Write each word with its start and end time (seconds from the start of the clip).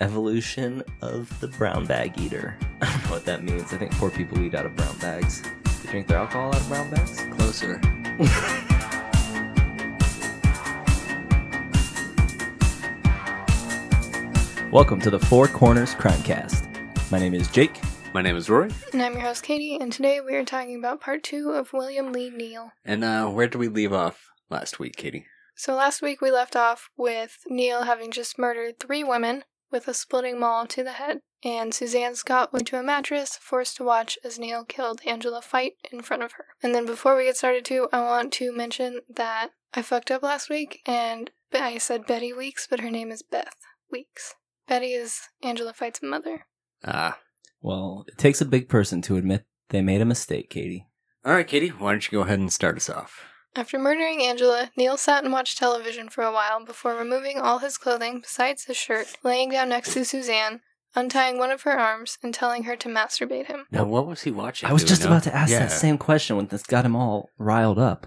evolution 0.00 0.82
of 1.02 1.40
the 1.40 1.48
brown 1.48 1.84
bag 1.84 2.16
eater. 2.18 2.56
I 2.80 2.86
don't 2.86 3.04
know 3.04 3.10
what 3.10 3.24
that 3.24 3.42
means. 3.42 3.72
I 3.72 3.78
think 3.78 3.90
poor 3.92 4.10
people 4.10 4.40
eat 4.40 4.54
out 4.54 4.64
of 4.64 4.76
brown 4.76 4.96
bags. 4.98 5.42
They 5.82 5.90
drink 5.90 6.06
their 6.06 6.18
alcohol 6.18 6.54
out 6.54 6.60
of 6.60 6.68
brown 6.68 6.88
bags? 6.90 7.24
Closer. 7.32 7.80
Welcome 14.70 15.00
to 15.00 15.10
the 15.10 15.18
Four 15.18 15.48
Corners 15.48 15.94
Crimecast. 15.94 17.10
My 17.10 17.18
name 17.18 17.34
is 17.34 17.48
Jake. 17.48 17.80
My 18.14 18.22
name 18.22 18.36
is 18.36 18.48
Roy. 18.48 18.68
And 18.92 19.02
I'm 19.02 19.14
your 19.14 19.22
host, 19.22 19.42
Katie, 19.42 19.78
and 19.80 19.92
today 19.92 20.20
we 20.20 20.36
are 20.36 20.44
talking 20.44 20.78
about 20.78 21.00
part 21.00 21.24
two 21.24 21.50
of 21.50 21.72
William 21.72 22.12
Lee 22.12 22.30
Neal. 22.30 22.70
And 22.84 23.02
uh, 23.02 23.28
where 23.28 23.48
did 23.48 23.58
we 23.58 23.66
leave 23.66 23.92
off 23.92 24.30
last 24.48 24.78
week, 24.78 24.96
Katie? 24.96 25.26
So 25.56 25.74
last 25.74 26.02
week 26.02 26.20
we 26.20 26.30
left 26.30 26.54
off 26.54 26.88
with 26.96 27.38
Neal 27.48 27.82
having 27.82 28.12
just 28.12 28.38
murdered 28.38 28.78
three 28.78 29.02
women 29.02 29.42
with 29.70 29.88
a 29.88 29.94
splitting 29.94 30.38
maul 30.40 30.66
to 30.66 30.82
the 30.82 30.92
head, 30.92 31.20
and 31.44 31.72
Suzanne 31.72 32.14
Scott 32.14 32.52
went 32.52 32.66
to 32.68 32.78
a 32.78 32.82
mattress, 32.82 33.38
forced 33.40 33.76
to 33.76 33.84
watch 33.84 34.18
as 34.24 34.38
Neal 34.38 34.64
killed 34.64 35.00
Angela 35.06 35.42
Fite 35.42 35.74
in 35.92 36.02
front 36.02 36.22
of 36.22 36.32
her. 36.32 36.46
And 36.62 36.74
then 36.74 36.86
before 36.86 37.16
we 37.16 37.24
get 37.24 37.36
started 37.36 37.64
too, 37.64 37.88
I 37.92 38.00
want 38.00 38.32
to 38.34 38.52
mention 38.52 39.00
that 39.08 39.50
I 39.74 39.82
fucked 39.82 40.10
up 40.10 40.22
last 40.22 40.50
week 40.50 40.80
and 40.86 41.30
I 41.52 41.78
said 41.78 42.06
Betty 42.06 42.32
Weeks, 42.32 42.66
but 42.68 42.80
her 42.80 42.90
name 42.90 43.10
is 43.10 43.22
Beth 43.22 43.56
Weeks. 43.90 44.34
Betty 44.66 44.92
is 44.92 45.20
Angela 45.42 45.72
Fite's 45.72 46.02
mother. 46.02 46.46
Ah. 46.84 47.18
Well, 47.60 48.04
it 48.06 48.18
takes 48.18 48.40
a 48.40 48.46
big 48.46 48.68
person 48.68 49.02
to 49.02 49.16
admit 49.16 49.44
they 49.70 49.82
made 49.82 50.00
a 50.00 50.06
mistake, 50.06 50.50
Katie. 50.50 50.86
All 51.24 51.32
right, 51.32 51.46
Katie, 51.46 51.70
why 51.70 51.92
don't 51.92 52.06
you 52.06 52.16
go 52.16 52.22
ahead 52.22 52.38
and 52.38 52.52
start 52.52 52.76
us 52.76 52.88
off? 52.88 53.24
After 53.56 53.78
murdering 53.78 54.22
Angela, 54.22 54.70
Neal 54.76 54.96
sat 54.96 55.24
and 55.24 55.32
watched 55.32 55.58
television 55.58 56.08
for 56.08 56.22
a 56.22 56.32
while 56.32 56.64
before 56.64 56.94
removing 56.94 57.38
all 57.40 57.58
his 57.58 57.76
clothing 57.78 58.20
besides 58.20 58.64
his 58.64 58.76
shirt, 58.76 59.16
laying 59.24 59.50
down 59.50 59.70
next 59.70 59.94
to 59.94 60.04
Suzanne, 60.04 60.60
untying 60.94 61.38
one 61.38 61.50
of 61.50 61.62
her 61.62 61.78
arms, 61.78 62.18
and 62.22 62.32
telling 62.32 62.64
her 62.64 62.76
to 62.76 62.88
masturbate 62.88 63.46
him. 63.46 63.66
Now, 63.70 63.84
what 63.84 64.06
was 64.06 64.22
he 64.22 64.30
watching? 64.30 64.68
I 64.68 64.72
was 64.72 64.82
Do 64.82 64.86
we 64.86 64.88
just 64.90 65.02
know? 65.02 65.08
about 65.08 65.22
to 65.24 65.34
ask 65.34 65.50
Yeah. 65.50 65.60
that 65.60 65.72
same 65.72 65.98
question 65.98 66.36
when 66.36 66.46
this 66.46 66.62
got 66.62 66.84
him 66.84 66.94
all 66.94 67.30
riled 67.38 67.78
up. 67.78 68.06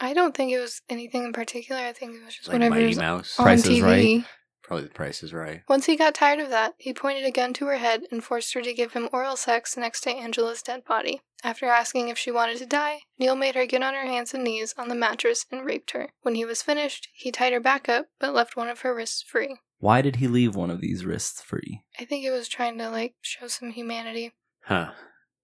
I 0.00 0.14
don't 0.14 0.36
think 0.36 0.52
it 0.52 0.58
was 0.58 0.82
anything 0.90 1.24
in 1.24 1.32
particular. 1.32 1.80
I 1.80 1.92
think 1.92 2.16
it 2.16 2.24
was 2.24 2.34
just 2.34 2.48
Like 2.48 2.54
whatever 2.54 2.74
Mighty 2.74 2.86
was 2.88 2.98
Mouse. 2.98 3.38
on 3.38 3.44
Price 3.44 3.60
is 3.66 3.68
TV. 3.68 3.82
Right. 4.18 4.24
Probably 4.62 4.84
the 4.84 4.94
price 4.94 5.22
is 5.22 5.32
right. 5.32 5.62
Once 5.68 5.86
he 5.86 5.96
got 5.96 6.14
tired 6.14 6.38
of 6.38 6.50
that, 6.50 6.74
he 6.78 6.94
pointed 6.94 7.24
a 7.24 7.30
gun 7.30 7.52
to 7.54 7.66
her 7.66 7.78
head 7.78 8.02
and 8.10 8.22
forced 8.22 8.54
her 8.54 8.62
to 8.62 8.72
give 8.72 8.92
him 8.92 9.08
oral 9.12 9.36
sex 9.36 9.76
next 9.76 10.02
to 10.02 10.10
Angela's 10.10 10.62
dead 10.62 10.84
body. 10.84 11.20
After 11.44 11.66
asking 11.66 12.08
if 12.08 12.18
she 12.18 12.30
wanted 12.30 12.58
to 12.58 12.66
die, 12.66 13.00
Neal 13.18 13.34
made 13.34 13.56
her 13.56 13.66
get 13.66 13.82
on 13.82 13.94
her 13.94 14.06
hands 14.06 14.32
and 14.32 14.44
knees 14.44 14.74
on 14.78 14.88
the 14.88 14.94
mattress 14.94 15.44
and 15.50 15.66
raped 15.66 15.90
her. 15.90 16.10
When 16.22 16.36
he 16.36 16.44
was 16.44 16.62
finished, 16.62 17.08
he 17.12 17.32
tied 17.32 17.52
her 17.52 17.60
back 17.60 17.88
up 17.88 18.06
but 18.20 18.34
left 18.34 18.56
one 18.56 18.68
of 18.68 18.80
her 18.80 18.94
wrists 18.94 19.22
free. 19.22 19.58
Why 19.78 20.00
did 20.00 20.16
he 20.16 20.28
leave 20.28 20.54
one 20.54 20.70
of 20.70 20.80
these 20.80 21.04
wrists 21.04 21.42
free? 21.42 21.82
I 21.98 22.04
think 22.04 22.24
it 22.24 22.30
was 22.30 22.46
trying 22.46 22.78
to 22.78 22.88
like 22.88 23.14
show 23.20 23.48
some 23.48 23.72
humanity. 23.72 24.32
Huh. 24.66 24.92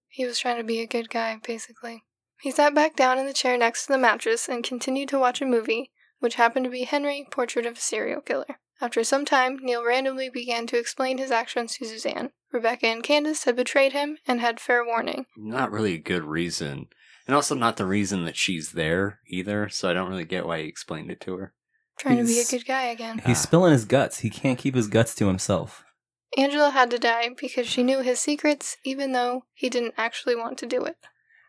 He 0.07 0.25
was 0.25 0.39
trying 0.39 0.57
to 0.57 0.63
be 0.63 0.79
a 0.79 0.87
good 0.87 1.09
guy, 1.09 1.37
basically. 1.45 2.03
He 2.41 2.51
sat 2.51 2.73
back 2.73 2.95
down 2.95 3.19
in 3.19 3.25
the 3.25 3.33
chair 3.33 3.57
next 3.57 3.85
to 3.85 3.91
the 3.91 3.97
mattress 3.97 4.47
and 4.47 4.63
continued 4.63 5.09
to 5.09 5.19
watch 5.19 5.41
a 5.41 5.45
movie, 5.45 5.91
which 6.19 6.35
happened 6.35 6.63
to 6.63 6.71
be 6.71 6.83
Henry, 6.83 7.27
Portrait 7.29 7.65
of 7.65 7.77
a 7.77 7.81
Serial 7.81 8.21
Killer. 8.21 8.59
After 8.81 9.03
some 9.03 9.25
time, 9.25 9.59
Neal 9.61 9.83
randomly 9.85 10.29
began 10.29 10.65
to 10.67 10.77
explain 10.77 11.17
his 11.17 11.31
actions 11.31 11.75
to 11.77 11.85
Suzanne. 11.85 12.31
Rebecca 12.51 12.87
and 12.87 13.03
Candace 13.03 13.43
had 13.43 13.55
betrayed 13.55 13.91
him 13.93 14.17
and 14.27 14.39
had 14.39 14.59
fair 14.59 14.85
warning. 14.85 15.25
Not 15.37 15.71
really 15.71 15.93
a 15.95 15.99
good 15.99 16.23
reason. 16.23 16.87
And 17.27 17.35
also 17.35 17.53
not 17.55 17.77
the 17.77 17.85
reason 17.85 18.25
that 18.25 18.37
she's 18.37 18.71
there 18.71 19.19
either, 19.27 19.69
so 19.69 19.89
I 19.89 19.93
don't 19.93 20.09
really 20.09 20.25
get 20.25 20.47
why 20.47 20.61
he 20.61 20.67
explained 20.67 21.11
it 21.11 21.21
to 21.21 21.35
her. 21.37 21.53
Trying 21.99 22.17
to 22.17 22.23
be 22.23 22.39
a 22.39 22.45
good 22.45 22.65
guy 22.65 22.83
again. 22.85 23.19
He's 23.25 23.37
Ah. 23.37 23.41
spilling 23.41 23.73
his 23.73 23.85
guts. 23.85 24.19
He 24.19 24.29
can't 24.29 24.57
keep 24.57 24.73
his 24.73 24.87
guts 24.87 25.13
to 25.15 25.27
himself. 25.27 25.83
Angela 26.37 26.69
had 26.69 26.89
to 26.91 26.97
die 26.97 27.29
because 27.39 27.67
she 27.67 27.83
knew 27.83 27.99
his 28.01 28.19
secrets, 28.19 28.77
even 28.85 29.11
though 29.11 29.43
he 29.53 29.69
didn't 29.69 29.95
actually 29.97 30.35
want 30.35 30.57
to 30.59 30.65
do 30.65 30.85
it. 30.85 30.95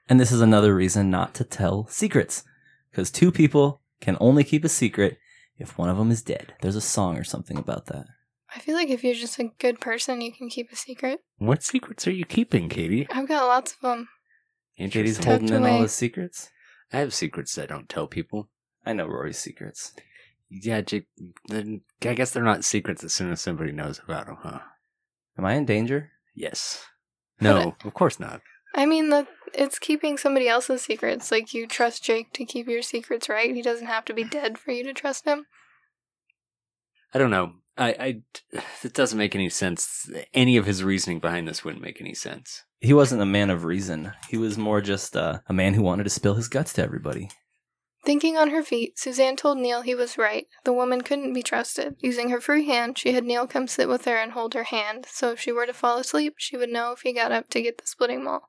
And 0.09 0.19
this 0.19 0.33
is 0.33 0.41
another 0.41 0.75
reason 0.75 1.09
not 1.11 1.35
to 1.35 1.45
tell 1.45 1.87
secrets. 1.87 2.43
Because 2.91 3.11
two 3.13 3.31
people 3.31 3.81
can 4.01 4.17
only 4.21 4.43
keep 4.43 4.65
a 4.65 4.69
secret 4.69 5.19
if 5.61 5.79
one 5.79 5.89
of 5.89 5.99
them 5.99 6.11
is 6.11 6.23
dead. 6.23 6.55
There's 6.63 6.77
a 6.77 6.81
song 6.81 7.17
or 7.17 7.25
something 7.25 7.59
about 7.59 7.87
that. 7.87 8.07
I 8.55 8.59
feel 8.59 8.75
like 8.75 8.89
if 8.91 9.05
you're 9.05 9.15
just 9.15 9.39
a 9.39 9.51
good 9.61 9.81
person, 9.81 10.21
you 10.21 10.33
can 10.33 10.49
keep 10.49 10.73
a 10.73 10.77
secret. 10.77 11.21
What 11.39 11.63
secrets 11.63 12.09
are 12.09 12.13
you 12.13 12.25
keeping, 12.25 12.69
Katie? 12.69 13.07
I've 13.11 13.29
got 13.29 13.47
lots 13.47 13.75
of 13.75 13.81
them. 13.81 14.09
And 14.79 14.91
Katie's 14.91 15.19
Tucked 15.19 15.27
holding 15.29 15.49
in 15.49 15.55
all 15.63 15.69
away. 15.69 15.79
his 15.83 15.93
secrets. 15.93 16.51
I 16.93 16.99
have 16.99 17.15
secrets 17.15 17.57
I 17.59 17.67
don't 17.67 17.89
tell 17.89 18.09
people. 18.09 18.49
I 18.85 18.95
know 18.95 19.07
Rory's 19.07 19.39
secrets. 19.39 19.93
Yeah, 20.49 20.81
Jake, 20.81 21.07
then 21.47 21.83
I 22.03 22.15
guess 22.15 22.33
they're 22.33 22.43
not 22.43 22.65
secrets 22.65 23.05
as 23.05 23.15
soon 23.15 23.31
as 23.31 23.41
somebody 23.41 23.71
knows 23.71 24.01
about 24.03 24.27
them, 24.27 24.39
huh? 24.41 24.61
Am 25.39 25.45
I 25.45 25.55
in 25.55 25.65
danger? 25.65 26.11
Yes. 26.35 26.85
No, 27.41 27.77
of 27.85 27.95
course 27.95 28.19
not. 28.19 28.41
I 28.75 28.87
mean, 28.87 29.11
that 29.11 29.29
it's 29.55 29.79
keeping 29.79 30.17
somebody 30.17 30.49
else's 30.49 30.83
secrets. 30.83 31.31
Like 31.31 31.53
you 31.55 31.67
trust 31.67 32.05
Jake 32.05 32.33
to 32.35 32.45
keep 32.45 32.69
your 32.69 32.83
secrets, 32.83 33.29
right? 33.29 33.55
He 33.55 33.63
doesn't 33.63 33.87
have 33.87 34.05
to 34.07 34.15
be 34.15 34.25
dead 34.25 34.59
for 34.59 34.73
you 34.73 34.85
to 34.85 34.93
trust 34.93 35.25
him. 35.25 35.47
I 37.13 37.19
don't 37.19 37.31
know. 37.31 37.55
I, 37.77 37.89
I, 37.89 38.23
it 38.83 38.95
doesn't 38.95 39.19
make 39.19 39.35
any 39.35 39.49
sense. 39.49 40.11
Any 40.35 40.57
of 40.57 40.67
his 40.67 40.85
reasoning 40.85 41.19
behind 41.19 41.49
this 41.49 41.65
wouldn't 41.65 41.83
make 41.83 42.01
any 42.01 42.15
sense. 42.15 42.65
He 42.81 42.95
wasn't 42.95 43.23
a 43.23 43.27
man 43.27 43.51
of 43.51 43.65
reason. 43.65 44.13
He 44.29 44.37
was 44.37 44.57
more 44.57 44.81
just 44.81 45.17
uh, 45.17 45.41
a 45.49 45.53
man 45.53 45.75
who 45.75 45.83
wanted 45.83 46.05
to 46.05 46.11
spill 46.11 46.35
his 46.35 46.49
guts 46.49 46.73
to 46.75 46.83
everybody. 46.83 47.29
Thinking 48.03 48.39
on 48.39 48.49
her 48.49 48.63
feet, 48.63 48.99
Suzanne 48.99 49.37
told 49.37 49.59
Neal 49.59 49.83
he 49.83 49.95
was 49.95 50.17
right. 50.17 50.47
The 50.65 50.73
woman 50.73 51.03
couldn't 51.03 51.35
be 51.35 51.43
trusted. 51.43 51.97
Using 51.99 52.31
her 52.31 52.41
free 52.41 52.65
hand, 52.65 52.97
she 52.97 53.13
had 53.13 53.25
Neal 53.25 53.47
come 53.47 53.67
sit 53.67 53.91
with 53.91 54.07
her 54.07 54.17
and 54.17 54.33
hold 54.33 54.55
her 54.55 54.65
hand, 54.65 55.07
so 55.11 55.33
if 55.33 55.41
she 55.41 55.53
were 55.53 55.67
to 55.67 55.75
fall 55.75 55.99
asleep, 55.99 56.37
she 56.39 56.57
would 56.57 56.71
know 56.71 56.93
if 56.93 57.03
he 57.03 57.13
got 57.13 57.31
up 57.31 57.51
to 57.51 57.61
get 57.61 57.77
the 57.77 57.87
splitting 57.87 58.25
maul. 58.25 58.49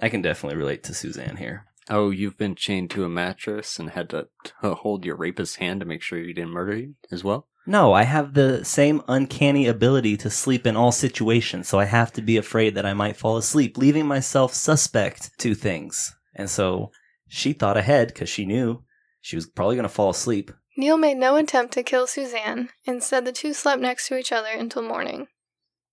I 0.00 0.08
can 0.08 0.22
definitely 0.22 0.58
relate 0.58 0.82
to 0.84 0.94
Suzanne 0.94 1.36
here. 1.36 1.66
Oh, 1.88 2.10
you've 2.10 2.38
been 2.38 2.54
chained 2.54 2.90
to 2.90 3.04
a 3.04 3.08
mattress 3.08 3.78
and 3.78 3.90
had 3.90 4.10
to, 4.10 4.28
to 4.62 4.74
hold 4.74 5.04
your 5.04 5.16
rapist's 5.16 5.56
hand 5.56 5.80
to 5.80 5.86
make 5.86 6.02
sure 6.02 6.18
he 6.18 6.32
didn't 6.32 6.50
murder 6.50 6.76
you 6.76 6.94
as 7.10 7.24
well? 7.24 7.48
No, 7.66 7.92
I 7.92 8.04
have 8.04 8.34
the 8.34 8.64
same 8.64 9.02
uncanny 9.08 9.66
ability 9.66 10.16
to 10.18 10.30
sleep 10.30 10.66
in 10.66 10.76
all 10.76 10.92
situations, 10.92 11.68
so 11.68 11.78
I 11.78 11.84
have 11.84 12.12
to 12.14 12.22
be 12.22 12.36
afraid 12.36 12.74
that 12.74 12.86
I 12.86 12.94
might 12.94 13.16
fall 13.16 13.36
asleep, 13.36 13.76
leaving 13.76 14.06
myself 14.06 14.54
suspect 14.54 15.36
to 15.38 15.54
things. 15.54 16.14
And 16.34 16.48
so 16.48 16.90
she 17.28 17.52
thought 17.52 17.76
ahead 17.76 18.08
because 18.08 18.28
she 18.28 18.46
knew 18.46 18.82
she 19.20 19.36
was 19.36 19.46
probably 19.46 19.76
going 19.76 19.82
to 19.84 19.88
fall 19.88 20.10
asleep. 20.10 20.50
Neal 20.76 20.96
made 20.96 21.18
no 21.18 21.36
attempt 21.36 21.74
to 21.74 21.82
kill 21.82 22.06
Suzanne. 22.06 22.70
Instead, 22.86 23.24
the 23.24 23.32
two 23.32 23.52
slept 23.52 23.82
next 23.82 24.08
to 24.08 24.16
each 24.16 24.32
other 24.32 24.50
until 24.50 24.82
morning. 24.82 25.28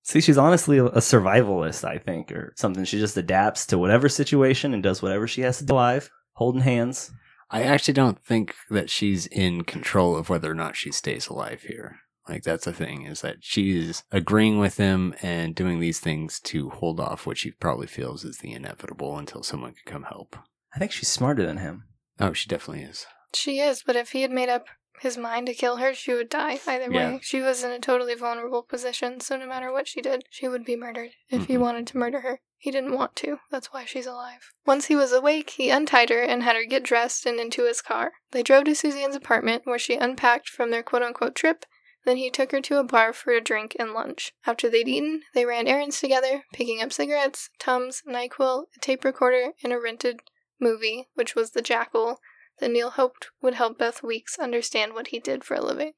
See, 0.07 0.21
she's 0.21 0.37
honestly 0.37 0.77
a 0.77 0.85
a 0.85 0.99
survivalist, 0.99 1.83
I 1.83 1.97
think, 1.97 2.31
or 2.31 2.53
something. 2.55 2.85
She 2.85 2.97
just 2.97 3.17
adapts 3.17 3.65
to 3.67 3.77
whatever 3.77 4.07
situation 4.07 4.73
and 4.73 4.81
does 4.81 5.01
whatever 5.01 5.27
she 5.27 5.41
has 5.41 5.57
to 5.57 5.65
do 5.65 5.73
alive, 5.73 6.09
holding 6.31 6.61
hands. 6.61 7.11
I 7.51 7.63
actually 7.63 7.93
don't 7.93 8.23
think 8.25 8.55
that 8.69 8.89
she's 8.89 9.27
in 9.27 9.65
control 9.65 10.15
of 10.15 10.29
whether 10.29 10.49
or 10.49 10.55
not 10.55 10.77
she 10.77 10.93
stays 10.93 11.27
alive 11.27 11.63
here. 11.63 11.97
Like 12.27 12.43
that's 12.43 12.63
the 12.63 12.71
thing 12.71 13.05
is 13.05 13.19
that 13.19 13.37
she's 13.41 14.03
agreeing 14.09 14.59
with 14.59 14.77
him 14.77 15.13
and 15.21 15.53
doing 15.53 15.81
these 15.81 15.99
things 15.99 16.39
to 16.41 16.69
hold 16.69 17.01
off 17.01 17.25
what 17.25 17.37
she 17.37 17.51
probably 17.51 17.87
feels 17.87 18.23
is 18.23 18.37
the 18.37 18.53
inevitable 18.53 19.17
until 19.17 19.43
someone 19.43 19.73
can 19.73 19.91
come 19.91 20.03
help. 20.03 20.37
I 20.73 20.79
think 20.79 20.93
she's 20.93 21.09
smarter 21.09 21.45
than 21.45 21.57
him. 21.57 21.83
Oh, 22.17 22.31
she 22.31 22.47
definitely 22.47 22.83
is. 22.83 23.05
She 23.33 23.59
is, 23.59 23.83
but 23.85 23.97
if 23.97 24.11
he 24.11 24.21
had 24.21 24.31
made 24.31 24.49
up 24.49 24.67
his 25.01 25.17
mind 25.17 25.47
to 25.47 25.53
kill 25.53 25.77
her, 25.77 25.93
she 25.93 26.13
would 26.13 26.29
die 26.29 26.59
either 26.67 26.91
Yeah. 26.91 27.13
way. 27.13 27.19
She 27.21 27.41
was 27.41 27.63
in 27.63 27.71
a 27.71 27.79
totally 27.79 28.15
vulnerable 28.15 28.63
position, 28.63 29.19
so 29.19 29.37
no 29.37 29.45
matter 29.45 29.71
what 29.71 29.87
she 29.87 30.01
did, 30.01 30.25
she 30.29 30.47
would 30.47 30.65
be 30.65 30.75
murdered 30.75 31.11
if 31.29 31.45
he 31.45 31.55
Mhm. 31.55 31.59
wanted 31.59 31.87
to 31.87 31.97
murder 31.97 32.21
her. 32.21 32.41
He 32.57 32.71
didn't 32.71 32.95
want 32.95 33.15
to. 33.17 33.39
That's 33.51 33.71
why 33.71 33.85
she's 33.85 34.07
alive. 34.07 34.51
Once 34.65 34.87
he 34.87 34.95
was 34.95 35.11
awake, 35.11 35.51
he 35.51 35.69
untied 35.69 36.09
her 36.09 36.21
and 36.23 36.41
had 36.41 36.55
her 36.55 36.63
get 36.65 36.81
dressed 36.83 37.25
and 37.27 37.39
into 37.39 37.65
his 37.65 37.81
car. 37.81 38.13
They 38.31 38.41
drove 38.41 38.63
to 38.65 38.73
Suzanne's 38.75 39.15
apartment 39.15 39.65
where 39.65 39.77
she 39.77 39.93
unpacked 39.93 40.49
from 40.49 40.71
their 40.71 40.81
quote 40.83 41.03
unquote 41.03 41.35
trip. 41.35 41.65
Then 42.03 42.17
he 42.17 42.31
took 42.31 42.51
her 42.51 42.61
to 42.61 42.79
a 42.79 42.83
bar 42.83 43.13
for 43.13 43.31
a 43.33 43.41
drink 43.41 43.75
and 43.77 43.93
lunch. 43.93 44.33
After 44.45 44.69
they'd 44.69 44.87
eaten, 44.87 45.23
they 45.33 45.45
ran 45.45 45.67
errands 45.67 45.99
together, 45.99 46.45
picking 46.53 46.81
up 46.81 46.93
cigarettes, 46.93 47.49
Tums, 47.59 48.01
NyQuil, 48.07 48.67
a 48.75 48.79
tape 48.79 49.03
recorder, 49.03 49.53
and 49.61 49.73
a 49.73 49.79
rented 49.79 50.21
movie, 50.59 51.09
which 51.15 51.35
was 51.35 51.51
The 51.51 51.61
Jackal, 51.61 52.19
that 52.59 52.71
Neal 52.71 52.91
hoped 52.91 53.29
would 53.41 53.55
help 53.55 53.77
Beth 53.77 54.03
Weeks 54.03 54.37
understand 54.39 54.93
what 54.93 55.07
he 55.07 55.19
did 55.19 55.43
for 55.43 55.55
a 55.55 55.63
living. 55.63 55.93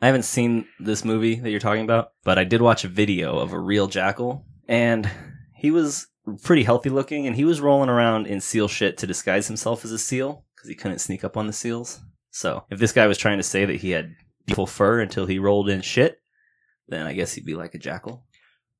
I 0.00 0.06
haven't 0.06 0.24
seen 0.24 0.66
this 0.78 1.04
movie 1.04 1.36
that 1.36 1.50
you're 1.50 1.58
talking 1.58 1.84
about, 1.84 2.12
but 2.22 2.38
I 2.38 2.44
did 2.44 2.62
watch 2.62 2.84
a 2.84 2.88
video 2.88 3.38
of 3.38 3.52
a 3.52 3.58
real 3.58 3.88
jackal, 3.88 4.46
and 4.68 5.10
he 5.56 5.70
was 5.70 6.06
pretty 6.42 6.62
healthy 6.62 6.90
looking, 6.90 7.26
and 7.26 7.34
he 7.34 7.44
was 7.44 7.60
rolling 7.60 7.88
around 7.88 8.26
in 8.26 8.40
seal 8.40 8.68
shit 8.68 8.96
to 8.98 9.06
disguise 9.06 9.48
himself 9.48 9.84
as 9.84 9.90
a 9.90 9.98
seal 9.98 10.44
because 10.54 10.68
he 10.68 10.76
couldn't 10.76 11.00
sneak 11.00 11.24
up 11.24 11.36
on 11.36 11.46
the 11.46 11.52
seals. 11.52 12.00
So 12.30 12.64
if 12.70 12.78
this 12.78 12.92
guy 12.92 13.06
was 13.06 13.18
trying 13.18 13.38
to 13.38 13.44
say 13.44 13.64
that 13.64 13.76
he 13.76 13.90
had 13.90 14.14
beautiful 14.46 14.66
fur 14.66 15.00
until 15.00 15.26
he 15.26 15.38
rolled 15.38 15.68
in 15.68 15.80
shit, 15.80 16.20
then 16.86 17.06
I 17.06 17.12
guess 17.12 17.32
he'd 17.32 17.44
be 17.44 17.54
like 17.54 17.74
a 17.74 17.78
jackal. 17.78 18.24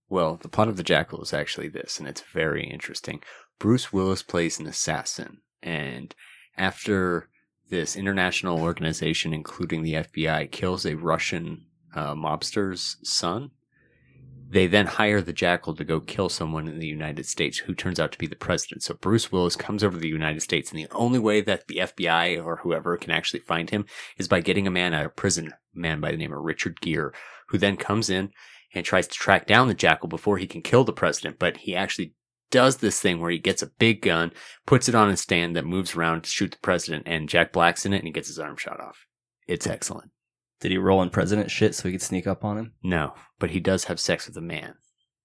Well, 0.09 0.38
the 0.41 0.49
plot 0.49 0.69
of 0.69 0.76
The 0.76 0.82
Jackal 0.82 1.23
is 1.23 1.35
actually 1.35 1.69
this, 1.69 1.99
and 1.99 2.09
it's 2.09 2.23
very 2.32 2.64
interesting. 2.64 3.23
Bruce 3.59 3.93
Willis 3.93 4.23
plays 4.23 4.59
an 4.59 4.67
assassin, 4.67 5.43
and 5.62 6.14
after 6.59 7.29
this 7.71 7.97
international 7.97 8.61
organization, 8.61 9.33
including 9.33 9.83
the 9.83 9.95
FBI, 9.95 10.51
kills 10.51 10.85
a 10.85 10.97
Russian 10.97 11.67
uh, 11.95 12.15
mobster's 12.15 12.97
son, 13.03 13.51
They 14.51 14.67
then 14.67 14.87
hire 14.87 15.21
the 15.21 15.35
jackal 15.35 15.75
to 15.75 15.85
go 15.85 16.01
kill 16.01 16.31
someone 16.31 16.69
in 16.69 16.79
the 16.79 16.87
United 16.87 17.27
States 17.27 17.59
who 17.59 17.75
turns 17.75 18.01
out 18.01 18.13
to 18.13 18.19
be 18.19 18.27
the 18.27 18.37
president. 18.37 18.83
So 18.83 18.95
Bruce 18.95 19.31
Willis 19.31 19.57
comes 19.57 19.85
over 19.85 19.97
to 19.97 20.01
the 20.01 20.09
United 20.09 20.41
States, 20.41 20.71
and 20.71 20.81
the 20.81 20.89
only 20.93 21.19
way 21.19 21.43
that 21.43 21.67
the 21.67 21.79
FBI 21.79 22.43
or 22.43 22.57
whoever 22.57 22.97
can 22.97 23.11
actually 23.11 23.41
find 23.41 23.69
him 23.69 23.85
is 24.17 24.29
by 24.29 24.41
getting 24.41 24.67
a 24.67 24.71
man 24.71 24.95
out 24.95 25.05
of 25.05 25.17
prison, 25.17 25.53
a 25.77 25.79
man 25.79 26.01
by 26.01 26.11
the 26.11 26.17
name 26.17 26.33
of 26.33 26.43
Richard 26.43 26.81
Gere, 26.81 27.11
who 27.49 27.59
then 27.59 27.77
comes 27.77 28.09
in 28.09 28.31
and 28.75 28.85
tries 28.85 29.07
to 29.09 29.15
track 29.15 29.47
down 29.47 29.69
the 29.69 29.75
jackal 29.75 30.09
before 30.09 30.39
he 30.39 30.47
can 30.47 30.63
kill 30.63 30.85
the 30.85 30.93
president. 30.95 31.39
But 31.39 31.59
he 31.59 31.77
actually 31.77 32.15
does 32.50 32.79
this 32.79 33.00
thing 33.00 33.21
where 33.21 33.31
he 33.31 33.39
gets 33.39 33.62
a 33.62 33.71
big 33.79 34.03
gun, 34.03 34.33
puts 34.67 34.89
it 34.89 34.95
on 34.95 35.11
a 35.11 35.17
stand 35.17 35.56
that 35.56 35.65
moves 35.65 35.95
around 35.95 36.25
to 36.25 36.31
shoot 36.31 36.53
the 36.53 36.59
president, 36.59 37.05
and 37.06 37.29
Jack 37.29 37.53
Black's 37.53 37.85
in 37.87 37.93
it, 37.93 37.99
and 37.99 38.06
he 38.06 38.12
gets 38.12 38.29
his 38.29 38.39
arm 38.39 38.56
shot 38.56 38.81
off. 38.81 39.06
It's 39.47 39.67
excellent. 39.67 40.11
Did 40.61 40.73
he 40.73 40.79
roll 40.79 41.03
in 41.03 41.11
president 41.11 41.50
shit 41.50 41.75
so 41.75 41.89
he 41.89 41.93
could 41.93 42.03
sneak 42.03 42.27
up 42.27 42.45
on 42.45 42.59
him? 42.59 42.73
No, 42.83 43.15
but 43.39 43.50
he 43.50 43.61
does 43.61 43.85
have 43.85 44.00
sex 44.00 44.27
with 44.27 44.37
a 44.37 44.43
man. 44.43 44.75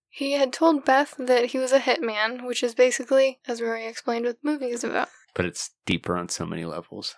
He 0.10 0.34
had 0.34 0.54
told 0.54 0.86
Beth 0.86 1.16
that 1.18 1.46
he 1.46 1.58
was 1.58 1.72
a 1.72 1.80
hitman, 1.80 2.46
which 2.46 2.62
is 2.62 2.76
basically, 2.76 3.40
as 3.48 3.62
Rory 3.62 3.88
explained, 3.88 4.26
what 4.26 4.38
the 4.44 4.52
movie 4.52 4.70
is 4.70 4.84
about. 4.84 5.10
But 5.34 5.46
it's 5.46 5.72
deeper 5.88 6.16
on 6.16 6.30
so 6.30 6.46
many 6.46 6.66
levels. 6.66 7.16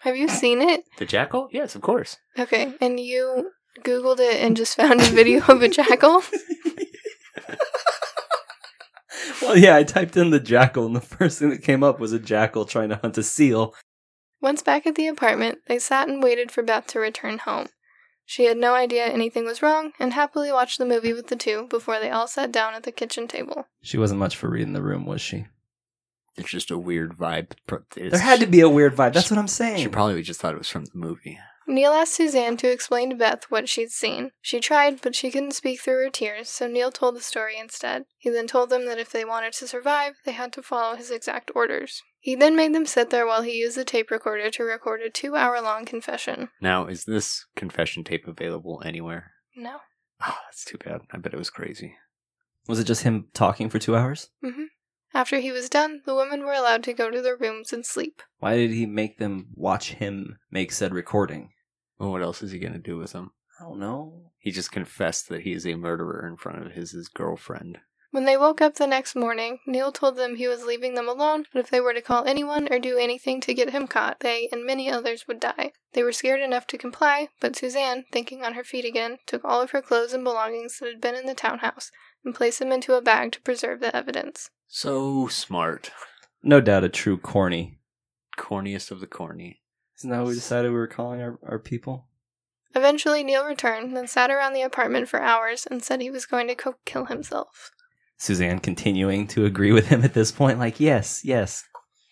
Have 0.00 0.18
you 0.18 0.28
seen 0.28 0.60
it? 0.60 0.84
The 0.98 1.06
jackal? 1.06 1.48
Yes, 1.50 1.74
of 1.74 1.80
course. 1.80 2.18
Okay, 2.38 2.74
and 2.80 3.00
you 3.00 3.52
Googled 3.80 4.20
it 4.20 4.36
and 4.42 4.54
just 4.54 4.76
found 4.76 5.00
a 5.00 5.04
video 5.04 5.42
of 5.46 5.62
a 5.62 5.68
jackal? 5.68 6.22
Well, 9.42 9.56
yeah, 9.56 9.76
I 9.76 9.82
typed 9.84 10.16
in 10.16 10.30
the 10.30 10.40
jackal, 10.40 10.86
and 10.86 10.96
the 10.96 11.00
first 11.00 11.38
thing 11.38 11.50
that 11.50 11.62
came 11.62 11.82
up 11.82 11.98
was 12.00 12.12
a 12.12 12.18
jackal 12.18 12.64
trying 12.64 12.88
to 12.90 12.96
hunt 12.96 13.18
a 13.18 13.22
seal. 13.22 13.74
Once 14.40 14.62
back 14.62 14.86
at 14.86 14.94
the 14.94 15.06
apartment, 15.08 15.58
they 15.66 15.78
sat 15.78 16.08
and 16.08 16.22
waited 16.22 16.50
for 16.50 16.62
Beth 16.62 16.86
to 16.88 16.98
return 17.00 17.38
home. 17.38 17.66
She 18.24 18.44
had 18.46 18.56
no 18.56 18.74
idea 18.74 19.06
anything 19.06 19.44
was 19.44 19.62
wrong 19.62 19.92
and 20.00 20.12
happily 20.12 20.50
watched 20.50 20.78
the 20.78 20.84
movie 20.84 21.12
with 21.12 21.28
the 21.28 21.36
two 21.36 21.68
before 21.70 22.00
they 22.00 22.10
all 22.10 22.26
sat 22.26 22.50
down 22.50 22.74
at 22.74 22.82
the 22.82 22.90
kitchen 22.92 23.28
table. 23.28 23.66
She 23.82 23.98
wasn't 23.98 24.18
much 24.20 24.36
for 24.36 24.50
reading 24.50 24.72
the 24.72 24.82
room, 24.82 25.06
was 25.06 25.20
she? 25.20 25.46
It's 26.36 26.50
just 26.50 26.70
a 26.72 26.76
weird 26.78 27.16
vibe. 27.16 27.52
It's- 27.96 28.10
There 28.10 28.20
had 28.20 28.40
to 28.40 28.46
be 28.46 28.60
a 28.60 28.68
weird 28.68 28.96
vibe. 28.96 29.12
That's 29.14 29.30
what 29.30 29.38
I'm 29.38 29.46
saying. 29.48 29.78
She 29.78 29.88
probably 29.88 30.20
just 30.22 30.40
thought 30.40 30.54
it 30.54 30.58
was 30.58 30.68
from 30.68 30.84
the 30.86 30.98
movie. 30.98 31.38
Neal 31.68 31.92
asked 31.92 32.14
Suzanne 32.14 32.56
to 32.58 32.70
explain 32.70 33.10
to 33.10 33.16
Beth 33.16 33.44
what 33.48 33.68
she'd 33.68 33.90
seen. 33.90 34.30
She 34.40 34.60
tried, 34.60 35.00
but 35.00 35.16
she 35.16 35.30
couldn't 35.30 35.54
speak 35.54 35.80
through 35.80 36.04
her 36.04 36.10
tears, 36.10 36.48
so 36.48 36.68
Neal 36.68 36.92
told 36.92 37.16
the 37.16 37.20
story 37.20 37.58
instead. 37.58 38.04
He 38.18 38.30
then 38.30 38.46
told 38.46 38.70
them 38.70 38.86
that 38.86 38.98
if 38.98 39.10
they 39.10 39.24
wanted 39.24 39.52
to 39.54 39.66
survive, 39.66 40.14
they 40.24 40.32
had 40.32 40.52
to 40.52 40.62
follow 40.62 40.94
his 40.94 41.10
exact 41.10 41.50
orders. 41.54 42.02
He 42.20 42.34
then 42.36 42.54
made 42.54 42.74
them 42.74 42.86
sit 42.86 43.10
there 43.10 43.26
while 43.26 43.42
he 43.42 43.58
used 43.58 43.76
the 43.76 43.84
tape 43.84 44.10
recorder 44.10 44.50
to 44.50 44.62
record 44.64 45.00
a 45.00 45.10
two 45.10 45.34
hour 45.34 45.60
long 45.60 45.84
confession. 45.84 46.50
Now, 46.60 46.86
is 46.86 47.04
this 47.04 47.46
confession 47.56 48.04
tape 48.04 48.28
available 48.28 48.82
anywhere? 48.84 49.32
No. 49.56 49.78
Oh, 50.24 50.36
that's 50.46 50.64
too 50.64 50.78
bad. 50.78 51.00
I 51.12 51.18
bet 51.18 51.34
it 51.34 51.38
was 51.38 51.50
crazy. 51.50 51.96
Was 52.68 52.78
it 52.80 52.84
just 52.84 53.02
him 53.02 53.26
talking 53.34 53.68
for 53.70 53.78
two 53.78 53.96
hours? 53.96 54.30
hmm 54.42 54.64
After 55.14 55.38
he 55.38 55.52
was 55.52 55.68
done, 55.68 56.02
the 56.04 56.14
women 56.14 56.44
were 56.44 56.52
allowed 56.52 56.84
to 56.84 56.92
go 56.92 57.10
to 57.10 57.22
their 57.22 57.36
rooms 57.36 57.72
and 57.72 57.84
sleep. 57.84 58.22
Why 58.38 58.56
did 58.56 58.70
he 58.70 58.86
make 58.86 59.18
them 59.18 59.48
watch 59.54 59.92
him 59.92 60.38
make 60.50 60.72
said 60.72 60.92
recording? 60.94 61.50
Well, 61.98 62.12
what 62.12 62.22
else 62.22 62.42
is 62.42 62.52
he 62.52 62.58
going 62.58 62.74
to 62.74 62.78
do 62.78 62.98
with 62.98 63.12
them? 63.12 63.32
I 63.60 63.64
don't 63.64 63.80
know. 63.80 64.30
He 64.38 64.50
just 64.50 64.72
confessed 64.72 65.28
that 65.28 65.42
he 65.42 65.52
is 65.52 65.66
a 65.66 65.76
murderer 65.76 66.26
in 66.26 66.36
front 66.36 66.64
of 66.64 66.72
his, 66.72 66.92
his 66.92 67.08
girlfriend. 67.08 67.78
When 68.10 68.24
they 68.24 68.36
woke 68.36 68.60
up 68.60 68.76
the 68.76 68.86
next 68.86 69.14
morning, 69.14 69.58
Neal 69.66 69.92
told 69.92 70.16
them 70.16 70.36
he 70.36 70.48
was 70.48 70.64
leaving 70.64 70.94
them 70.94 71.08
alone, 71.08 71.44
but 71.52 71.60
if 71.60 71.70
they 71.70 71.80
were 71.80 71.92
to 71.92 72.00
call 72.00 72.24
anyone 72.24 72.68
or 72.70 72.78
do 72.78 72.96
anything 72.96 73.40
to 73.42 73.52
get 73.52 73.70
him 73.70 73.86
caught, 73.86 74.20
they 74.20 74.48
and 74.52 74.64
many 74.64 74.90
others 74.90 75.26
would 75.26 75.40
die. 75.40 75.72
They 75.92 76.02
were 76.02 76.12
scared 76.12 76.40
enough 76.40 76.66
to 76.68 76.78
comply, 76.78 77.28
but 77.40 77.56
Suzanne, 77.56 78.04
thinking 78.12 78.42
on 78.42 78.54
her 78.54 78.64
feet 78.64 78.84
again, 78.84 79.18
took 79.26 79.44
all 79.44 79.60
of 79.60 79.72
her 79.72 79.82
clothes 79.82 80.12
and 80.12 80.24
belongings 80.24 80.78
that 80.78 80.88
had 80.88 81.00
been 81.00 81.14
in 81.14 81.26
the 81.26 81.34
townhouse 81.34 81.90
and 82.24 82.34
placed 82.34 82.58
them 82.58 82.72
into 82.72 82.94
a 82.94 83.02
bag 83.02 83.32
to 83.32 83.40
preserve 83.42 83.80
the 83.80 83.94
evidence. 83.94 84.50
So 84.66 85.26
smart. 85.28 85.90
No 86.42 86.60
doubt 86.60 86.84
a 86.84 86.88
true 86.88 87.18
corny. 87.18 87.80
Corniest 88.38 88.90
of 88.90 89.00
the 89.00 89.06
corny. 89.06 89.60
Isn't 89.98 90.10
that 90.10 90.18
what 90.18 90.28
we 90.28 90.34
decided 90.34 90.70
we 90.70 90.76
were 90.76 90.86
calling 90.86 91.20
our, 91.22 91.38
our 91.46 91.58
people? 91.58 92.06
Eventually, 92.74 93.24
Neal 93.24 93.44
returned, 93.46 93.96
then 93.96 94.06
sat 94.06 94.30
around 94.30 94.52
the 94.52 94.62
apartment 94.62 95.08
for 95.08 95.20
hours 95.20 95.66
and 95.70 95.82
said 95.82 96.00
he 96.00 96.10
was 96.10 96.26
going 96.26 96.48
to 96.48 96.54
go 96.54 96.74
kill 96.84 97.06
himself. 97.06 97.70
Suzanne 98.18 98.58
continuing 98.58 99.26
to 99.28 99.44
agree 99.46 99.72
with 99.72 99.88
him 99.88 100.04
at 100.04 100.14
this 100.14 100.32
point, 100.32 100.58
like, 100.58 100.80
yes, 100.80 101.24
yes, 101.24 101.64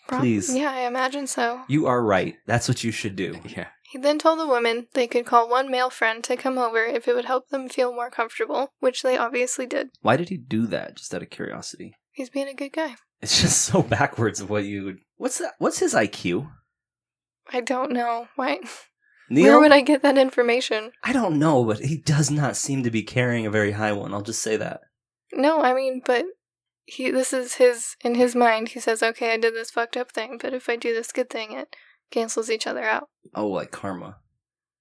Prob- 0.06 0.20
Please. 0.20 0.54
Yeah, 0.54 0.70
I 0.70 0.81
imagine 0.81 1.26
so. 1.26 1.62
you 1.69 1.86
are 1.86 2.02
right. 2.02 2.36
That's 2.46 2.69
what 2.69 2.84
you 2.84 2.90
should 2.92 3.16
do. 3.16 3.40
Yeah. 3.56 3.69
He 3.90 3.98
then 4.00 4.19
told 4.19 4.40
the 4.40 4.48
women 4.48 4.88
they 4.94 5.06
could 5.06 5.25
call 5.25 5.48
one 5.48 5.70
male 5.70 5.88
friend 5.88 6.25
to 6.25 6.36
come 6.36 6.58
over 6.58 6.84
if 6.84 7.06
it 7.06 7.14
would 7.14 7.26
help 7.26 7.50
them 7.50 7.69
feel 7.69 7.94
more 7.94 8.10
comfortable, 8.10 8.72
which 8.81 9.02
they 9.02 9.16
obviously 9.16 9.66
did. 9.66 9.90
Why 10.02 10.16
did 10.16 10.31
he 10.31 10.36
do 10.36 10.66
that? 10.66 10.96
Just 10.96 11.14
out 11.14 11.22
of 11.22 11.31
curiosity. 11.31 11.94
He's 12.10 12.28
being 12.28 12.48
a 12.48 12.54
good 12.54 12.72
guy. 12.72 12.96
It's 13.22 13.40
just 13.40 13.62
so 13.62 13.82
backwards 13.82 14.40
of 14.40 14.50
what 14.50 14.64
you 14.64 14.84
would. 14.84 14.98
What's 15.16 15.38
that? 15.38 15.52
What's 15.58 15.78
his 15.78 15.94
IQ? 15.94 16.50
I 17.52 17.61
don't 17.61 17.93
know. 17.93 18.29
Why? 18.37 18.61
Neal? 19.31 19.44
Where 19.44 19.61
would 19.61 19.73
I 19.73 19.81
get 19.81 20.02
that 20.02 20.19
information? 20.19 20.93
I 21.02 21.12
don't 21.12 21.38
know, 21.38 21.64
but 21.64 21.81
he 21.81 21.96
does 21.96 22.31
not 22.31 22.56
seem 22.56 22.82
to 22.82 22.91
be 22.91 23.02
carrying 23.02 23.46
a 23.46 23.50
very 23.50 23.73
high 23.73 23.93
one. 23.93 24.12
I'll 24.12 24.23
just 24.23 24.43
say 24.43 24.56
that. 24.56 24.81
No, 25.32 25.62
I 25.62 25.75
mean, 25.75 26.02
but 26.05 26.25
he. 26.85 27.11
This 27.11 27.32
is 27.32 27.55
his 27.55 27.96
in 28.02 28.14
his 28.14 28.35
mind. 28.35 28.70
He 28.70 28.81
says, 28.81 29.02
"Okay, 29.02 29.32
I 29.32 29.37
did 29.38 29.55
this 29.55 29.70
fucked 29.70 29.96
up 29.96 30.12
thing, 30.12 30.38
but 30.41 30.52
if 30.52 30.69
I 30.69 30.76
do 30.76 30.93
this 30.93 31.12
good 31.12 31.31
thing, 31.31 31.52
it 31.52 31.75
cancels 32.11 32.50
each 32.50 32.67
other 32.67 32.85
out." 32.85 33.08
Oh, 33.35 33.49
like 33.49 33.70
karma. 33.70 34.19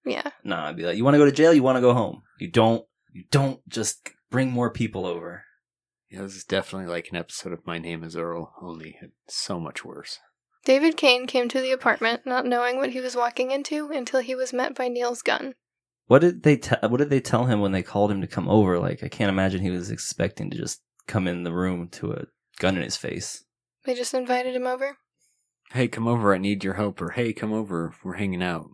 Yeah, 0.05 0.31
Nah, 0.43 0.67
I'd 0.67 0.75
be 0.75 0.83
like, 0.83 0.97
you 0.97 1.05
want 1.05 1.13
to 1.13 1.17
go 1.17 1.23
to 1.23 1.31
jail? 1.31 1.53
You 1.53 1.63
want 1.63 1.77
to 1.77 1.81
go 1.81 1.93
home? 1.93 2.23
You 2.37 2.51
don't. 2.51 2.85
You 3.13 3.23
don't 3.31 3.67
just 3.69 4.09
bring 4.29 4.51
more 4.51 4.69
people 4.69 5.05
over. 5.05 5.45
Yeah, 6.09 6.23
this 6.23 6.35
is 6.35 6.43
definitely 6.43 6.91
like 6.91 7.09
an 7.09 7.15
episode 7.15 7.53
of 7.53 7.65
My 7.65 7.77
Name 7.77 8.03
is 8.03 8.17
Earl, 8.17 8.53
only 8.61 8.99
so 9.27 9.59
much 9.59 9.85
worse. 9.85 10.19
David 10.65 10.95
Kane 10.95 11.27
came 11.27 11.49
to 11.49 11.59
the 11.59 11.71
apartment, 11.71 12.25
not 12.25 12.45
knowing 12.45 12.77
what 12.77 12.91
he 12.91 13.01
was 13.01 13.15
walking 13.15 13.51
into, 13.51 13.89
until 13.91 14.21
he 14.21 14.33
was 14.33 14.53
met 14.53 14.75
by 14.75 14.87
Neal's 14.87 15.21
gun. 15.21 15.55
What 16.07 16.19
did 16.19 16.43
they? 16.43 16.57
Te- 16.57 16.87
what 16.87 16.97
did 16.97 17.09
they 17.09 17.21
tell 17.21 17.45
him 17.45 17.59
when 17.59 17.71
they 17.71 17.83
called 17.83 18.11
him 18.11 18.21
to 18.21 18.27
come 18.27 18.47
over? 18.47 18.79
Like, 18.79 19.03
I 19.03 19.07
can't 19.07 19.29
imagine 19.29 19.61
he 19.61 19.69
was 19.69 19.91
expecting 19.91 20.49
to 20.51 20.57
just 20.57 20.81
come 21.07 21.27
in 21.27 21.43
the 21.43 21.53
room 21.53 21.89
to 21.89 22.13
a 22.13 22.25
gun 22.59 22.77
in 22.77 22.83
his 22.83 22.97
face. 22.97 23.43
They 23.85 23.93
just 23.93 24.13
invited 24.13 24.55
him 24.55 24.67
over. 24.67 24.97
Hey, 25.71 25.87
come 25.87 26.07
over, 26.07 26.33
I 26.33 26.37
need 26.37 26.63
your 26.63 26.75
help, 26.75 27.01
or 27.01 27.11
hey, 27.11 27.33
come 27.33 27.51
over, 27.51 27.93
we're 28.03 28.13
hanging 28.13 28.43
out. 28.43 28.69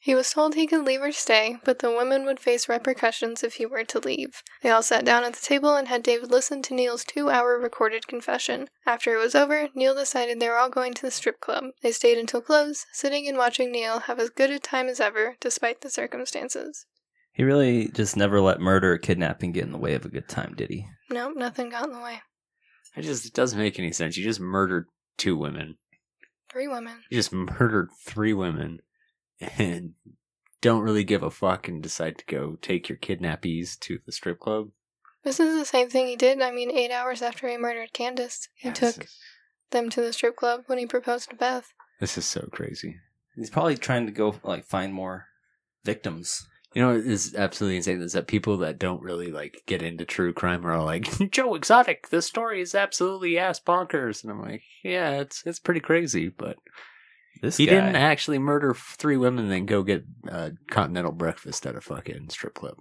He 0.00 0.14
was 0.14 0.30
told 0.30 0.54
he 0.54 0.68
could 0.68 0.84
leave 0.84 1.02
or 1.02 1.10
stay, 1.10 1.56
but 1.64 1.80
the 1.80 1.90
women 1.90 2.24
would 2.24 2.38
face 2.38 2.68
repercussions 2.68 3.42
if 3.42 3.54
he 3.54 3.66
were 3.66 3.84
to 3.84 3.98
leave. 3.98 4.42
They 4.62 4.70
all 4.70 4.82
sat 4.82 5.04
down 5.04 5.24
at 5.24 5.34
the 5.34 5.44
table 5.44 5.74
and 5.74 5.88
had 5.88 6.04
David 6.04 6.30
listen 6.30 6.62
to 6.62 6.74
Neal's 6.74 7.04
two 7.04 7.30
hour 7.30 7.58
recorded 7.58 8.06
confession. 8.06 8.68
After 8.86 9.14
it 9.14 9.18
was 9.18 9.34
over, 9.34 9.68
Neal 9.74 9.96
decided 9.96 10.38
they 10.38 10.48
were 10.48 10.56
all 10.56 10.70
going 10.70 10.94
to 10.94 11.02
the 11.02 11.10
strip 11.10 11.40
club. 11.40 11.64
They 11.82 11.90
stayed 11.90 12.16
until 12.16 12.40
close, 12.40 12.86
sitting 12.92 13.26
and 13.26 13.36
watching 13.36 13.72
Neal 13.72 14.00
have 14.00 14.20
as 14.20 14.30
good 14.30 14.50
a 14.50 14.60
time 14.60 14.86
as 14.86 15.00
ever, 15.00 15.36
despite 15.40 15.80
the 15.80 15.90
circumstances. 15.90 16.86
He 17.32 17.42
really 17.42 17.88
just 17.88 18.16
never 18.16 18.40
let 18.40 18.60
murder 18.60 18.92
or 18.92 18.98
kidnapping 18.98 19.52
get 19.52 19.64
in 19.64 19.72
the 19.72 19.78
way 19.78 19.94
of 19.94 20.04
a 20.04 20.08
good 20.08 20.28
time, 20.28 20.54
did 20.56 20.70
he? 20.70 20.86
Nope, 21.10 21.34
nothing 21.36 21.70
got 21.70 21.86
in 21.86 21.92
the 21.92 22.00
way. 22.00 22.22
It 22.96 23.02
just 23.02 23.26
it 23.26 23.34
doesn't 23.34 23.58
make 23.58 23.78
any 23.78 23.92
sense. 23.92 24.16
You 24.16 24.24
just 24.24 24.40
murdered 24.40 24.86
two 25.16 25.36
women. 25.36 25.76
Three 26.50 26.68
women. 26.68 27.02
You 27.10 27.18
just 27.18 27.32
murdered 27.32 27.90
three 28.06 28.32
women 28.32 28.78
and 29.58 29.94
don't 30.60 30.82
really 30.82 31.04
give 31.04 31.22
a 31.22 31.30
fuck 31.30 31.68
and 31.68 31.82
decide 31.82 32.18
to 32.18 32.24
go 32.26 32.56
take 32.60 32.88
your 32.88 32.98
kidnappies 32.98 33.78
to 33.80 33.98
the 34.04 34.12
strip 34.12 34.40
club. 34.40 34.70
This 35.24 35.40
is 35.40 35.58
the 35.58 35.64
same 35.64 35.88
thing 35.88 36.06
he 36.06 36.16
did, 36.16 36.40
I 36.40 36.50
mean, 36.52 36.70
eight 36.70 36.90
hours 36.90 37.22
after 37.22 37.48
he 37.48 37.56
murdered 37.56 37.92
Candace. 37.92 38.48
He 38.54 38.68
Yeah, 38.68 38.74
took 38.74 39.04
is, 39.04 39.16
them 39.70 39.90
to 39.90 40.00
the 40.00 40.12
strip 40.12 40.36
club 40.36 40.62
when 40.66 40.78
he 40.78 40.86
proposed 40.86 41.30
to 41.30 41.36
Beth. 41.36 41.72
this 42.00 42.16
is 42.16 42.24
so 42.24 42.48
crazy. 42.52 42.96
He's 43.36 43.50
probably 43.50 43.76
trying 43.76 44.06
to 44.06 44.12
go 44.12 44.34
like 44.42 44.64
find 44.64 44.92
more 44.92 45.26
victims. 45.84 46.46
You 46.74 46.82
know, 46.82 47.02
it's 47.04 47.34
absolutely 47.34 47.76
insane 47.78 48.02
is 48.02 48.12
that 48.12 48.26
people 48.26 48.58
that 48.58 48.78
don't 48.78 49.02
really 49.02 49.30
like 49.32 49.62
get 49.66 49.82
into 49.82 50.04
true 50.04 50.32
crime 50.32 50.66
are 50.66 50.72
all 50.72 50.84
like, 50.84 51.06
Joe 51.30 51.54
Exotic, 51.54 52.10
this 52.10 52.26
story 52.26 52.60
is 52.60 52.74
absolutely 52.74 53.38
ass 53.38 53.60
bonkers. 53.60 54.22
And 54.22 54.32
I'm 54.32 54.42
like, 54.42 54.62
yeah, 54.82 55.12
it's 55.20 55.42
it's 55.46 55.58
pretty 55.58 55.80
crazy, 55.80 56.28
but 56.28 56.58
This 57.42 57.56
he 57.56 57.66
guy. 57.66 57.72
didn't 57.74 57.96
actually 57.96 58.38
murder 58.38 58.74
three 58.74 59.16
women 59.16 59.44
and 59.44 59.52
then 59.52 59.66
go 59.66 59.82
get 59.82 60.04
uh, 60.30 60.50
continental 60.70 61.12
breakfast 61.12 61.66
at 61.66 61.76
a 61.76 61.80
fucking 61.80 62.30
strip 62.30 62.54
club 62.54 62.76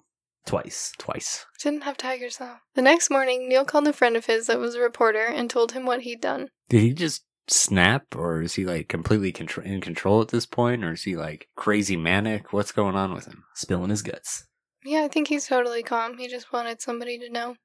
twice. 0.46 0.94
twice. 0.98 1.46
Didn't 1.62 1.84
have 1.84 1.98
tigers 1.98 2.38
though. 2.38 2.56
The 2.76 2.82
next 2.82 3.10
morning, 3.10 3.48
Neal 3.50 3.66
called 3.66 3.88
a 3.88 3.94
friend 3.94 4.16
of 4.16 4.26
his 4.26 4.48
that 4.48 4.60
was 4.60 4.76
a 4.76 4.82
reporter 4.82 5.26
and 5.26 5.50
told 5.50 5.74
him 5.74 5.86
what 5.86 6.02
he'd 6.02 6.22
done. 6.22 6.50
Did 6.70 6.82
he 6.82 6.94
just 6.94 7.24
snap, 7.50 8.16
or 8.16 8.42
is 8.42 8.56
he 8.56 8.66
like 8.66 8.88
completely 8.90 9.32
contr- 9.32 9.64
in 9.66 9.82
control 9.82 10.22
at 10.22 10.30
this 10.30 10.46
point, 10.46 10.84
or 10.84 10.94
is 10.94 11.04
he 11.04 11.16
like 11.16 11.48
crazy 11.56 11.96
manic? 11.98 12.52
What's 12.54 12.72
going 12.72 12.96
on 12.96 13.14
with 13.14 13.26
him? 13.26 13.44
Spilling 13.56 13.90
his 13.90 14.02
guts. 14.02 14.46
Yeah, 14.86 15.04
I 15.04 15.08
think 15.08 15.28
he's 15.28 15.48
totally 15.48 15.84
calm. 15.84 16.18
He 16.18 16.28
just 16.28 16.54
wanted 16.54 16.82
somebody 16.82 17.18
to 17.20 17.30
know. 17.30 17.56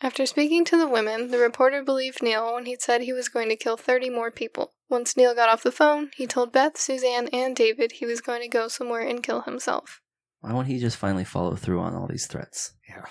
After 0.00 0.26
speaking 0.26 0.64
to 0.66 0.76
the 0.76 0.88
women, 0.88 1.30
the 1.30 1.38
reporter 1.38 1.82
believed 1.82 2.22
Neal 2.22 2.54
when 2.54 2.66
he 2.66 2.76
said 2.78 3.02
he 3.02 3.12
was 3.12 3.28
going 3.28 3.48
to 3.50 3.56
kill 3.56 3.76
30 3.76 4.10
more 4.10 4.32
people. 4.32 4.74
Once 4.92 5.16
Neal 5.16 5.34
got 5.34 5.48
off 5.48 5.62
the 5.62 5.72
phone, 5.72 6.10
he 6.14 6.26
told 6.26 6.52
Beth, 6.52 6.76
Suzanne, 6.76 7.26
and 7.32 7.56
David 7.56 7.92
he 7.92 8.04
was 8.04 8.20
going 8.20 8.42
to 8.42 8.46
go 8.46 8.68
somewhere 8.68 9.00
and 9.00 9.22
kill 9.22 9.40
himself. 9.40 10.02
Why 10.42 10.52
won't 10.52 10.66
he 10.66 10.78
just 10.78 10.98
finally 10.98 11.24
follow 11.24 11.56
through 11.56 11.80
on 11.80 11.94
all 11.94 12.06
these 12.06 12.26
threats? 12.26 12.74
Yeah. 12.86 13.06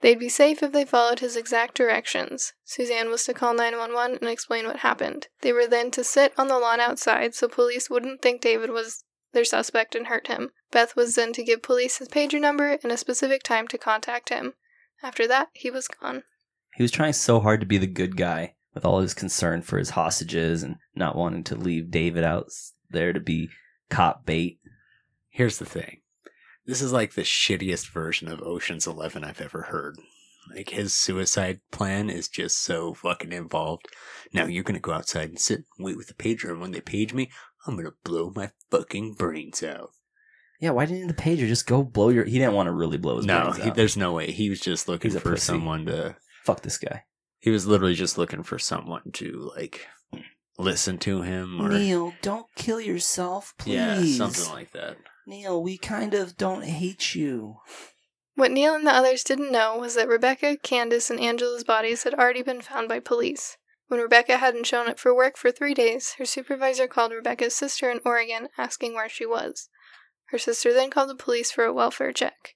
They'd 0.00 0.18
be 0.18 0.28
safe 0.28 0.60
if 0.60 0.72
they 0.72 0.84
followed 0.84 1.20
his 1.20 1.36
exact 1.36 1.76
directions. 1.76 2.52
Suzanne 2.64 3.10
was 3.10 3.24
to 3.26 3.32
call 3.32 3.54
911 3.54 4.18
and 4.20 4.28
explain 4.28 4.66
what 4.66 4.80
happened. 4.80 5.28
They 5.42 5.52
were 5.52 5.68
then 5.68 5.92
to 5.92 6.02
sit 6.02 6.32
on 6.36 6.48
the 6.48 6.58
lawn 6.58 6.80
outside 6.80 7.32
so 7.36 7.46
police 7.46 7.88
wouldn't 7.88 8.20
think 8.20 8.40
David 8.40 8.70
was 8.70 9.04
their 9.32 9.44
suspect 9.44 9.94
and 9.94 10.08
hurt 10.08 10.26
him. 10.26 10.50
Beth 10.72 10.96
was 10.96 11.14
then 11.14 11.32
to 11.34 11.44
give 11.44 11.62
police 11.62 11.98
his 11.98 12.08
pager 12.08 12.40
number 12.40 12.76
and 12.82 12.90
a 12.90 12.96
specific 12.96 13.44
time 13.44 13.68
to 13.68 13.78
contact 13.78 14.30
him. 14.30 14.54
After 15.00 15.28
that, 15.28 15.50
he 15.52 15.70
was 15.70 15.86
gone. 15.86 16.24
He 16.74 16.82
was 16.82 16.90
trying 16.90 17.12
so 17.12 17.38
hard 17.38 17.60
to 17.60 17.66
be 17.66 17.78
the 17.78 17.86
good 17.86 18.16
guy 18.16 18.54
with 18.74 18.84
all 18.84 19.00
his 19.00 19.14
concern 19.14 19.62
for 19.62 19.78
his 19.78 19.90
hostages 19.90 20.62
and 20.62 20.76
not 20.94 21.16
wanting 21.16 21.44
to 21.44 21.54
leave 21.54 21.90
David 21.90 22.24
out 22.24 22.48
there 22.90 23.12
to 23.12 23.20
be 23.20 23.50
cop 23.88 24.24
bait. 24.24 24.58
Here's 25.28 25.58
the 25.58 25.64
thing. 25.64 26.00
This 26.66 26.82
is 26.82 26.92
like 26.92 27.14
the 27.14 27.22
shittiest 27.22 27.90
version 27.90 28.28
of 28.28 28.42
Ocean's 28.42 28.86
11 28.86 29.24
I've 29.24 29.40
ever 29.40 29.62
heard. 29.62 29.96
Like 30.54 30.70
his 30.70 30.94
suicide 30.94 31.60
plan 31.70 32.10
is 32.10 32.28
just 32.28 32.58
so 32.58 32.94
fucking 32.94 33.32
involved. 33.32 33.86
Now 34.32 34.46
you're 34.46 34.64
gonna 34.64 34.80
go 34.80 34.92
outside 34.92 35.28
and 35.28 35.38
sit 35.38 35.64
and 35.76 35.84
wait 35.84 35.96
with 35.96 36.08
the 36.08 36.14
pager, 36.14 36.50
and 36.50 36.60
when 36.60 36.72
they 36.72 36.80
page 36.80 37.12
me, 37.12 37.30
I'm 37.66 37.76
gonna 37.76 37.92
blow 38.04 38.32
my 38.34 38.50
fucking 38.70 39.14
brains 39.14 39.62
out. 39.62 39.90
Yeah, 40.60 40.70
why 40.70 40.86
didn't 40.86 41.08
the 41.08 41.14
pager 41.14 41.46
just 41.46 41.66
go 41.66 41.82
blow 41.82 42.08
your? 42.08 42.24
He 42.24 42.38
didn't 42.38 42.54
want 42.54 42.66
to 42.66 42.72
really 42.72 42.98
blow 42.98 43.16
his 43.16 43.26
no, 43.26 43.50
brains 43.50 43.64
he, 43.64 43.70
there's 43.70 43.96
no 43.96 44.12
way. 44.12 44.30
He 44.30 44.50
was 44.50 44.60
just 44.60 44.88
looking 44.88 45.10
for 45.12 45.32
pussy. 45.32 45.40
someone 45.40 45.86
to. 45.86 46.16
Fuck 46.44 46.62
this 46.62 46.78
guy. 46.78 47.04
He 47.40 47.50
was 47.50 47.66
literally 47.66 47.94
just 47.94 48.18
looking 48.18 48.42
for 48.42 48.58
someone 48.58 49.10
to 49.14 49.50
like 49.56 49.86
listen 50.58 50.98
to 50.98 51.22
him 51.22 51.60
or 51.60 51.70
Neal, 51.70 52.12
don't 52.22 52.46
kill 52.54 52.80
yourself, 52.80 53.54
please. 53.58 53.74
yeah, 53.74 54.04
something 54.04 54.52
like 54.52 54.72
that. 54.72 54.98
Neal, 55.26 55.62
we 55.62 55.78
kind 55.78 56.12
of 56.14 56.36
don't 56.36 56.64
hate 56.64 57.14
you. 57.14 57.56
What 58.34 58.50
Neal 58.50 58.74
and 58.74 58.86
the 58.86 58.92
others 58.92 59.24
didn't 59.24 59.52
know 59.52 59.76
was 59.78 59.94
that 59.94 60.08
Rebecca, 60.08 60.56
Candace, 60.56 61.10
and 61.10 61.20
Angela's 61.20 61.64
bodies 61.64 62.04
had 62.04 62.14
already 62.14 62.42
been 62.42 62.60
found 62.60 62.88
by 62.88 63.00
police. 63.00 63.56
When 63.88 64.00
Rebecca 64.00 64.38
hadn't 64.38 64.66
shown 64.66 64.88
up 64.88 64.98
for 64.98 65.14
work 65.14 65.36
for 65.36 65.50
three 65.50 65.74
days, 65.74 66.14
her 66.18 66.24
supervisor 66.24 66.86
called 66.86 67.12
Rebecca's 67.12 67.54
sister 67.54 67.90
in 67.90 68.00
Oregon 68.04 68.48
asking 68.56 68.94
where 68.94 69.08
she 69.08 69.26
was. 69.26 69.68
Her 70.26 70.38
sister 70.38 70.72
then 70.72 70.90
called 70.90 71.10
the 71.10 71.16
police 71.16 71.50
for 71.50 71.64
a 71.64 71.72
welfare 71.72 72.12
check. 72.12 72.54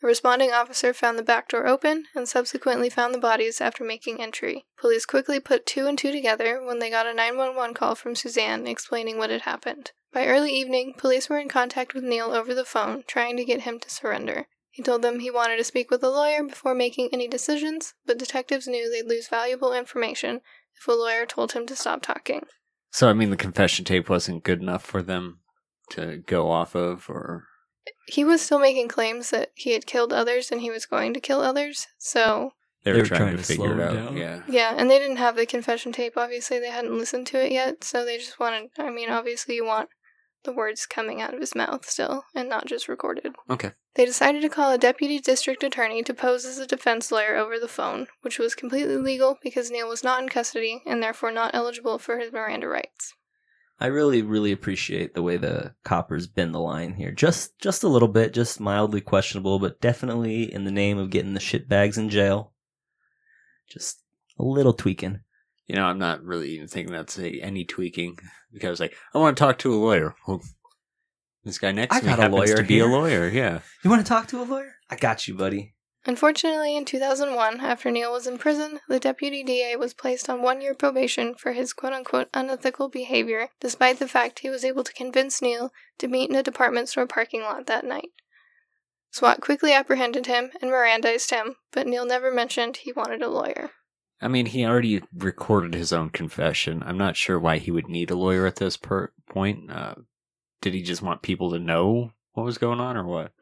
The 0.00 0.06
responding 0.06 0.50
officer 0.50 0.94
found 0.94 1.18
the 1.18 1.22
back 1.22 1.48
door 1.48 1.66
open 1.66 2.06
and 2.14 2.26
subsequently 2.26 2.88
found 2.88 3.14
the 3.14 3.18
bodies 3.18 3.60
after 3.60 3.84
making 3.84 4.20
entry. 4.20 4.64
Police 4.78 5.04
quickly 5.04 5.40
put 5.40 5.66
two 5.66 5.86
and 5.86 5.98
two 5.98 6.10
together 6.10 6.62
when 6.64 6.78
they 6.78 6.88
got 6.88 7.06
a 7.06 7.12
911 7.12 7.74
call 7.74 7.94
from 7.94 8.14
Suzanne 8.14 8.66
explaining 8.66 9.18
what 9.18 9.30
had 9.30 9.42
happened. 9.42 9.92
By 10.12 10.26
early 10.26 10.52
evening, 10.52 10.94
police 10.96 11.28
were 11.28 11.38
in 11.38 11.48
contact 11.48 11.94
with 11.94 12.02
Neal 12.02 12.32
over 12.32 12.54
the 12.54 12.64
phone, 12.64 13.04
trying 13.06 13.36
to 13.36 13.44
get 13.44 13.62
him 13.62 13.78
to 13.78 13.90
surrender. 13.90 14.46
He 14.70 14.82
told 14.82 15.02
them 15.02 15.20
he 15.20 15.30
wanted 15.30 15.58
to 15.58 15.64
speak 15.64 15.90
with 15.90 16.02
a 16.02 16.08
lawyer 16.08 16.42
before 16.42 16.74
making 16.74 17.10
any 17.12 17.28
decisions, 17.28 17.94
but 18.06 18.18
detectives 18.18 18.66
knew 18.66 18.90
they'd 18.90 19.08
lose 19.08 19.28
valuable 19.28 19.74
information 19.74 20.40
if 20.76 20.88
a 20.88 20.92
lawyer 20.92 21.26
told 21.26 21.52
him 21.52 21.66
to 21.66 21.76
stop 21.76 22.02
talking. 22.02 22.46
So 22.90 23.08
I 23.08 23.12
mean, 23.12 23.30
the 23.30 23.36
confession 23.36 23.84
tape 23.84 24.08
wasn't 24.08 24.44
good 24.44 24.60
enough 24.60 24.84
for 24.84 25.02
them 25.02 25.40
to 25.90 26.18
go 26.18 26.50
off 26.50 26.74
of, 26.74 27.10
or 27.10 27.46
He 28.06 28.24
was 28.24 28.42
still 28.42 28.58
making 28.58 28.88
claims 28.88 29.30
that 29.30 29.50
he 29.54 29.72
had 29.72 29.86
killed 29.86 30.12
others 30.12 30.50
and 30.50 30.60
he 30.60 30.70
was 30.70 30.86
going 30.86 31.14
to 31.14 31.20
kill 31.20 31.40
others, 31.40 31.86
so 31.98 32.52
they 32.84 32.92
were, 32.92 33.04
trying, 33.04 33.36
to, 33.36 33.42
figure 33.42 33.72
it 33.72 33.76
slow 33.76 33.84
out. 33.84 33.94
him 33.94 34.04
down? 34.04 34.16
Yeah. 34.16 34.42
yeah, 34.48 34.74
and 34.76 34.90
they 34.90 34.98
didn't 34.98 35.18
have 35.18 35.36
the 35.36 35.44
confession 35.44 35.92
tape. 35.92 36.14
Obviously, 36.16 36.58
they 36.58 36.70
hadn't 36.70 36.96
listened 36.96 37.26
to 37.28 37.44
it 37.44 37.52
yet, 37.52 37.84
so 37.84 38.04
they 38.04 38.16
just 38.16 38.40
wanted. 38.40 38.70
I 38.78 38.90
mean, 38.90 39.10
obviously, 39.10 39.54
you 39.54 39.66
want 39.66 39.90
the 40.44 40.52
words 40.52 40.86
coming 40.86 41.20
out 41.20 41.34
of 41.34 41.40
his 41.40 41.54
mouth 41.54 41.88
still 41.88 42.24
and 42.34 42.48
not 42.48 42.66
just 42.66 42.88
recorded. 42.88 43.34
Okay. 43.48 43.72
They 43.94 44.06
decided 44.06 44.42
to 44.42 44.48
call 44.48 44.72
a 44.72 44.78
deputy 44.78 45.18
district 45.18 45.62
attorney 45.62 46.02
to 46.04 46.14
pose 46.14 46.44
as 46.44 46.58
a 46.58 46.66
defense 46.66 47.12
lawyer 47.12 47.36
over 47.36 47.58
the 47.58 47.68
phone, 47.68 48.06
which 48.22 48.38
was 48.38 48.54
completely 48.54 48.96
legal 48.96 49.38
because 49.42 49.70
Neal 49.70 49.88
was 49.88 50.04
not 50.04 50.22
in 50.22 50.28
custody 50.28 50.82
and 50.86 51.02
therefore 51.02 51.32
not 51.32 51.54
eligible 51.54 51.98
for 51.98 52.18
his 52.18 52.32
Miranda 52.32 52.68
rights. 52.68 53.14
I 53.80 53.86
really, 53.86 54.20
really 54.20 54.52
appreciate 54.52 55.14
the 55.14 55.22
way 55.22 55.38
the 55.38 55.74
coppers 55.84 56.26
bend 56.26 56.54
the 56.54 56.60
line 56.60 56.94
here. 56.94 57.12
Just, 57.12 57.58
just 57.58 57.82
a 57.82 57.88
little 57.88 58.08
bit, 58.08 58.34
just 58.34 58.60
mildly 58.60 59.00
questionable, 59.00 59.58
but 59.58 59.80
definitely 59.80 60.52
in 60.52 60.64
the 60.64 60.70
name 60.70 60.98
of 60.98 61.08
getting 61.08 61.32
the 61.32 61.40
shit 61.40 61.66
bags 61.66 61.96
in 61.96 62.10
jail. 62.10 62.52
Just 63.70 64.02
a 64.38 64.42
little 64.42 64.74
tweaking. 64.74 65.20
You 65.66 65.76
know, 65.76 65.84
I'm 65.84 65.98
not 65.98 66.22
really 66.22 66.50
even 66.50 66.68
thinking 66.68 66.92
that's 66.92 67.18
a, 67.18 67.40
any 67.40 67.64
tweaking 67.64 68.18
because, 68.52 68.80
like, 68.80 68.94
I 69.14 69.18
want 69.18 69.36
to 69.36 69.42
talk 69.42 69.58
to 69.60 69.72
a 69.72 69.76
lawyer. 69.76 70.14
Well, 70.26 70.42
this 71.44 71.58
guy 71.58 71.72
next 71.72 71.96
I 71.96 72.00
to 72.00 72.06
me 72.06 72.10
happens 72.10 72.34
lawyer 72.34 72.56
to 72.56 72.62
be 72.62 72.80
a 72.80 72.86
lawyer. 72.86 73.28
Yeah. 73.28 73.60
You 73.82 73.88
want 73.88 74.04
to 74.04 74.08
talk 74.08 74.26
to 74.28 74.42
a 74.42 74.44
lawyer? 74.44 74.74
I 74.90 74.96
got 74.96 75.26
you, 75.26 75.34
buddy. 75.34 75.74
Unfortunately, 76.06 76.76
in 76.76 76.86
2001, 76.86 77.60
after 77.60 77.90
Neal 77.90 78.12
was 78.12 78.26
in 78.26 78.38
prison, 78.38 78.80
the 78.88 78.98
deputy 78.98 79.42
DA 79.42 79.76
was 79.76 79.92
placed 79.92 80.30
on 80.30 80.40
one 80.40 80.62
year 80.62 80.74
probation 80.74 81.34
for 81.34 81.52
his 81.52 81.74
quote 81.74 81.92
unquote 81.92 82.28
unethical 82.32 82.88
behavior, 82.88 83.48
despite 83.60 83.98
the 83.98 84.08
fact 84.08 84.38
he 84.38 84.48
was 84.48 84.64
able 84.64 84.82
to 84.82 84.94
convince 84.94 85.42
Neal 85.42 85.72
to 85.98 86.08
meet 86.08 86.30
in 86.30 86.36
a 86.36 86.42
department 86.42 86.88
store 86.88 87.06
parking 87.06 87.42
lot 87.42 87.66
that 87.66 87.84
night. 87.84 88.10
SWAT 89.12 89.40
quickly 89.40 89.72
apprehended 89.72 90.26
him 90.26 90.50
and 90.62 90.70
Mirandized 90.70 91.30
him, 91.30 91.56
but 91.72 91.86
Neal 91.86 92.06
never 92.06 92.32
mentioned 92.32 92.78
he 92.78 92.92
wanted 92.92 93.22
a 93.22 93.28
lawyer. 93.28 93.70
I 94.22 94.28
mean, 94.28 94.46
he 94.46 94.64
already 94.64 95.02
recorded 95.14 95.74
his 95.74 95.92
own 95.92 96.10
confession. 96.10 96.82
I'm 96.84 96.98
not 96.98 97.16
sure 97.16 97.38
why 97.38 97.58
he 97.58 97.70
would 97.70 97.88
need 97.88 98.10
a 98.10 98.16
lawyer 98.16 98.46
at 98.46 98.56
this 98.56 98.76
per- 98.76 99.12
point. 99.28 99.70
Uh, 99.70 99.94
did 100.60 100.74
he 100.74 100.82
just 100.82 101.02
want 101.02 101.22
people 101.22 101.50
to 101.50 101.58
know 101.58 102.12
what 102.32 102.44
was 102.44 102.58
going 102.58 102.80
on, 102.80 102.96
or 102.96 103.04
what? 103.04 103.32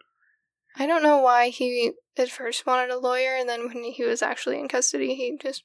I 0.78 0.86
don't 0.86 1.02
know 1.02 1.18
why 1.18 1.48
he 1.48 1.92
at 2.16 2.30
first 2.30 2.66
wanted 2.66 2.90
a 2.90 2.98
lawyer, 2.98 3.36
and 3.36 3.48
then 3.48 3.68
when 3.68 3.84
he 3.84 4.04
was 4.04 4.22
actually 4.22 4.58
in 4.58 4.68
custody, 4.68 5.14
he 5.14 5.36
just. 5.40 5.64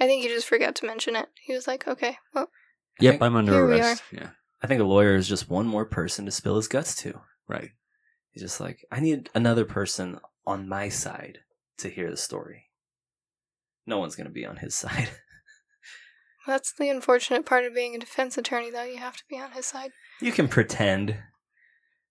I 0.00 0.06
think 0.06 0.22
he 0.22 0.28
just 0.28 0.48
forgot 0.48 0.74
to 0.76 0.86
mention 0.86 1.14
it. 1.14 1.28
He 1.40 1.52
was 1.52 1.66
like, 1.68 1.86
okay, 1.86 2.16
well, 2.34 2.48
Yep, 3.00 3.22
I'm 3.22 3.36
under 3.36 3.52
Here 3.52 3.66
we 3.66 3.80
arrest. 3.80 4.02
Yeah, 4.12 4.30
I 4.62 4.66
think 4.66 4.80
a 4.80 4.84
lawyer 4.84 5.14
is 5.14 5.28
just 5.28 5.50
one 5.50 5.66
more 5.66 5.84
person 5.84 6.24
to 6.24 6.30
spill 6.30 6.56
his 6.56 6.68
guts 6.68 6.94
to. 7.02 7.20
right. 7.48 7.70
He's 8.30 8.42
just 8.42 8.60
like, 8.60 8.84
I 8.90 9.00
need 9.00 9.28
another 9.34 9.66
person 9.66 10.18
on 10.46 10.68
my 10.68 10.88
side 10.88 11.40
to 11.78 11.90
hear 11.90 12.10
the 12.10 12.16
story. 12.16 12.70
No 13.86 13.98
one's 13.98 14.16
going 14.16 14.26
to 14.26 14.32
be 14.32 14.46
on 14.46 14.56
his 14.56 14.74
side. 14.76 15.10
that's 16.46 16.72
the 16.72 16.88
unfortunate 16.88 17.44
part 17.44 17.64
of 17.64 17.74
being 17.74 17.94
a 17.94 17.98
defense 17.98 18.38
attorney, 18.38 18.70
though. 18.70 18.84
You 18.84 18.98
have 18.98 19.16
to 19.16 19.24
be 19.28 19.38
on 19.38 19.52
his 19.52 19.66
side. 19.66 19.90
You 20.20 20.32
can 20.32 20.48
pretend. 20.48 21.16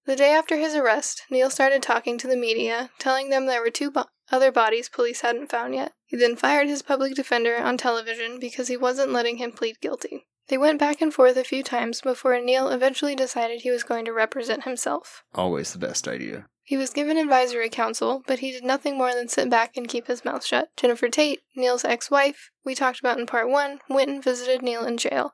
The 0.05 0.15
day 0.15 0.31
after 0.31 0.57
his 0.57 0.75
arrest, 0.75 1.23
Neal 1.29 1.49
started 1.49 1.83
talking 1.83 2.17
to 2.17 2.27
the 2.27 2.35
media, 2.35 2.89
telling 2.97 3.29
them 3.29 3.45
there 3.45 3.61
were 3.61 3.69
two 3.69 3.91
bo- 3.91 4.05
other 4.31 4.51
bodies 4.51 4.89
police 4.89 5.21
hadn't 5.21 5.51
found 5.51 5.75
yet. 5.75 5.93
He 6.05 6.17
then 6.17 6.35
fired 6.35 6.67
his 6.67 6.81
public 6.81 7.13
defender 7.13 7.57
on 7.57 7.77
television 7.77 8.39
because 8.39 8.67
he 8.67 8.77
wasn't 8.77 9.11
letting 9.11 9.37
him 9.37 9.51
plead 9.51 9.79
guilty. 9.79 10.25
They 10.47 10.57
went 10.57 10.79
back 10.79 11.01
and 11.01 11.13
forth 11.13 11.37
a 11.37 11.43
few 11.43 11.63
times 11.63 12.01
before 12.01 12.39
Neal 12.39 12.69
eventually 12.69 13.15
decided 13.15 13.61
he 13.61 13.71
was 13.71 13.83
going 13.83 14.05
to 14.05 14.11
represent 14.11 14.63
himself. 14.63 15.23
Always 15.35 15.71
the 15.71 15.79
best 15.79 16.07
idea. 16.07 16.47
He 16.63 16.77
was 16.77 16.91
given 16.91 17.17
advisory 17.17 17.69
counsel, 17.69 18.23
but 18.25 18.39
he 18.39 18.51
did 18.51 18.63
nothing 18.63 18.97
more 18.97 19.13
than 19.13 19.27
sit 19.27 19.49
back 19.49 19.77
and 19.77 19.87
keep 19.87 20.07
his 20.07 20.25
mouth 20.25 20.45
shut. 20.45 20.69
Jennifer 20.77 21.09
Tate, 21.09 21.41
Neal's 21.55 21.85
ex 21.85 22.09
wife, 22.09 22.49
we 22.65 22.75
talked 22.75 22.99
about 22.99 23.19
in 23.19 23.25
part 23.25 23.49
one, 23.49 23.79
went 23.89 24.09
and 24.09 24.23
visited 24.23 24.61
Neal 24.61 24.85
in 24.85 24.97
jail. 24.97 25.33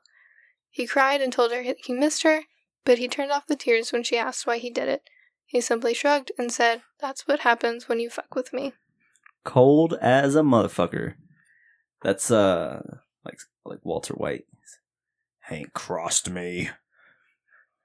He 0.70 0.86
cried 0.86 1.20
and 1.20 1.32
told 1.32 1.52
her 1.52 1.62
he 1.62 1.92
missed 1.92 2.22
her, 2.22 2.42
but 2.88 2.96
he 2.98 3.06
turned 3.06 3.30
off 3.30 3.46
the 3.46 3.54
tears 3.54 3.92
when 3.92 4.02
she 4.02 4.16
asked 4.16 4.46
why 4.46 4.56
he 4.56 4.70
did 4.70 4.88
it. 4.88 5.02
He 5.44 5.60
simply 5.60 5.92
shrugged 5.92 6.32
and 6.38 6.50
said, 6.50 6.80
That's 6.98 7.28
what 7.28 7.40
happens 7.40 7.86
when 7.86 8.00
you 8.00 8.08
fuck 8.08 8.34
with 8.34 8.50
me. 8.50 8.72
Cold 9.44 9.92
as 10.00 10.34
a 10.34 10.40
motherfucker. 10.40 11.12
That's, 12.02 12.30
uh, 12.30 12.80
like, 13.26 13.40
like 13.66 13.80
Walter 13.84 14.14
White. 14.14 14.46
Hank 15.40 15.74
crossed 15.74 16.30
me. 16.30 16.70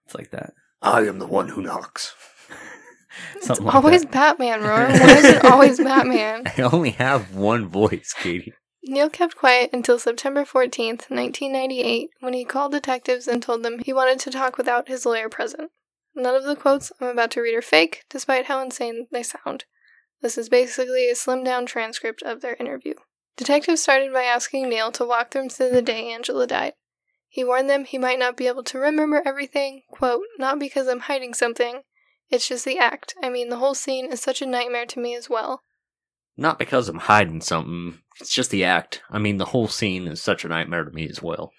It's 0.05 0.15
like 0.15 0.31
that. 0.31 0.53
I 0.81 1.01
am 1.01 1.19
the 1.19 1.27
one 1.27 1.49
who 1.49 1.61
knocks. 1.61 2.15
It's 3.35 3.47
like 3.47 3.75
always 3.75 4.01
that. 4.01 4.11
Batman, 4.11 4.63
Roar. 4.63 4.87
Why 4.87 5.17
is 5.17 5.25
it 5.25 5.45
always 5.45 5.77
Batman? 5.83 6.45
I 6.57 6.63
only 6.63 6.89
have 6.91 7.35
one 7.35 7.67
voice, 7.67 8.11
Katie. 8.17 8.53
Neal 8.85 9.09
kept 9.09 9.37
quiet 9.37 9.69
until 9.71 9.97
September 9.97 10.43
14th, 10.43 11.09
1998, 11.09 12.09
when 12.19 12.33
he 12.33 12.43
called 12.43 12.73
detectives 12.73 13.27
and 13.27 13.41
told 13.41 13.63
them 13.63 13.79
he 13.79 13.93
wanted 13.93 14.19
to 14.19 14.29
talk 14.29 14.57
without 14.57 14.89
his 14.89 15.05
lawyer 15.05 15.29
present. 15.29 15.71
None 16.13 16.35
of 16.35 16.43
the 16.43 16.55
quotes 16.55 16.91
I'm 16.99 17.07
about 17.07 17.31
to 17.31 17.41
read 17.41 17.55
are 17.55 17.61
fake, 17.61 18.03
despite 18.09 18.45
how 18.45 18.61
insane 18.61 19.07
they 19.11 19.23
sound. 19.23 19.65
This 20.21 20.37
is 20.37 20.49
basically 20.49 21.09
a 21.09 21.15
slimmed 21.15 21.45
down 21.45 21.65
transcript 21.65 22.21
of 22.23 22.41
their 22.41 22.55
interview. 22.55 22.95
Detectives 23.37 23.81
started 23.81 24.13
by 24.13 24.23
asking 24.23 24.69
Neal 24.69 24.91
to 24.91 25.05
walk 25.05 25.31
them 25.31 25.49
through 25.49 25.71
the 25.71 25.81
day 25.81 26.11
Angela 26.11 26.45
died. 26.45 26.73
He 27.27 27.43
warned 27.43 27.69
them 27.69 27.85
he 27.85 27.97
might 27.97 28.19
not 28.19 28.37
be 28.37 28.47
able 28.47 28.63
to 28.63 28.77
remember 28.77 29.23
everything, 29.25 29.83
quote, 29.89 30.25
not 30.37 30.59
because 30.59 30.87
I'm 30.87 31.01
hiding 31.01 31.33
something. 31.33 31.81
It's 32.29 32.47
just 32.47 32.65
the 32.65 32.77
act. 32.77 33.15
I 33.23 33.29
mean, 33.29 33.49
the 33.49 33.57
whole 33.57 33.73
scene 33.73 34.11
is 34.11 34.21
such 34.21 34.41
a 34.41 34.45
nightmare 34.45 34.85
to 34.87 34.99
me 34.99 35.15
as 35.15 35.29
well. 35.29 35.63
Not 36.35 36.59
because 36.59 36.89
I'm 36.89 36.99
hiding 36.99 37.41
something. 37.41 37.99
It's 38.19 38.33
just 38.33 38.51
the 38.51 38.63
act. 38.63 39.01
I 39.09 39.19
mean, 39.19 39.37
the 39.37 39.45
whole 39.45 39.67
scene 39.67 40.07
is 40.07 40.21
such 40.21 40.43
a 40.43 40.47
nightmare 40.47 40.83
to 40.83 40.91
me 40.91 41.07
as 41.07 41.21
well. 41.21 41.51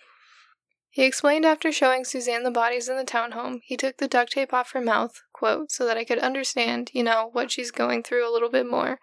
He 0.90 1.04
explained 1.04 1.44
after 1.44 1.72
showing 1.72 2.04
Suzanne 2.04 2.44
the 2.44 2.52
bodies 2.52 2.88
in 2.88 2.96
the 2.96 3.04
townhome, 3.04 3.60
he 3.64 3.76
took 3.76 3.96
the 3.96 4.06
duct 4.06 4.32
tape 4.32 4.54
off 4.54 4.72
her 4.72 4.80
mouth, 4.80 5.22
quote, 5.32 5.72
so 5.72 5.84
that 5.86 5.96
I 5.96 6.04
could 6.04 6.20
understand, 6.20 6.90
you 6.92 7.02
know, 7.02 7.30
what 7.32 7.50
she's 7.50 7.72
going 7.72 8.04
through 8.04 8.28
a 8.28 8.30
little 8.32 8.48
bit 8.48 8.70
more. 8.70 9.00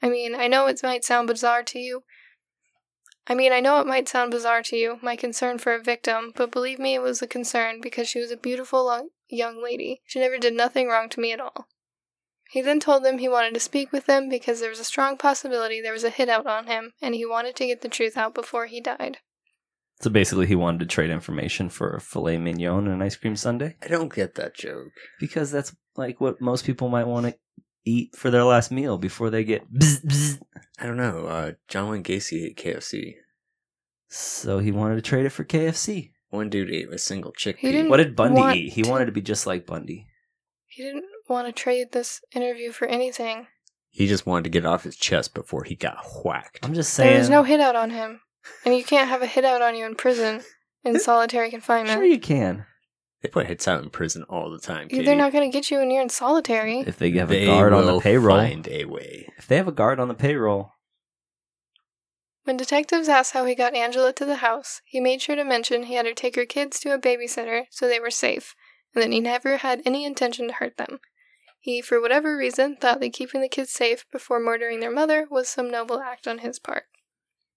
I 0.00 0.08
mean, 0.08 0.34
I 0.34 0.48
know 0.48 0.66
it 0.66 0.80
might 0.82 1.04
sound 1.04 1.28
bizarre 1.28 1.62
to 1.64 1.78
you. 1.78 2.04
I 3.26 3.34
mean, 3.34 3.52
I 3.52 3.60
know 3.60 3.78
it 3.80 3.86
might 3.86 4.08
sound 4.08 4.30
bizarre 4.30 4.62
to 4.62 4.76
you, 4.76 4.98
my 5.02 5.16
concern 5.16 5.58
for 5.58 5.74
a 5.74 5.82
victim, 5.82 6.32
but 6.34 6.50
believe 6.50 6.78
me, 6.78 6.94
it 6.94 7.02
was 7.02 7.20
a 7.20 7.26
concern 7.26 7.80
because 7.82 8.08
she 8.08 8.20
was 8.20 8.30
a 8.30 8.36
beautiful 8.36 9.10
young 9.28 9.62
lady. 9.62 10.00
She 10.06 10.20
never 10.20 10.38
did 10.38 10.54
nothing 10.54 10.88
wrong 10.88 11.08
to 11.10 11.20
me 11.20 11.32
at 11.32 11.40
all. 11.40 11.68
He 12.54 12.62
then 12.62 12.78
told 12.78 13.02
them 13.02 13.18
he 13.18 13.28
wanted 13.28 13.52
to 13.54 13.58
speak 13.58 13.90
with 13.90 14.06
them 14.06 14.28
because 14.28 14.60
there 14.60 14.70
was 14.70 14.78
a 14.78 14.84
strong 14.84 15.16
possibility 15.16 15.80
there 15.80 15.92
was 15.92 16.04
a 16.04 16.08
hit 16.08 16.28
out 16.28 16.46
on 16.46 16.68
him, 16.68 16.92
and 17.02 17.12
he 17.12 17.26
wanted 17.26 17.56
to 17.56 17.66
get 17.66 17.80
the 17.80 17.88
truth 17.88 18.16
out 18.16 18.32
before 18.32 18.66
he 18.66 18.80
died. 18.80 19.18
So 20.00 20.08
basically, 20.08 20.46
he 20.46 20.54
wanted 20.54 20.78
to 20.78 20.86
trade 20.86 21.10
information 21.10 21.68
for 21.68 21.96
a 21.96 22.00
filet 22.00 22.38
mignon 22.38 22.84
and 22.84 22.94
an 22.94 23.02
ice 23.02 23.16
cream 23.16 23.34
sundae 23.34 23.74
I 23.82 23.88
don't 23.88 24.14
get 24.14 24.36
that 24.36 24.54
joke. 24.54 24.92
because 25.18 25.50
that's 25.50 25.74
like 25.96 26.20
what 26.20 26.40
most 26.40 26.64
people 26.64 26.88
might 26.88 27.08
want 27.08 27.26
to 27.26 27.36
eat 27.84 28.14
for 28.14 28.30
their 28.30 28.44
last 28.44 28.70
meal 28.70 28.98
before 28.98 29.30
they 29.30 29.42
get. 29.42 29.68
Bzz, 29.72 30.04
bzz. 30.06 30.42
I 30.78 30.86
don't 30.86 30.96
know. 30.96 31.26
Uh, 31.26 31.52
John 31.66 31.90
Wayne 31.90 32.04
Gacy 32.04 32.44
ate 32.44 32.56
KFC. 32.56 33.14
So 34.06 34.60
he 34.60 34.70
wanted 34.70 34.94
to 34.94 35.02
trade 35.02 35.26
it 35.26 35.30
for 35.30 35.42
KFC. 35.42 36.12
One 36.30 36.50
dude 36.50 36.70
ate 36.70 36.88
a 36.92 36.98
single 36.98 37.32
chickpea. 37.32 37.88
What 37.88 37.96
did 37.96 38.14
Bundy 38.14 38.40
Want 38.40 38.56
eat? 38.56 38.74
He 38.74 38.84
wanted 38.84 39.06
to 39.06 39.12
be 39.12 39.22
just 39.22 39.44
like 39.44 39.66
Bundy. 39.66 40.06
He 40.68 40.84
didn't 40.84 41.04
want 41.28 41.46
to 41.46 41.52
trade 41.52 41.92
this 41.92 42.20
interview 42.34 42.72
for 42.72 42.86
anything. 42.86 43.46
He 43.90 44.06
just 44.06 44.26
wanted 44.26 44.44
to 44.44 44.50
get 44.50 44.64
it 44.64 44.66
off 44.66 44.84
his 44.84 44.96
chest 44.96 45.34
before 45.34 45.64
he 45.64 45.76
got 45.76 46.04
whacked. 46.24 46.60
I'm 46.64 46.74
just 46.74 46.92
saying. 46.92 47.14
There's 47.14 47.30
no 47.30 47.44
hit 47.44 47.60
out 47.60 47.76
on 47.76 47.90
him. 47.90 48.20
And 48.64 48.74
you 48.76 48.84
can't 48.84 49.08
have 49.08 49.22
a 49.22 49.26
hit 49.26 49.44
out 49.44 49.62
on 49.62 49.76
you 49.76 49.86
in 49.86 49.94
prison 49.94 50.42
in 50.84 50.98
solitary 51.00 51.50
confinement. 51.50 51.98
Sure, 51.98 52.04
you 52.04 52.18
can. 52.18 52.66
They 53.22 53.28
put 53.28 53.46
hits 53.46 53.66
out 53.66 53.82
in 53.82 53.90
prison 53.90 54.24
all 54.24 54.50
the 54.50 54.58
time. 54.58 54.88
Katie. 54.88 55.04
They're 55.04 55.16
not 55.16 55.32
going 55.32 55.50
to 55.50 55.52
get 55.52 55.70
you 55.70 55.78
when 55.78 55.90
you're 55.90 56.02
in 56.02 56.10
solitary. 56.10 56.80
If 56.80 56.98
they 56.98 57.10
have 57.12 57.30
They 57.30 57.44
a 57.44 57.46
guard 57.46 57.72
on 57.72 57.86
the 57.86 58.00
payroll. 58.00 58.36
Find 58.36 58.68
a 58.68 58.84
way. 58.84 59.32
If 59.38 59.46
they 59.46 59.56
have 59.56 59.68
a 59.68 59.72
guard 59.72 59.98
on 59.98 60.08
the 60.08 60.14
payroll. 60.14 60.72
When 62.42 62.58
detectives 62.58 63.08
asked 63.08 63.32
how 63.32 63.46
he 63.46 63.54
got 63.54 63.74
Angela 63.74 64.12
to 64.12 64.26
the 64.26 64.36
house, 64.36 64.82
he 64.84 65.00
made 65.00 65.22
sure 65.22 65.36
to 65.36 65.44
mention 65.44 65.84
he 65.84 65.94
had 65.94 66.04
her 66.04 66.12
take 66.12 66.36
her 66.36 66.44
kids 66.44 66.78
to 66.80 66.92
a 66.92 66.98
babysitter 66.98 67.62
so 67.70 67.88
they 67.88 67.98
were 67.98 68.10
safe, 68.10 68.54
and 68.94 69.02
that 69.02 69.10
he 69.10 69.20
never 69.20 69.56
had 69.56 69.80
any 69.86 70.04
intention 70.04 70.48
to 70.48 70.54
hurt 70.54 70.76
them. 70.76 71.00
He, 71.64 71.80
for 71.80 71.98
whatever 71.98 72.36
reason, 72.36 72.76
thought 72.76 73.00
that 73.00 73.14
keeping 73.14 73.40
the 73.40 73.48
kids 73.48 73.70
safe 73.70 74.04
before 74.12 74.38
murdering 74.38 74.80
their 74.80 74.90
mother 74.90 75.26
was 75.30 75.48
some 75.48 75.70
noble 75.70 75.98
act 75.98 76.28
on 76.28 76.40
his 76.40 76.58
part. 76.58 76.84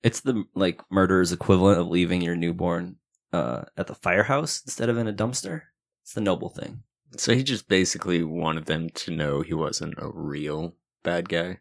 It's 0.02 0.22
the 0.22 0.46
like 0.56 0.80
murderer's 0.90 1.34
equivalent 1.34 1.78
of 1.78 1.90
leaving 1.90 2.22
your 2.22 2.38
newborn 2.38 3.00
uh, 3.34 3.64
at 3.76 3.88
the 3.88 3.96
firehouse 3.96 4.62
instead 4.66 4.88
of 4.88 4.98
in 4.98 5.10
a 5.10 5.14
dumpster. 5.14 5.64
It's 6.04 6.14
the 6.14 6.22
noble 6.22 6.48
thing. 6.48 6.84
So 7.18 7.36
he 7.36 7.44
just 7.44 7.68
basically 7.68 8.24
wanted 8.24 8.66
them 8.66 8.92
to 8.92 9.12
know 9.12 9.42
he 9.42 9.54
wasn't 9.54 9.96
a 9.98 10.10
real 10.10 10.76
bad 11.04 11.28
guy. 11.28 11.60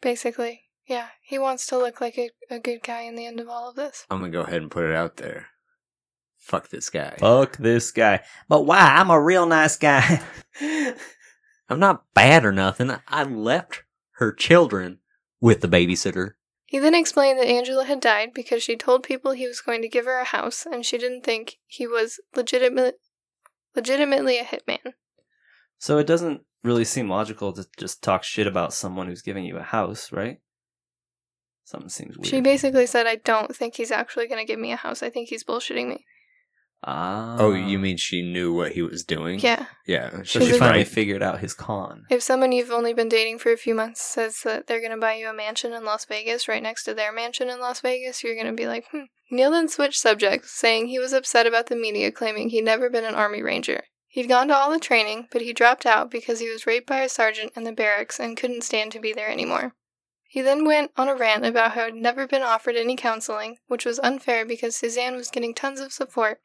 Basically, 0.00 0.62
yeah, 0.88 1.08
he 1.20 1.38
wants 1.38 1.66
to 1.66 1.76
look 1.76 2.00
like 2.00 2.16
a, 2.16 2.30
a 2.48 2.60
good 2.60 2.82
guy 2.82 3.02
in 3.02 3.14
the 3.14 3.26
end 3.26 3.40
of 3.40 3.50
all 3.50 3.68
of 3.68 3.76
this. 3.76 4.06
I'm 4.10 4.20
gonna 4.20 4.32
go 4.32 4.40
ahead 4.40 4.62
and 4.62 4.70
put 4.70 4.88
it 4.88 4.94
out 4.94 5.18
there. 5.18 5.48
Fuck 6.38 6.70
this 6.70 6.88
guy. 6.88 7.16
Fuck 7.18 7.58
this 7.58 7.90
guy. 7.90 8.20
But 8.48 8.62
why? 8.62 8.78
I'm 8.78 9.10
a 9.10 9.20
real 9.20 9.44
nice 9.44 9.76
guy. 9.76 10.22
I'm 11.68 11.78
not 11.78 12.04
bad 12.14 12.44
or 12.44 12.52
nothing. 12.52 12.90
I 13.08 13.24
left 13.24 13.84
her 14.12 14.32
children 14.32 14.98
with 15.40 15.60
the 15.60 15.68
babysitter. 15.68 16.32
He 16.66 16.78
then 16.78 16.94
explained 16.94 17.38
that 17.38 17.46
Angela 17.46 17.84
had 17.84 18.00
died 18.00 18.34
because 18.34 18.62
she 18.62 18.76
told 18.76 19.02
people 19.02 19.32
he 19.32 19.46
was 19.46 19.60
going 19.60 19.82
to 19.82 19.88
give 19.88 20.06
her 20.06 20.18
a 20.18 20.24
house 20.24 20.66
and 20.66 20.84
she 20.84 20.98
didn't 20.98 21.22
think 21.22 21.58
he 21.66 21.86
was 21.86 22.20
legitimate, 22.34 22.98
legitimately 23.76 24.38
a 24.38 24.44
hitman. 24.44 24.94
so 25.78 25.98
it 25.98 26.06
doesn't 26.06 26.42
really 26.62 26.84
seem 26.84 27.08
logical 27.08 27.52
to 27.52 27.66
just 27.78 28.02
talk 28.02 28.24
shit 28.24 28.46
about 28.46 28.72
someone 28.72 29.06
who's 29.06 29.22
giving 29.22 29.44
you 29.44 29.58
a 29.58 29.62
house, 29.62 30.10
right? 30.10 30.40
Something 31.64 31.90
seems 31.90 32.16
weird. 32.16 32.26
She 32.26 32.40
basically 32.40 32.86
said, 32.86 33.06
I 33.06 33.16
don't 33.16 33.54
think 33.54 33.76
he's 33.76 33.90
actually 33.90 34.26
going 34.26 34.44
to 34.44 34.50
give 34.50 34.58
me 34.58 34.72
a 34.72 34.76
house. 34.76 35.02
I 35.02 35.10
think 35.10 35.28
he's 35.28 35.44
bullshitting 35.44 35.88
me. 35.88 36.04
Ah. 36.86 37.36
Oh, 37.38 37.54
you 37.54 37.78
mean 37.78 37.96
she 37.96 38.20
knew 38.20 38.52
what 38.52 38.72
he 38.72 38.82
was 38.82 39.04
doing? 39.04 39.40
Yeah. 39.40 39.66
Yeah. 39.86 40.10
So 40.24 40.40
She's 40.40 40.48
she 40.48 40.58
finally 40.58 40.80
right. 40.80 40.88
figured 40.88 41.22
out 41.22 41.40
his 41.40 41.54
con. 41.54 42.04
If 42.10 42.22
someone 42.22 42.52
you've 42.52 42.70
only 42.70 42.92
been 42.92 43.08
dating 43.08 43.38
for 43.38 43.50
a 43.52 43.56
few 43.56 43.74
months 43.74 44.02
says 44.02 44.42
that 44.44 44.66
they're 44.66 44.80
going 44.80 44.92
to 44.92 44.98
buy 44.98 45.14
you 45.14 45.28
a 45.28 45.34
mansion 45.34 45.72
in 45.72 45.84
Las 45.84 46.04
Vegas 46.04 46.46
right 46.46 46.62
next 46.62 46.84
to 46.84 46.94
their 46.94 47.12
mansion 47.12 47.48
in 47.48 47.58
Las 47.58 47.80
Vegas, 47.80 48.22
you're 48.22 48.34
going 48.34 48.46
to 48.46 48.52
be 48.52 48.66
like, 48.66 48.86
hmm. 48.90 49.04
Neal 49.30 49.50
then 49.50 49.68
switched 49.68 49.98
subjects, 50.00 50.52
saying 50.52 50.86
he 50.86 50.98
was 50.98 51.14
upset 51.14 51.46
about 51.46 51.66
the 51.66 51.76
media 51.76 52.12
claiming 52.12 52.50
he'd 52.50 52.64
never 52.64 52.90
been 52.90 53.04
an 53.04 53.14
Army 53.14 53.42
Ranger. 53.42 53.84
He'd 54.06 54.28
gone 54.28 54.48
to 54.48 54.54
all 54.54 54.70
the 54.70 54.78
training, 54.78 55.28
but 55.32 55.40
he 55.40 55.52
dropped 55.52 55.86
out 55.86 56.10
because 56.10 56.38
he 56.38 56.48
was 56.48 56.66
raped 56.66 56.86
by 56.86 57.00
a 57.00 57.08
sergeant 57.08 57.52
in 57.56 57.64
the 57.64 57.72
barracks 57.72 58.20
and 58.20 58.36
couldn't 58.36 58.62
stand 58.62 58.92
to 58.92 59.00
be 59.00 59.12
there 59.12 59.30
anymore. 59.30 59.74
He 60.28 60.40
then 60.42 60.64
went 60.64 60.90
on 60.96 61.08
a 61.08 61.16
rant 61.16 61.46
about 61.46 61.72
how 61.72 61.86
he'd 61.86 61.94
never 61.94 62.26
been 62.26 62.42
offered 62.42 62.76
any 62.76 62.96
counseling, 62.96 63.56
which 63.66 63.84
was 63.84 63.98
unfair 64.00 64.44
because 64.44 64.76
Suzanne 64.76 65.16
was 65.16 65.30
getting 65.30 65.54
tons 65.54 65.80
of 65.80 65.92
support, 65.92 66.40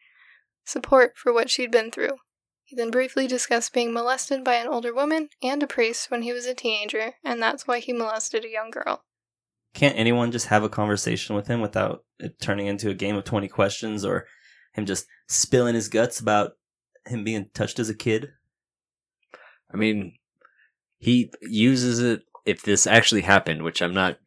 support 0.69 1.17
for 1.17 1.33
what 1.33 1.49
she'd 1.49 1.71
been 1.71 1.91
through. 1.91 2.17
He 2.63 2.75
then 2.75 2.91
briefly 2.91 3.25
discussed 3.25 3.73
being 3.73 3.91
molested 3.93 4.43
by 4.43 4.55
an 4.55 4.67
older 4.67 4.93
woman 4.93 5.29
and 5.41 5.63
a 5.63 5.67
priest 5.67 6.11
when 6.11 6.21
he 6.21 6.31
was 6.31 6.45
a 6.45 6.53
teenager, 6.53 7.15
and 7.23 7.41
that's 7.41 7.67
why 7.67 7.79
he 7.79 7.91
molested 7.91 8.45
a 8.45 8.51
young 8.51 8.69
girl. 8.69 9.03
Can't 9.73 9.97
anyone 9.97 10.31
just 10.31 10.47
have 10.47 10.63
a 10.63 10.69
conversation 10.69 11.35
with 11.35 11.47
him 11.47 11.61
without 11.61 12.03
it 12.19 12.39
turning 12.39 12.67
into 12.67 12.89
a 12.89 12.95
game 12.95 13.15
of 13.15 13.23
20 13.23 13.47
questions 13.47 14.05
or 14.05 14.27
him 14.73 14.85
just 14.85 15.07
spilling 15.27 15.73
his 15.75 15.89
guts 15.89 16.19
about 16.19 16.51
him 17.07 17.23
being 17.23 17.49
touched 17.53 17.79
as 17.79 17.89
a 17.89 17.95
kid? 17.95 18.29
I 19.73 19.77
mean, 19.77 20.13
he 20.99 21.31
uses 21.41 21.99
it. 21.99 22.21
If 22.45 22.61
this 22.61 22.85
actually 22.85 23.21
happened, 23.21 23.63
which 23.63 23.81
I'm 23.81 23.93
not, 23.93 24.17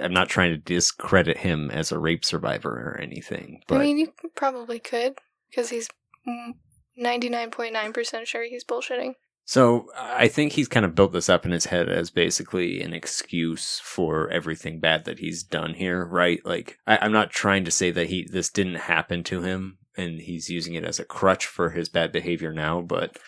I'm 0.00 0.12
not 0.12 0.28
trying 0.28 0.50
to 0.50 0.58
discredit 0.58 1.38
him 1.38 1.70
as 1.70 1.90
a 1.92 1.98
rape 1.98 2.24
survivor 2.24 2.70
or 2.70 3.00
anything, 3.00 3.62
but 3.66 3.76
I 3.76 3.84
mean, 3.84 3.98
you 3.98 4.12
probably 4.34 4.78
could, 4.78 5.18
because 5.52 5.70
he's 5.70 5.88
mm, 6.26 6.54
99.9% 6.98 8.26
sure 8.26 8.44
he's 8.44 8.64
bullshitting. 8.64 9.14
So 9.44 9.86
I 9.96 10.28
think 10.28 10.52
he's 10.52 10.68
kind 10.68 10.86
of 10.86 10.94
built 10.94 11.12
this 11.12 11.28
up 11.28 11.44
in 11.44 11.50
his 11.50 11.66
head 11.66 11.88
as 11.88 12.10
basically 12.10 12.80
an 12.80 12.94
excuse 12.94 13.80
for 13.80 14.30
everything 14.30 14.78
bad 14.78 15.04
that 15.04 15.18
he's 15.18 15.42
done 15.42 15.74
here, 15.74 16.04
right? 16.04 16.40
Like 16.44 16.78
I, 16.86 16.98
I'm 16.98 17.12
not 17.12 17.30
trying 17.30 17.64
to 17.64 17.70
say 17.70 17.90
that 17.90 18.06
he 18.06 18.26
this 18.30 18.50
didn't 18.50 18.76
happen 18.76 19.24
to 19.24 19.42
him 19.42 19.78
and 19.96 20.20
he's 20.20 20.48
using 20.48 20.74
it 20.74 20.84
as 20.84 21.00
a 21.00 21.04
crutch 21.04 21.46
for 21.46 21.70
his 21.70 21.88
bad 21.88 22.12
behavior 22.12 22.52
now, 22.52 22.80
but 22.80 23.18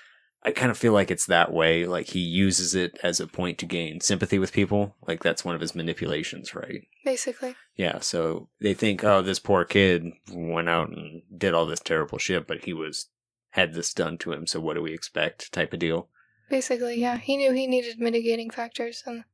I 0.45 0.51
kind 0.51 0.71
of 0.71 0.77
feel 0.77 0.93
like 0.93 1.11
it's 1.11 1.27
that 1.27 1.53
way. 1.53 1.87
Like 1.87 2.09
he 2.09 2.21
uses 2.21 2.75
it 2.75 2.99
as 3.03 3.19
a 3.19 3.27
point 3.27 3.59
to 3.59 3.67
gain 3.67 4.01
sympathy 4.01 4.39
with 4.39 4.53
people. 4.53 4.95
Like 5.07 5.23
that's 5.23 5.45
one 5.45 5.55
of 5.55 5.61
his 5.61 5.75
manipulations, 5.75 6.55
right? 6.55 6.87
Basically. 7.05 7.57
Yeah, 7.77 8.01
so 8.01 8.49
they 8.61 8.75
think, 8.75 9.03
oh, 9.03 9.23
this 9.23 9.39
poor 9.39 9.65
kid 9.65 10.13
went 10.31 10.69
out 10.69 10.91
and 10.91 11.23
did 11.37 11.55
all 11.55 11.67
this 11.67 11.81
terrible 11.81 12.19
shit, 12.19 12.47
but 12.47 12.65
he 12.65 12.73
was 12.73 13.09
had 13.51 13.73
this 13.73 13.95
done 13.95 14.19
to 14.19 14.33
him, 14.33 14.47
so 14.47 14.61
what 14.61 14.75
do 14.75 14.83
we 14.83 14.93
expect? 14.93 15.53
Type 15.53 15.73
of 15.73 15.79
deal. 15.79 16.09
Basically, 16.51 17.01
yeah. 17.01 17.19
He 17.19 17.37
knew 17.37 17.53
he 17.53 17.67
needed 17.67 18.01
mitigating 18.01 18.51
factors, 18.51 19.03
and 19.07 19.25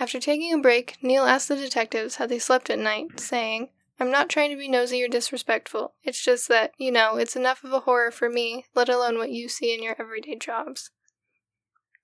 after 0.00 0.18
taking 0.18 0.54
a 0.54 0.58
break, 0.58 0.96
Neal 1.02 1.24
asked 1.24 1.48
the 1.48 1.56
detectives 1.56 2.16
how 2.16 2.26
they 2.26 2.38
slept 2.38 2.70
at 2.70 2.78
night, 2.78 3.20
saying, 3.20 3.68
I'm 4.00 4.10
not 4.10 4.28
trying 4.28 4.50
to 4.50 4.56
be 4.56 4.68
nosy 4.68 5.02
or 5.02 5.08
disrespectful. 5.08 5.94
It's 6.02 6.24
just 6.24 6.48
that, 6.48 6.72
you 6.78 6.92
know, 6.92 7.16
it's 7.16 7.34
enough 7.36 7.64
of 7.64 7.72
a 7.72 7.80
horror 7.80 8.10
for 8.10 8.30
me, 8.30 8.64
let 8.74 8.88
alone 8.88 9.18
what 9.18 9.30
you 9.30 9.48
see 9.48 9.74
in 9.74 9.82
your 9.82 9.96
everyday 9.98 10.36
jobs. 10.36 10.90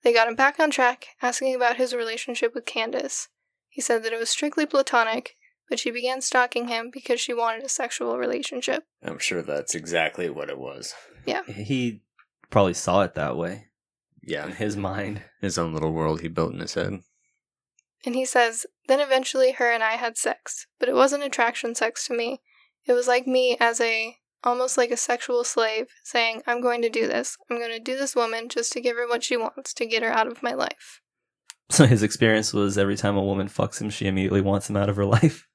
They 0.03 0.13
got 0.13 0.27
him 0.27 0.35
back 0.35 0.59
on 0.59 0.71
track, 0.71 1.07
asking 1.21 1.55
about 1.55 1.77
his 1.77 1.93
relationship 1.95 2.53
with 2.53 2.65
Candace. 2.65 3.29
He 3.69 3.81
said 3.81 4.03
that 4.03 4.13
it 4.13 4.19
was 4.19 4.29
strictly 4.29 4.65
platonic, 4.65 5.35
but 5.69 5.79
she 5.79 5.89
began 5.89 6.21
stalking 6.21 6.67
him 6.67 6.89
because 6.93 7.19
she 7.19 7.33
wanted 7.33 7.63
a 7.63 7.69
sexual 7.69 8.17
relationship. 8.17 8.83
I'm 9.03 9.17
sure 9.19 9.41
that's 9.41 9.73
exactly 9.73 10.29
what 10.29 10.49
it 10.49 10.59
was. 10.59 10.93
Yeah. 11.25 11.43
He 11.45 12.03
probably 12.49 12.73
saw 12.75 13.01
it 13.01 13.15
that 13.15 13.35
way 13.37 13.67
Yeah. 14.21 14.45
in 14.45 14.51
his 14.53 14.77
mind. 14.77 15.23
his 15.41 15.57
own 15.57 15.73
little 15.73 15.91
world 15.93 16.21
he 16.21 16.27
built 16.27 16.53
in 16.53 16.59
his 16.59 16.73
head. 16.75 16.99
And 18.05 18.13
he 18.15 18.25
says, 18.25 18.65
Then 18.87 18.99
eventually 18.99 19.53
her 19.53 19.71
and 19.71 19.83
I 19.83 19.93
had 19.93 20.17
sex, 20.17 20.67
but 20.79 20.89
it 20.89 20.95
wasn't 20.95 21.23
attraction 21.23 21.75
sex 21.75 22.07
to 22.07 22.15
me. 22.15 22.41
It 22.85 22.93
was 22.93 23.07
like 23.07 23.25
me 23.25 23.57
as 23.59 23.81
a, 23.81 24.17
almost 24.43 24.77
like 24.77 24.91
a 24.91 24.97
sexual 24.97 25.43
slave, 25.43 25.87
saying, 26.03 26.43
I'm 26.45 26.61
going 26.61 26.81
to 26.83 26.89
do 26.89 27.07
this. 27.07 27.37
I'm 27.49 27.57
going 27.57 27.71
to 27.71 27.79
do 27.79 27.97
this 27.97 28.15
woman 28.15 28.47
just 28.47 28.71
to 28.73 28.81
give 28.81 28.95
her 28.95 29.07
what 29.07 29.23
she 29.23 29.37
wants, 29.37 29.73
to 29.73 29.85
get 29.85 30.03
her 30.03 30.11
out 30.11 30.27
of 30.27 30.43
my 30.43 30.53
life. 30.53 31.01
So 31.69 31.87
his 31.87 32.03
experience 32.03 32.53
was 32.53 32.77
every 32.77 32.95
time 32.95 33.17
a 33.17 33.23
woman 33.23 33.47
fucks 33.47 33.81
him, 33.81 33.89
she 33.89 34.05
immediately 34.05 34.41
wants 34.41 34.69
him 34.69 34.77
out 34.77 34.89
of 34.89 34.97
her 34.97 35.05
life. 35.17 35.47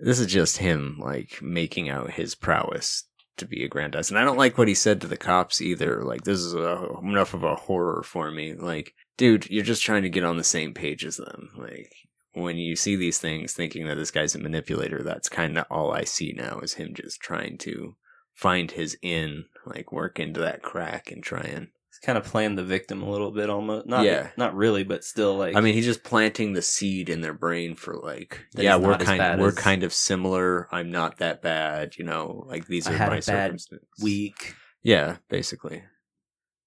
This 0.00 0.18
is 0.18 0.26
just 0.26 0.56
him, 0.56 0.98
like, 0.98 1.40
making 1.42 1.88
out 1.88 2.12
his 2.12 2.34
prowess 2.34 3.04
to 3.40 3.46
be 3.46 3.64
aggrandized. 3.64 4.10
And 4.10 4.18
I 4.18 4.24
don't 4.24 4.38
like 4.38 4.56
what 4.56 4.68
he 4.68 4.74
said 4.74 5.00
to 5.00 5.06
the 5.06 5.16
cops 5.16 5.60
either. 5.60 6.02
Like, 6.04 6.22
this 6.24 6.38
is 6.38 6.54
a, 6.54 6.88
enough 7.02 7.34
of 7.34 7.42
a 7.42 7.56
horror 7.56 8.02
for 8.02 8.30
me. 8.30 8.54
Like, 8.54 8.94
dude, 9.16 9.50
you're 9.50 9.64
just 9.64 9.82
trying 9.82 10.02
to 10.02 10.08
get 10.08 10.24
on 10.24 10.36
the 10.36 10.44
same 10.44 10.72
page 10.72 11.04
as 11.04 11.16
them. 11.16 11.50
Like, 11.56 11.92
when 12.32 12.56
you 12.56 12.76
see 12.76 12.96
these 12.96 13.18
things 13.18 13.52
thinking 13.52 13.86
that 13.86 13.96
this 13.96 14.10
guy's 14.12 14.34
a 14.34 14.38
manipulator, 14.38 15.02
that's 15.02 15.28
kind 15.28 15.58
of 15.58 15.66
all 15.70 15.92
I 15.92 16.04
see 16.04 16.32
now 16.36 16.60
is 16.60 16.74
him 16.74 16.94
just 16.94 17.20
trying 17.20 17.58
to 17.58 17.96
find 18.32 18.70
his 18.70 18.96
in, 19.02 19.46
like, 19.66 19.90
work 19.90 20.20
into 20.20 20.40
that 20.40 20.62
crack 20.62 21.10
and 21.10 21.22
try 21.22 21.42
and. 21.42 21.68
Kind 22.02 22.16
of 22.16 22.24
playing 22.24 22.54
the 22.56 22.64
victim 22.64 23.02
a 23.02 23.10
little 23.10 23.30
bit, 23.30 23.50
almost. 23.50 23.86
Not, 23.86 24.04
Yeah. 24.04 24.30
not 24.36 24.54
really, 24.54 24.84
but 24.84 25.04
still 25.04 25.36
like. 25.36 25.54
I 25.56 25.60
mean, 25.60 25.74
he's 25.74 25.84
just 25.84 26.02
planting 26.02 26.52
the 26.54 26.62
seed 26.62 27.08
in 27.08 27.20
their 27.20 27.34
brain 27.34 27.74
for 27.74 27.94
like, 27.94 28.46
That 28.54 28.62
yeah, 28.64 28.76
we're 28.76 28.96
kind 28.96 29.18
bad 29.18 29.38
we're 29.40 29.48
as- 29.48 29.54
kind 29.54 29.82
of 29.82 29.92
similar. 29.92 30.68
I'm 30.72 30.90
not 30.90 31.18
that 31.18 31.42
bad, 31.42 31.96
you 31.98 32.04
know. 32.04 32.44
Like 32.46 32.66
these 32.66 32.86
I 32.86 32.92
are 32.92 32.96
had 32.96 33.08
my 33.10 33.16
a 33.16 33.18
bad 33.18 33.22
circumstances. 33.24 33.88
week. 34.02 34.54
Yeah, 34.82 35.16
basically. 35.28 35.82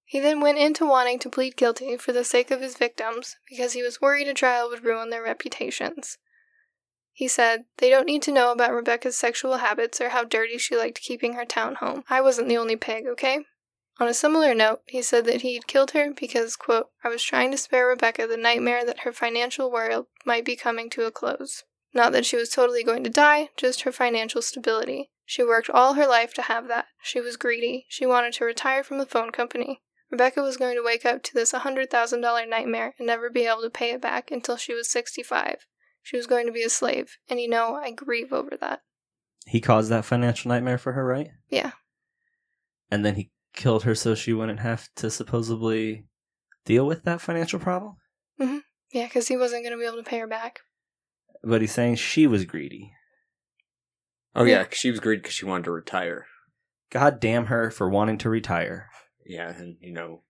He 0.06 0.20
then 0.20 0.40
went 0.40 0.58
into 0.58 0.86
wanting 0.86 1.18
to 1.20 1.30
plead 1.30 1.56
guilty 1.56 1.96
for 1.96 2.12
the 2.12 2.22
sake 2.24 2.50
of 2.52 2.60
his 2.60 2.76
victims 2.76 3.36
because 3.50 3.72
he 3.72 3.82
was 3.82 4.00
worried 4.00 4.28
a 4.28 4.34
trial 4.34 4.68
would 4.68 4.84
ruin 4.84 5.10
their 5.10 5.22
reputations. 5.24 6.18
He 7.12 7.26
said, 7.26 7.64
They 7.78 7.90
don't 7.90 8.06
need 8.06 8.22
to 8.22 8.32
know 8.32 8.52
about 8.52 8.72
Rebecca's 8.72 9.16
sexual 9.16 9.56
habits 9.56 10.00
or 10.00 10.10
how 10.10 10.22
dirty 10.24 10.58
she 10.58 10.76
liked 10.76 11.00
keeping 11.00 11.32
her 11.32 11.44
town 11.44 11.76
home. 11.76 12.04
I 12.08 12.20
wasn't 12.20 12.48
the 12.48 12.56
only 12.56 12.76
pig, 12.76 13.06
okay? 13.06 13.40
On 14.00 14.08
a 14.08 14.14
similar 14.14 14.54
note, 14.54 14.80
he 14.86 15.02
said 15.02 15.24
that 15.26 15.42
he'd 15.42 15.68
killed 15.68 15.92
her 15.92 16.12
because, 16.12 16.56
quote, 16.56 16.88
I 17.04 17.08
was 17.08 17.22
trying 17.22 17.52
to 17.52 17.56
spare 17.56 17.86
Rebecca 17.86 18.26
the 18.26 18.36
nightmare 18.36 18.84
that 18.84 19.00
her 19.00 19.12
financial 19.12 19.70
world 19.70 20.06
might 20.24 20.44
be 20.44 20.56
coming 20.56 20.90
to 20.90 21.06
a 21.06 21.12
close. 21.12 21.62
Not 21.92 22.10
that 22.12 22.26
she 22.26 22.36
was 22.36 22.48
totally 22.48 22.82
going 22.82 23.04
to 23.04 23.10
die, 23.10 23.50
just 23.56 23.82
her 23.82 23.92
financial 23.92 24.42
stability. 24.42 25.10
She 25.24 25.44
worked 25.44 25.70
all 25.70 25.94
her 25.94 26.08
life 26.08 26.34
to 26.34 26.42
have 26.42 26.66
that. 26.68 26.86
She 27.02 27.20
was 27.20 27.36
greedy. 27.36 27.86
She 27.88 28.04
wanted 28.04 28.32
to 28.34 28.44
retire 28.44 28.82
from 28.82 28.98
the 28.98 29.06
phone 29.06 29.30
company. 29.30 29.80
Rebecca 30.10 30.42
was 30.42 30.56
going 30.56 30.76
to 30.76 30.84
wake 30.84 31.06
up 31.06 31.22
to 31.22 31.34
this 31.34 31.52
$100,000 31.52 32.48
nightmare 32.48 32.94
and 32.98 33.06
never 33.06 33.30
be 33.30 33.46
able 33.46 33.62
to 33.62 33.70
pay 33.70 33.92
it 33.92 34.02
back 34.02 34.30
until 34.30 34.56
she 34.56 34.74
was 34.74 34.90
65. 34.90 35.66
She 36.02 36.16
was 36.16 36.26
going 36.26 36.46
to 36.46 36.52
be 36.52 36.62
a 36.62 36.68
slave, 36.68 37.16
and 37.30 37.40
you 37.40 37.48
know, 37.48 37.76
I 37.76 37.90
grieve 37.90 38.32
over 38.32 38.56
that. 38.60 38.82
He 39.46 39.60
caused 39.60 39.90
that 39.90 40.04
financial 40.04 40.50
nightmare 40.50 40.78
for 40.78 40.92
her, 40.92 41.04
right? 41.04 41.30
Yeah. 41.48 41.72
And 42.90 43.04
then 43.04 43.14
he 43.14 43.30
killed 43.54 43.84
her 43.84 43.94
so 43.94 44.14
she 44.14 44.32
wouldn't 44.32 44.60
have 44.60 44.88
to 44.96 45.10
supposedly 45.10 46.06
deal 46.64 46.86
with 46.86 47.04
that 47.04 47.20
financial 47.20 47.58
problem. 47.58 47.96
Mm-hmm. 48.40 48.58
Yeah, 48.92 49.04
because 49.06 49.28
he 49.28 49.36
wasn't 49.36 49.64
going 49.64 49.72
to 49.72 49.78
be 49.78 49.86
able 49.86 49.96
to 50.02 50.08
pay 50.08 50.18
her 50.18 50.26
back. 50.26 50.60
But 51.42 51.60
he's 51.60 51.72
saying 51.72 51.96
she 51.96 52.26
was 52.26 52.44
greedy. 52.44 52.92
Oh 54.34 54.44
Yeah. 54.44 54.58
yeah, 54.58 54.64
'cause 54.64 54.78
she 54.78 54.90
was 54.90 55.00
greedy 55.00 55.20
because 55.20 55.34
she 55.34 55.44
wanted 55.46 55.64
to 55.64 55.70
retire. 55.72 56.26
God 56.90 57.20
damn 57.20 57.46
her 57.46 57.70
for 57.70 57.88
wanting 57.88 58.18
to 58.18 58.28
retire. 58.30 58.88
Yeah, 59.26 59.48
and 59.50 59.76
you 59.80 59.92
know, 59.92 60.22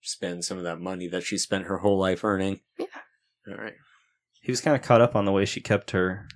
spend 0.00 0.44
some 0.44 0.58
of 0.58 0.64
that 0.64 0.80
money 0.80 1.08
that 1.08 1.22
she 1.24 1.36
spent 1.38 1.64
her 1.64 1.78
whole 1.78 1.98
life 1.98 2.24
earning. 2.24 2.60
Yeah. 2.78 2.86
All 3.48 3.56
right. 3.56 3.74
He 4.40 4.50
was 4.52 4.60
kind 4.60 4.76
of 4.76 4.82
caught 4.82 5.00
up 5.00 5.14
on 5.16 5.24
the 5.24 5.32
way 5.32 5.44
she 5.44 5.60
kept 5.60 5.92
her 5.92 6.26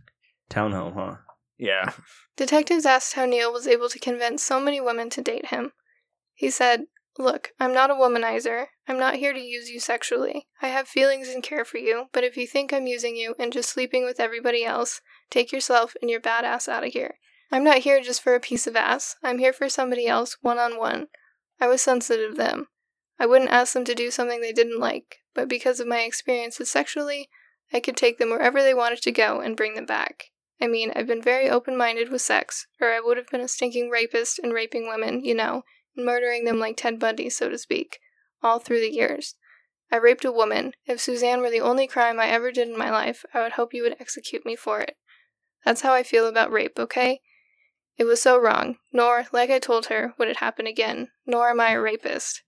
townhome, 0.51 0.95
huh? 0.95 1.17
Yeah. 1.59 1.93
Detectives 2.37 2.87
asked 2.87 3.15
how 3.15 3.25
Neal 3.25 3.53
was 3.53 3.67
able 3.67 3.89
to 3.89 3.99
convince 3.99 4.43
so 4.43 4.61
many 4.61 4.81
women 4.81 5.11
to 5.11 5.23
date 5.23 5.47
him. 5.47 5.73
He 6.35 6.51
said, 6.51 6.85
Look, 7.19 7.53
I'm 7.59 7.73
not 7.73 7.91
a 7.91 7.95
womanizer. 7.95 8.67
I'm 8.87 8.99
not 8.99 9.15
here 9.15 9.33
to 9.33 9.41
use 9.41 9.71
you 9.71 9.81
sexually. 9.81 10.49
I 10.61 10.69
have 10.69 10.87
feelings 10.87 11.29
and 11.29 11.43
care 11.43 11.65
for 11.65 11.79
you, 11.79 12.07
but 12.13 12.25
if 12.25 12.37
you 12.37 12.47
think 12.47 12.73
I'm 12.73 12.87
using 12.87 13.17
you 13.17 13.35
and 13.39 13.53
just 13.53 13.71
sleeping 13.71 14.05
with 14.05 14.21
everybody 14.21 14.65
else, 14.65 15.01
take 15.31 15.51
yourself 15.51 15.95
and 16.03 16.11
your 16.11 16.21
bad 16.21 16.45
ass 16.45 16.69
out 16.69 16.85
of 16.85 16.93
here. 16.93 17.15
I'm 17.51 17.65
not 17.65 17.79
here 17.79 18.03
just 18.03 18.21
for 18.21 18.35
a 18.35 18.41
piece 18.41 18.67
of 18.67 18.77
ass. 18.77 19.17
I'm 19.23 19.39
here 19.39 19.55
for 19.55 19.71
somebody 19.71 20.07
else 20.07 20.37
one 20.43 20.59
on 20.59 20.79
one. 20.79 21.07
I 21.59 21.69
was 21.69 21.81
sensitive 21.81 22.33
to 22.33 22.37
them. 22.37 22.69
I 23.19 23.25
wouldn't 23.25 23.51
ask 23.51 23.73
them 23.73 23.85
to 23.87 23.95
do 23.95 24.11
something 24.11 24.43
they 24.43 24.53
didn't 24.53 24.79
like, 24.79 25.17
but 25.35 25.49
because 25.49 25.81
of 25.81 25.87
my 25.87 26.01
experiences 26.01 26.71
sexually, 26.71 27.31
I 27.73 27.81
could 27.81 27.97
take 27.97 28.19
them 28.19 28.29
wherever 28.29 28.63
they 28.63 28.75
wanted 28.75 29.01
to 29.03 29.13
go 29.13 29.41
and 29.41 29.57
bring 29.57 29.75
them 29.75 29.87
back. 29.87 30.27
I 30.61 30.67
mean, 30.67 30.93
I've 30.97 31.07
been 31.07 31.23
very 31.23 31.51
open 31.51 31.77
minded 31.77 32.11
with 32.11 32.23
sex, 32.23 32.67
or 32.81 32.93
I 32.93 33.01
would 33.01 33.17
have 33.17 33.29
been 33.29 33.41
a 33.41 33.49
stinking 33.49 33.91
rapist 33.91 34.39
and 34.39 34.53
raping 34.53 34.89
women, 34.89 35.25
you 35.25 35.35
know, 35.35 35.65
and 35.95 36.07
murdering 36.07 36.45
them 36.45 36.59
like 36.59 36.77
Ted 36.77 36.99
Bundy, 36.99 37.29
so 37.29 37.49
to 37.49 37.59
speak, 37.59 37.99
all 38.43 38.59
through 38.59 38.81
the 38.81 38.93
years. 38.93 39.35
I 39.93 39.97
raped 39.97 40.25
a 40.25 40.33
woman. 40.33 40.73
If 40.87 41.01
Suzanne 41.01 41.41
were 41.41 41.51
the 41.51 41.61
only 41.61 41.87
crime 41.87 42.19
I 42.19 42.29
ever 42.29 42.51
did 42.51 42.69
in 42.69 42.79
my 42.79 42.91
life, 42.91 43.25
I 43.35 43.43
would 43.43 43.53
hope 43.53 43.75
you 43.75 43.83
would 43.83 43.97
execute 44.01 44.45
me 44.45 44.57
for 44.57 44.81
it. 44.81 44.97
That's 45.65 45.83
how 45.83 45.93
I 45.93 46.03
feel 46.03 46.27
about 46.27 46.51
rape, 46.51 46.79
okay? 46.79 47.21
It 47.99 48.05
was 48.05 48.21
so 48.21 48.39
wrong, 48.39 48.79
nor, 48.93 49.27
like 49.33 49.51
I 49.51 49.59
told 49.59 49.87
her, 49.87 50.15
would 50.19 50.29
it 50.29 50.39
happen 50.39 50.67
again, 50.67 51.09
nor 51.27 51.51
am 51.51 51.61
I 51.61 51.71
a 51.71 51.81
rapist. 51.81 52.43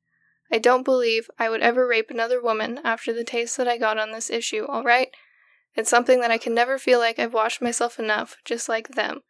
I 0.51 0.59
don't 0.59 0.85
believe 0.85 1.31
I 1.38 1.49
would 1.49 1.61
ever 1.61 1.87
rape 1.87 2.11
another 2.11 2.40
woman 2.40 2.81
after 2.85 3.12
the 3.12 3.25
taste 3.25 3.57
that 3.57 3.68
I 3.68 3.77
got 3.77 3.99
on 3.99 4.12
this 4.12 4.31
issue, 4.31 4.64
alright? 4.64 5.11
It's 5.79 5.88
something 5.88 6.21
that 6.21 6.33
I 6.33 6.38
can 6.38 6.55
never 6.55 6.77
feel 6.77 6.99
like 6.99 7.21
I've 7.21 7.33
washed 7.33 7.62
myself 7.62 8.01
enough, 8.01 8.37
just 8.45 8.69
like 8.69 8.88
them. 8.88 9.21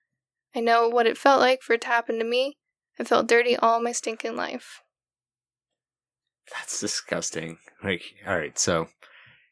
I 0.57 0.61
know 0.61 0.89
what 0.89 1.07
it 1.07 1.19
felt 1.19 1.41
like 1.41 1.61
for 1.61 1.75
it 1.75 1.83
to 1.83 1.89
happen 1.89 2.19
to 2.19 2.25
me. 2.25 2.57
I 2.99 3.05
felt 3.05 3.29
dirty 3.29 3.55
all 3.55 3.83
my 3.83 3.93
stinking 3.93 4.35
life. 4.35 4.81
That's 6.53 6.81
disgusting. 6.81 7.59
Like, 7.85 8.03
all 8.27 8.37
right, 8.37 8.59
so 8.59 8.89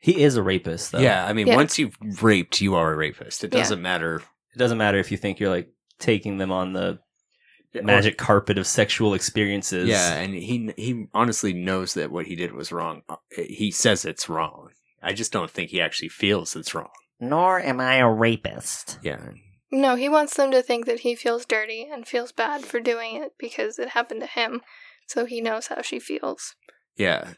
He 0.00 0.22
is 0.22 0.36
a 0.36 0.42
rapist, 0.42 0.92
though. 0.92 0.98
yeah, 1.00 1.26
I 1.26 1.34
mean, 1.34 1.48
Yeah. 1.48 1.56
once 1.56 1.78
you've 1.78 1.96
raped, 2.22 2.62
you 2.62 2.74
are 2.74 2.92
a 2.92 2.96
rapist. 2.96 3.44
It 3.44 3.52
Yeah. 3.52 3.60
doesn't 3.60 3.82
matter. 3.82 4.22
It 4.54 4.58
doesn't 4.58 4.78
matter 4.78 4.98
if 4.98 5.10
you 5.12 5.18
think 5.18 5.38
you're 5.38 5.50
like 5.50 5.68
taking 5.98 6.38
them 6.38 6.50
on 6.50 6.72
the 6.72 6.98
magic 7.74 8.16
carpet 8.16 8.56
of 8.56 8.66
sexual 8.66 9.12
experiences. 9.12 9.86
Yeah, 9.86 10.14
and 10.14 10.34
he 10.34 10.72
he 10.78 11.06
honestly 11.12 11.52
knows 11.52 11.92
that 11.92 12.10
what 12.10 12.24
he 12.26 12.34
did 12.36 12.52
was 12.52 12.72
wrong. 12.72 13.02
Uh, 13.06 13.16
He 13.36 13.70
says 13.70 14.06
it's 14.06 14.30
wrong. 14.30 14.65
I 15.06 15.12
just 15.12 15.32
don't 15.32 15.50
think 15.50 15.70
he 15.70 15.80
actually 15.80 16.08
feels 16.08 16.56
it's 16.56 16.74
wrong. 16.74 16.90
Nor 17.20 17.60
am 17.60 17.80
I 17.80 17.94
a 17.96 18.10
rapist. 18.10 18.98
Yeah, 19.02 19.30
No, 19.70 19.94
he 19.94 20.08
wants 20.08 20.36
them 20.36 20.50
to 20.50 20.62
think 20.62 20.84
that 20.86 21.00
he 21.00 21.14
feels 21.14 21.46
dirty 21.46 21.88
and 21.90 22.06
feels 22.06 22.32
bad 22.32 22.64
for 22.64 22.80
doing 22.80 23.16
it 23.16 23.32
because 23.38 23.78
it 23.78 23.90
happened 23.90 24.20
to 24.22 24.26
him, 24.26 24.62
so 25.06 25.24
he 25.24 25.40
knows 25.40 25.68
how 25.68 25.80
she 25.82 25.98
feels. 25.98 26.54
yeah, 26.96 27.34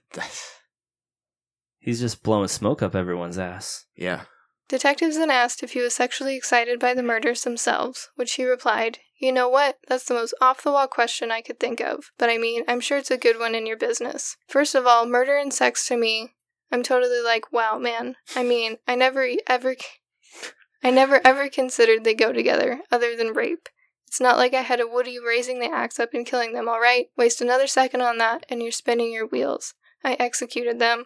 He's 1.78 2.00
just 2.00 2.22
blowing 2.22 2.48
smoke 2.48 2.83
up 2.83 2.94
everyone's 2.94 3.38
ass. 3.38 3.87
yeah. 3.96 4.22
Detectives 4.68 5.16
then 5.16 5.31
asked 5.31 5.62
if 5.62 5.72
he 5.72 5.81
was 5.81 5.94
sexually 5.94 6.37
excited 6.37 6.78
by 6.78 6.92
the 6.92 7.02
murders 7.02 7.42
themselves, 7.42 8.11
which 8.16 8.35
he 8.35 8.44
replied, 8.44 8.98
You 9.18 9.33
know 9.33 9.48
what? 9.48 9.78
That's 9.88 10.04
the 10.04 10.12
most 10.12 10.35
off 10.42 10.62
the 10.62 10.72
wall 10.72 10.87
question 10.87 11.31
I 11.31 11.40
could 11.40 11.59
think 11.59 11.81
of. 11.81 12.11
But 12.18 12.28
I 12.28 12.37
mean, 12.37 12.64
I'm 12.68 12.81
sure 12.81 12.98
it's 12.98 13.11
a 13.11 13.16
good 13.16 13.38
one 13.38 13.54
in 13.54 13.64
your 13.66 13.78
business. 13.78 14.37
First 14.46 14.74
of 14.74 14.87
all, 14.87 15.07
murder 15.07 15.37
and 15.38 15.54
sex 15.54 15.87
to 15.88 15.96
me, 15.96 16.35
I'm 16.70 16.83
totally 16.83 17.22
like, 17.22 17.52
wow, 17.52 17.78
man. 17.78 18.16
I 18.37 18.42
mean, 18.42 18.76
I 18.87 18.94
never 18.94 19.26
ever. 19.46 19.76
I 20.83 20.90
never 20.90 21.20
ever 21.26 21.48
considered 21.48 22.04
they 22.04 22.14
go 22.14 22.33
together, 22.33 22.83
other 22.90 23.16
than 23.16 23.35
rape. 23.35 23.68
It's 24.07 24.20
not 24.20 24.37
like 24.38 24.54
I 24.54 24.62
had 24.62 24.81
a 24.81 24.87
Woody 24.87 25.18
raising 25.18 25.61
the 25.61 25.70
axe 25.70 25.98
up 25.98 26.14
and 26.14 26.24
killing 26.24 26.52
them, 26.52 26.68
alright? 26.68 27.11
Waste 27.16 27.40
another 27.40 27.66
second 27.66 28.00
on 28.00 28.18
that, 28.18 28.46
and 28.48 28.62
you're 28.62 28.72
spinning 28.72 29.12
your 29.12 29.26
wheels. 29.26 29.74
I 30.04 30.14
executed 30.14 30.78
them. 30.78 31.04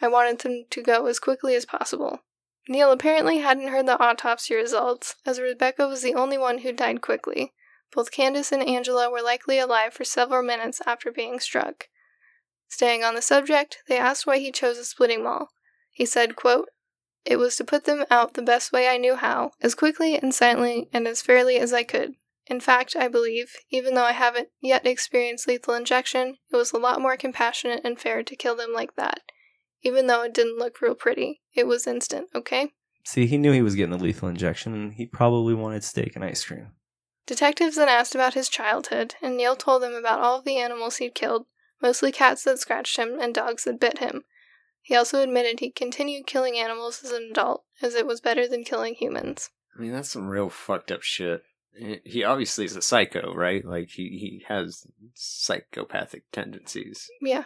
I 0.00 0.08
wanted 0.08 0.40
them 0.40 0.64
to 0.70 0.82
go 0.82 1.06
as 1.06 1.18
quickly 1.18 1.54
as 1.54 1.64
possible. 1.64 2.20
Neal 2.68 2.92
apparently 2.92 3.38
hadn't 3.38 3.68
heard 3.68 3.86
the 3.86 4.00
autopsy 4.00 4.54
results, 4.54 5.16
as 5.26 5.40
Rebecca 5.40 5.88
was 5.88 6.02
the 6.02 6.14
only 6.14 6.38
one 6.38 6.58
who 6.58 6.72
died 6.72 7.00
quickly. 7.00 7.52
Both 7.92 8.10
Candace 8.10 8.52
and 8.52 8.62
Angela 8.62 9.10
were 9.10 9.22
likely 9.22 9.58
alive 9.58 9.92
for 9.92 10.04
several 10.04 10.42
minutes 10.42 10.80
after 10.86 11.10
being 11.10 11.40
struck. 11.40 11.88
Staying 12.74 13.04
on 13.04 13.14
the 13.14 13.22
subject, 13.22 13.78
they 13.86 13.96
asked 13.96 14.26
why 14.26 14.38
he 14.38 14.50
chose 14.50 14.78
a 14.78 14.84
splitting 14.84 15.22
maul. 15.22 15.50
He 15.92 16.04
said, 16.04 16.34
quote, 16.34 16.70
It 17.24 17.36
was 17.36 17.54
to 17.54 17.64
put 17.64 17.84
them 17.84 18.04
out 18.10 18.34
the 18.34 18.42
best 18.42 18.72
way 18.72 18.88
I 18.88 18.96
knew 18.96 19.14
how, 19.14 19.52
as 19.62 19.76
quickly 19.76 20.18
and 20.18 20.34
silently 20.34 20.88
and 20.92 21.06
as 21.06 21.22
fairly 21.22 21.56
as 21.56 21.72
I 21.72 21.84
could. 21.84 22.14
In 22.48 22.58
fact, 22.58 22.96
I 22.96 23.06
believe, 23.06 23.52
even 23.70 23.94
though 23.94 24.02
I 24.02 24.10
haven't 24.10 24.48
yet 24.60 24.88
experienced 24.88 25.46
lethal 25.46 25.74
injection, 25.74 26.38
it 26.52 26.56
was 26.56 26.72
a 26.72 26.78
lot 26.78 27.00
more 27.00 27.16
compassionate 27.16 27.82
and 27.84 27.96
fair 27.96 28.24
to 28.24 28.34
kill 28.34 28.56
them 28.56 28.72
like 28.72 28.96
that. 28.96 29.20
Even 29.84 30.08
though 30.08 30.22
it 30.22 30.34
didn't 30.34 30.58
look 30.58 30.80
real 30.80 30.96
pretty, 30.96 31.42
it 31.54 31.68
was 31.68 31.86
instant, 31.86 32.26
okay? 32.34 32.72
See, 33.04 33.26
he 33.26 33.38
knew 33.38 33.52
he 33.52 33.62
was 33.62 33.76
getting 33.76 33.96
the 33.96 34.02
lethal 34.02 34.28
injection, 34.28 34.74
and 34.74 34.94
he 34.94 35.06
probably 35.06 35.54
wanted 35.54 35.84
steak 35.84 36.16
and 36.16 36.24
ice 36.24 36.44
cream. 36.44 36.72
Detectives 37.24 37.76
then 37.76 37.88
asked 37.88 38.16
about 38.16 38.34
his 38.34 38.48
childhood, 38.48 39.14
and 39.22 39.36
Neal 39.36 39.54
told 39.54 39.80
them 39.80 39.94
about 39.94 40.18
all 40.18 40.40
of 40.40 40.44
the 40.44 40.56
animals 40.56 40.96
he'd 40.96 41.14
killed, 41.14 41.46
mostly 41.84 42.10
cats 42.10 42.42
that 42.44 42.58
scratched 42.58 42.96
him 42.96 43.20
and 43.20 43.34
dogs 43.34 43.62
that 43.64 43.78
bit 43.78 43.98
him. 43.98 44.22
He 44.80 44.96
also 44.96 45.20
admitted 45.22 45.60
he 45.60 45.70
continued 45.70 46.26
killing 46.26 46.58
animals 46.58 47.02
as 47.04 47.10
an 47.12 47.28
adult, 47.30 47.64
as 47.82 47.94
it 47.94 48.06
was 48.06 48.20
better 48.20 48.48
than 48.48 48.64
killing 48.64 48.94
humans. 48.94 49.50
I 49.76 49.80
mean, 49.80 49.92
that's 49.92 50.10
some 50.10 50.28
real 50.28 50.48
fucked 50.48 50.90
up 50.90 51.02
shit. 51.02 51.42
He- 51.76 52.00
He 52.04 52.24
obviously 52.24 52.64
is 52.64 52.76
a 52.76 52.82
psycho, 52.82 53.34
right? 53.34 53.64
Like 53.64 53.90
he 53.90 54.04
he 54.18 54.44
has 54.48 54.86
psychopathic 55.14 56.24
tendencies. 56.32 57.08
Yeah, 57.20 57.44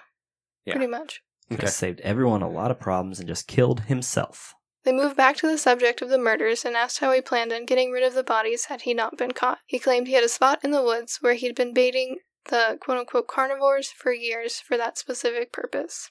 Yeah. 0.65 0.75
pretty 0.75 0.91
much. 0.91 1.23
Could 1.51 1.63
have 1.63 1.71
saved 1.71 2.01
everyone 2.01 2.43
a 2.43 2.51
lot 2.51 2.71
of 2.71 2.79
problems 2.79 3.19
and 3.19 3.27
just 3.29 3.47
killed 3.49 3.81
himself. 3.83 4.55
They 4.85 4.93
moved 4.93 5.17
back 5.17 5.37
to 5.39 5.47
the 5.49 5.59
subject 5.59 6.03
of 6.03 6.09
the 6.11 6.19
murders 6.19 6.65
and 6.65 6.77
asked 6.77 6.99
how 7.01 7.11
he 7.13 7.21
planned 7.21 7.53
on 7.53 7.65
getting 7.67 7.91
rid 7.91 8.05
of 8.05 8.15
the 8.15 8.23
bodies 8.23 8.67
had 8.67 8.83
he 8.83 8.95
not 8.95 9.17
been 9.17 9.33
caught. 9.33 9.59
He 9.67 9.79
claimed 9.79 10.07
he 10.07 10.13
had 10.15 10.25
a 10.25 10.29
spot 10.29 10.61
in 10.63 10.71
the 10.71 10.83
woods 10.83 11.19
where 11.21 11.35
he'd 11.35 11.55
been 11.57 11.73
baiting 11.75 12.19
the 12.51 12.79
quote 12.81 12.99
unquote 12.99 13.29
carnivores 13.29 13.91
for 13.91 14.13
years 14.13 14.59
for 14.61 14.77
that 14.77 14.99
specific 14.99 15.53
purpose. 15.53 16.11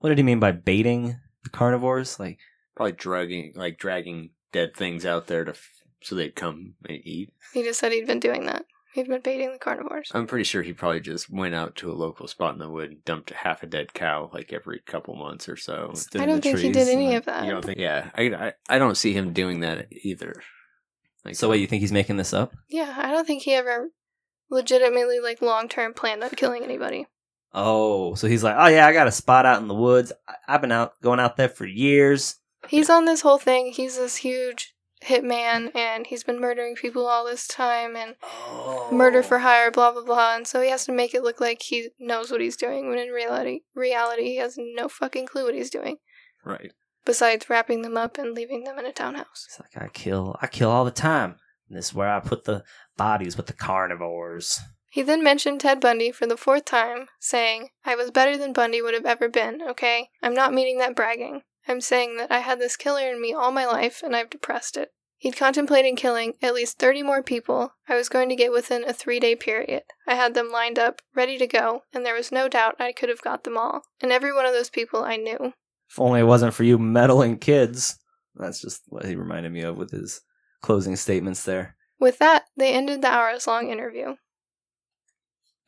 What 0.00 0.08
did 0.10 0.18
he 0.18 0.24
mean 0.24 0.40
by 0.40 0.52
baiting 0.52 1.16
the 1.42 1.50
carnivores? 1.50 2.18
Like, 2.20 2.38
Probably 2.76 2.92
dragging 2.92 3.52
like 3.54 3.78
dragging 3.78 4.30
dead 4.52 4.74
things 4.76 5.06
out 5.06 5.26
there 5.28 5.44
to 5.44 5.52
f- 5.52 5.70
so 6.02 6.14
they'd 6.14 6.34
come 6.34 6.74
and 6.88 6.98
eat. 7.04 7.32
He 7.52 7.62
just 7.62 7.78
said 7.80 7.92
he'd 7.92 8.06
been 8.06 8.20
doing 8.20 8.46
that. 8.46 8.64
He'd 8.94 9.08
been 9.08 9.20
baiting 9.22 9.50
the 9.52 9.58
carnivores. 9.58 10.10
I'm 10.14 10.26
pretty 10.26 10.44
sure 10.44 10.62
he 10.62 10.72
probably 10.72 11.00
just 11.00 11.28
went 11.30 11.54
out 11.54 11.74
to 11.76 11.90
a 11.90 11.94
local 11.94 12.28
spot 12.28 12.52
in 12.52 12.58
the 12.60 12.68
wood 12.70 12.90
and 12.90 13.04
dumped 13.04 13.30
half 13.30 13.62
a 13.62 13.66
dead 13.66 13.92
cow 13.94 14.30
like 14.32 14.52
every 14.52 14.80
couple 14.86 15.16
months 15.16 15.48
or 15.48 15.56
so. 15.56 15.92
I 16.14 16.26
don't 16.26 16.36
the 16.36 16.42
think 16.42 16.58
he 16.60 16.70
did 16.70 16.88
any 16.88 17.06
and- 17.08 17.16
of 17.16 17.24
that. 17.26 17.44
You 17.44 17.50
don't 17.50 17.64
think? 17.64 17.78
Yeah, 17.78 18.10
I, 18.14 18.22
I 18.22 18.52
I 18.68 18.78
don't 18.78 18.96
see 18.96 19.12
him 19.12 19.32
doing 19.32 19.60
that 19.60 19.88
either. 19.90 20.34
Like, 21.24 21.34
So, 21.36 21.48
what 21.48 21.54
um, 21.54 21.60
you 21.62 21.66
think 21.66 21.80
he's 21.80 21.90
making 21.92 22.18
this 22.18 22.32
up? 22.34 22.54
Yeah, 22.68 22.94
I 22.98 23.10
don't 23.10 23.26
think 23.26 23.42
he 23.42 23.54
ever 23.54 23.88
legitimately 24.54 25.20
like 25.20 25.42
long 25.42 25.68
term 25.68 25.92
planned 25.92 26.22
on 26.24 26.30
killing 26.30 26.62
anybody. 26.62 27.06
Oh, 27.52 28.14
so 28.14 28.26
he's 28.26 28.42
like, 28.42 28.56
oh 28.58 28.66
yeah, 28.68 28.86
I 28.86 28.92
got 28.92 29.06
a 29.06 29.12
spot 29.12 29.46
out 29.46 29.60
in 29.60 29.68
the 29.68 29.74
woods. 29.74 30.12
I- 30.26 30.34
I've 30.48 30.60
been 30.60 30.72
out 30.72 31.00
going 31.02 31.20
out 31.20 31.36
there 31.36 31.48
for 31.48 31.66
years. 31.66 32.36
He's 32.68 32.88
on 32.90 33.04
this 33.04 33.20
whole 33.20 33.38
thing. 33.38 33.72
He's 33.72 33.96
this 33.98 34.16
huge 34.16 34.74
hitman, 35.04 35.70
and 35.76 36.06
he's 36.06 36.24
been 36.24 36.40
murdering 36.40 36.74
people 36.74 37.06
all 37.06 37.26
this 37.26 37.46
time, 37.46 37.94
and 37.94 38.16
Oh. 38.22 38.88
murder 38.90 39.22
for 39.22 39.38
hire, 39.40 39.70
blah 39.70 39.92
blah 39.92 40.02
blah. 40.04 40.34
And 40.34 40.46
so 40.46 40.62
he 40.62 40.70
has 40.70 40.84
to 40.86 40.92
make 40.92 41.14
it 41.14 41.22
look 41.22 41.40
like 41.40 41.60
he 41.62 41.90
knows 41.98 42.30
what 42.30 42.40
he's 42.40 42.56
doing, 42.56 42.88
when 42.88 42.98
in 42.98 43.10
reality, 43.10 43.60
reality, 43.74 44.22
he 44.24 44.36
has 44.36 44.54
no 44.58 44.88
fucking 44.88 45.26
clue 45.26 45.44
what 45.44 45.54
he's 45.54 45.70
doing. 45.70 45.98
right. 46.44 46.72
Besides 47.06 47.50
wrapping 47.50 47.82
them 47.82 47.98
up 47.98 48.16
and 48.16 48.32
leaving 48.32 48.64
them 48.64 48.78
in 48.78 48.86
a 48.86 48.92
townhouse. 48.92 49.46
It's 49.46 49.60
like 49.60 49.76
I 49.76 49.88
kill, 49.88 50.36
I 50.40 50.46
kill 50.46 50.70
all 50.70 50.86
the 50.86 50.90
time. 50.90 51.36
And 51.74 51.80
this 51.80 51.88
is 51.88 51.94
where 51.94 52.08
I 52.08 52.20
put 52.20 52.44
the 52.44 52.62
bodies 52.96 53.36
with 53.36 53.46
the 53.46 53.52
carnivores. 53.52 54.60
He 54.92 55.02
then 55.02 55.24
mentioned 55.24 55.60
Ted 55.60 55.80
Bundy 55.80 56.12
for 56.12 56.24
the 56.24 56.36
fourth 56.36 56.64
time, 56.64 57.08
saying, 57.18 57.70
I 57.84 57.96
was 57.96 58.12
better 58.12 58.38
than 58.38 58.52
Bundy 58.52 58.80
would 58.80 58.94
have 58.94 59.04
ever 59.04 59.28
been, 59.28 59.60
okay? 59.60 60.10
I'm 60.22 60.34
not 60.34 60.54
meaning 60.54 60.78
that 60.78 60.94
bragging. 60.94 61.42
I'm 61.66 61.80
saying 61.80 62.16
that 62.18 62.30
I 62.30 62.38
had 62.38 62.60
this 62.60 62.76
killer 62.76 63.10
in 63.10 63.20
me 63.20 63.32
all 63.32 63.50
my 63.50 63.66
life 63.66 64.04
and 64.04 64.14
I've 64.14 64.30
depressed 64.30 64.76
it. 64.76 64.90
He'd 65.16 65.36
contemplated 65.36 65.96
killing 65.96 66.34
at 66.40 66.54
least 66.54 66.78
30 66.78 67.02
more 67.02 67.24
people 67.24 67.72
I 67.88 67.96
was 67.96 68.08
going 68.08 68.28
to 68.28 68.36
get 68.36 68.52
within 68.52 68.84
a 68.84 68.92
three 68.92 69.18
day 69.18 69.34
period. 69.34 69.82
I 70.06 70.14
had 70.14 70.34
them 70.34 70.52
lined 70.52 70.78
up, 70.78 71.02
ready 71.12 71.38
to 71.38 71.46
go, 71.48 71.82
and 71.92 72.06
there 72.06 72.14
was 72.14 72.30
no 72.30 72.48
doubt 72.48 72.80
I 72.80 72.92
could 72.92 73.08
have 73.08 73.22
got 73.22 73.42
them 73.42 73.58
all. 73.58 73.82
And 74.00 74.12
every 74.12 74.32
one 74.32 74.46
of 74.46 74.52
those 74.52 74.70
people 74.70 75.02
I 75.02 75.16
knew. 75.16 75.54
If 75.90 75.98
only 75.98 76.20
it 76.20 76.28
wasn't 76.28 76.54
for 76.54 76.62
you 76.62 76.78
meddling 76.78 77.38
kids. 77.38 77.98
That's 78.36 78.60
just 78.60 78.82
what 78.86 79.06
he 79.06 79.16
reminded 79.16 79.50
me 79.50 79.62
of 79.62 79.76
with 79.76 79.90
his 79.90 80.20
closing 80.64 80.96
statements 80.96 81.44
there. 81.44 81.76
With 82.00 82.18
that, 82.18 82.44
they 82.56 82.72
ended 82.72 83.02
the 83.02 83.08
hours 83.08 83.46
long 83.46 83.68
interview. 83.68 84.16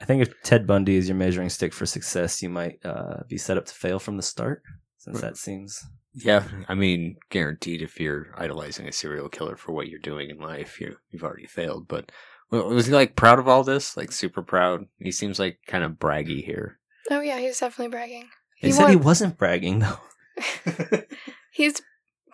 I 0.01 0.05
think 0.07 0.23
if 0.23 0.33
Ted 0.43 0.67
Bundy 0.67 0.97
is 0.97 1.09
your 1.09 1.17
measuring 1.17 1.51
stick 1.51 1.73
for 1.73 1.87
success, 1.87 2.43
you 2.43 2.49
might 2.49 2.79
uh, 2.85 3.23
be 3.29 3.39
set 3.39 3.59
up 3.59 3.67
to 3.67 3.75
fail 3.75 3.99
from 3.99 4.17
the 4.17 4.23
start, 4.23 4.63
since 4.99 5.21
that 5.21 5.37
seems. 5.37 5.85
Yeah, 6.15 6.45
I 6.67 6.75
mean, 6.75 7.17
guaranteed 7.31 7.83
if 7.83 8.01
you're 8.01 8.35
idolizing 8.37 8.89
a 8.89 8.93
serial 8.93 9.29
killer 9.29 9.57
for 9.57 9.73
what 9.73 9.89
you're 9.89 9.99
doing 9.99 10.31
in 10.31 10.39
life, 10.39 10.81
you 10.81 10.97
you've 11.11 11.23
already 11.23 11.47
failed. 11.47 11.89
But 11.89 12.11
was 12.51 12.87
he 12.87 12.93
like 12.93 13.17
proud 13.17 13.39
of 13.39 13.49
all 13.49 13.65
this? 13.65 13.97
Like 13.97 14.13
super 14.13 14.43
proud? 14.43 14.87
He 14.99 15.13
seems 15.13 15.39
like 15.39 15.59
kind 15.67 15.85
of 15.85 15.93
braggy 15.93 16.43
here. 16.45 16.79
Oh, 17.11 17.21
yeah, 17.21 17.39
he's 17.39 17.61
definitely 17.61 17.91
bragging. 17.91 18.29
He, 18.57 18.69
He 18.69 18.73
said 18.73 18.89
he 18.89 18.97
wasn't 18.97 19.37
bragging 19.37 19.81
though. 19.81 20.01
He's 21.53 21.81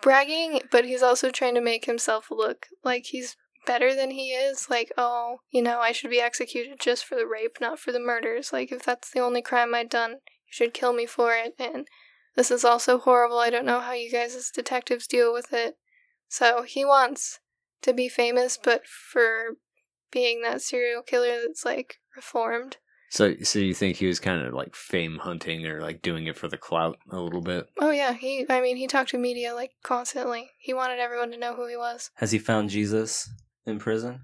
bragging, 0.03 0.61
but 0.69 0.85
he's 0.85 1.01
also 1.01 1.31
trying 1.31 1.55
to 1.55 1.61
make 1.61 1.85
himself 1.85 2.27
look 2.29 2.67
like 2.83 3.05
he's 3.07 3.37
better 3.65 3.95
than 3.95 4.11
he 4.11 4.31
is. 4.31 4.67
Like, 4.69 4.91
oh, 4.97 5.37
you 5.49 5.61
know, 5.61 5.79
I 5.79 5.93
should 5.93 6.11
be 6.11 6.19
executed 6.19 6.79
just 6.79 7.05
for 7.05 7.15
the 7.15 7.25
rape, 7.25 7.57
not 7.61 7.79
for 7.79 7.91
the 7.91 7.99
murders. 7.99 8.51
Like, 8.51 8.71
if 8.71 8.83
that's 8.83 9.09
the 9.09 9.21
only 9.21 9.41
crime 9.41 9.73
I'd 9.73 9.89
done, 9.89 10.11
you 10.11 10.51
should 10.51 10.73
kill 10.73 10.93
me 10.93 11.05
for 11.05 11.33
it. 11.33 11.55
And 11.57 11.87
this 12.35 12.51
is 12.51 12.65
also 12.65 12.99
horrible. 12.99 13.39
I 13.39 13.49
don't 13.49 13.65
know 13.65 13.79
how 13.79 13.93
you 13.93 14.11
guys 14.11 14.35
as 14.35 14.51
detectives 14.53 15.07
deal 15.07 15.33
with 15.33 15.53
it. 15.53 15.77
So 16.27 16.63
he 16.63 16.83
wants 16.83 17.39
to 17.83 17.93
be 17.93 18.09
famous, 18.09 18.59
but 18.61 18.85
for 18.85 19.57
being 20.11 20.41
that 20.41 20.61
serial 20.61 21.01
killer 21.01 21.39
that's 21.45 21.65
like 21.65 21.99
reformed. 22.15 22.77
So, 23.13 23.35
so 23.43 23.59
you 23.59 23.75
think 23.75 23.97
he 23.97 24.07
was 24.07 24.19
kind 24.19 24.41
of 24.43 24.55
like 24.55 24.75
fame 24.75 25.19
hunting 25.19 25.67
or 25.67 25.79
like 25.81 26.01
doing 26.01 26.25
it 26.25 26.35
for 26.35 26.47
the 26.47 26.57
clout 26.57 26.97
a 27.11 27.19
little 27.19 27.41
bit? 27.41 27.67
Oh 27.79 27.91
yeah, 27.91 28.13
he. 28.13 28.43
I 28.49 28.59
mean, 28.59 28.75
he 28.75 28.87
talked 28.87 29.11
to 29.11 29.19
media 29.19 29.53
like 29.53 29.69
constantly. 29.83 30.49
He 30.57 30.73
wanted 30.73 30.97
everyone 30.97 31.29
to 31.29 31.37
know 31.37 31.53
who 31.53 31.67
he 31.67 31.77
was. 31.77 32.09
Has 32.15 32.31
he 32.31 32.39
found 32.39 32.71
Jesus 32.71 33.29
in 33.67 33.77
prison? 33.77 34.21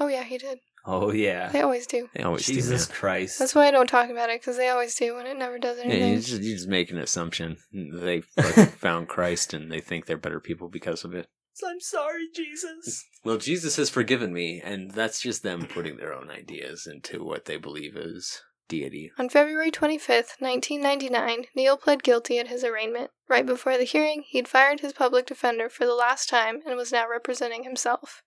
Oh 0.00 0.08
yeah, 0.08 0.24
he 0.24 0.38
did. 0.38 0.58
Oh 0.84 1.12
yeah. 1.12 1.50
They 1.50 1.60
always 1.60 1.86
do. 1.86 2.08
They 2.16 2.24
always 2.24 2.44
do 2.44 2.54
Jesus 2.54 2.88
that. 2.88 2.96
Christ. 2.96 3.38
That's 3.38 3.54
why 3.54 3.68
I 3.68 3.70
don't 3.70 3.86
talk 3.86 4.10
about 4.10 4.28
it 4.28 4.40
because 4.40 4.56
they 4.56 4.70
always 4.70 4.96
do, 4.96 5.18
and 5.18 5.28
it 5.28 5.38
never 5.38 5.60
does 5.60 5.78
Yeah, 5.78 5.84
anything. 5.84 6.12
you 6.14 6.16
just, 6.18 6.42
you 6.42 6.54
just 6.56 6.68
make 6.68 6.90
an 6.90 6.98
assumption. 6.98 7.58
They 7.72 8.22
fucking 8.22 8.66
found 8.78 9.06
Christ 9.06 9.54
and 9.54 9.70
they 9.70 9.80
think 9.80 10.06
they're 10.06 10.16
better 10.16 10.40
people 10.40 10.68
because 10.68 11.04
of 11.04 11.14
it. 11.14 11.28
I'm 11.66 11.80
sorry, 11.80 12.28
Jesus. 12.34 13.04
Well, 13.24 13.38
Jesus 13.38 13.76
has 13.76 13.90
forgiven 13.90 14.32
me, 14.32 14.60
and 14.64 14.90
that's 14.90 15.20
just 15.20 15.42
them 15.42 15.66
putting 15.66 15.96
their 15.96 16.12
own 16.12 16.30
ideas 16.30 16.86
into 16.86 17.24
what 17.24 17.44
they 17.44 17.56
believe 17.56 17.96
is 17.96 18.42
deity. 18.68 19.12
On 19.18 19.28
February 19.28 19.70
25th, 19.70 20.40
1999, 20.40 21.46
Neal 21.54 21.76
pled 21.76 22.02
guilty 22.02 22.38
at 22.38 22.48
his 22.48 22.64
arraignment. 22.64 23.10
Right 23.28 23.44
before 23.44 23.76
the 23.76 23.84
hearing, 23.84 24.24
he'd 24.28 24.48
fired 24.48 24.80
his 24.80 24.92
public 24.92 25.26
defender 25.26 25.68
for 25.68 25.84
the 25.84 25.94
last 25.94 26.28
time 26.28 26.60
and 26.66 26.76
was 26.76 26.92
now 26.92 27.08
representing 27.08 27.64
himself. 27.64 28.22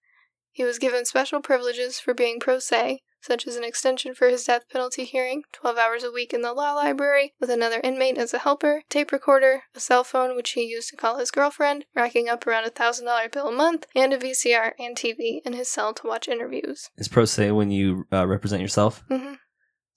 He 0.52 0.64
was 0.64 0.80
given 0.80 1.04
special 1.06 1.42
privileges 1.42 2.00
for 2.00 2.14
being 2.14 2.40
pro 2.40 2.60
se, 2.60 3.02
such 3.26 3.48
as 3.48 3.56
an 3.56 3.64
extension 3.64 4.14
for 4.14 4.28
his 4.30 4.44
death 4.44 4.64
penalty 4.72 5.04
hearing, 5.04 5.44
12 5.54 5.78
hours 5.78 6.04
a 6.04 6.12
week 6.12 6.34
in 6.34 6.42
the 6.42 6.54
law 6.54 6.74
library, 6.74 7.34
with 7.40 7.50
another 7.50 7.82
inmate 7.84 8.18
as 8.18 8.34
a 8.34 8.40
helper, 8.40 8.84
tape 8.90 9.12
recorder, 9.12 9.64
a 9.76 9.80
cell 9.80 10.04
phone 10.04 10.36
which 10.36 10.52
he 10.52 10.64
used 10.64 10.90
to 10.90 10.96
call 10.96 11.18
his 11.18 11.32
girlfriend, 11.32 11.86
racking 11.96 12.30
up 12.30 12.46
around 12.46 12.66
a 12.66 12.70
$1,000 12.72 13.32
bill 13.32 13.48
a 13.48 13.52
month, 13.52 13.86
and 13.96 14.14
a 14.14 14.18
VCR 14.18 14.72
and 14.80 14.96
TV 14.96 15.40
in 15.46 15.54
his 15.54 15.68
cell 15.70 15.94
to 15.96 16.08
watch 16.08 16.28
interviews. 16.28 16.90
Is 16.98 17.08
pro 17.08 17.26
se 17.26 17.52
when 17.52 17.72
you 17.72 18.06
uh, 18.14 18.28
represent 18.28 18.62
yourself? 18.62 19.04
hmm 19.10 19.34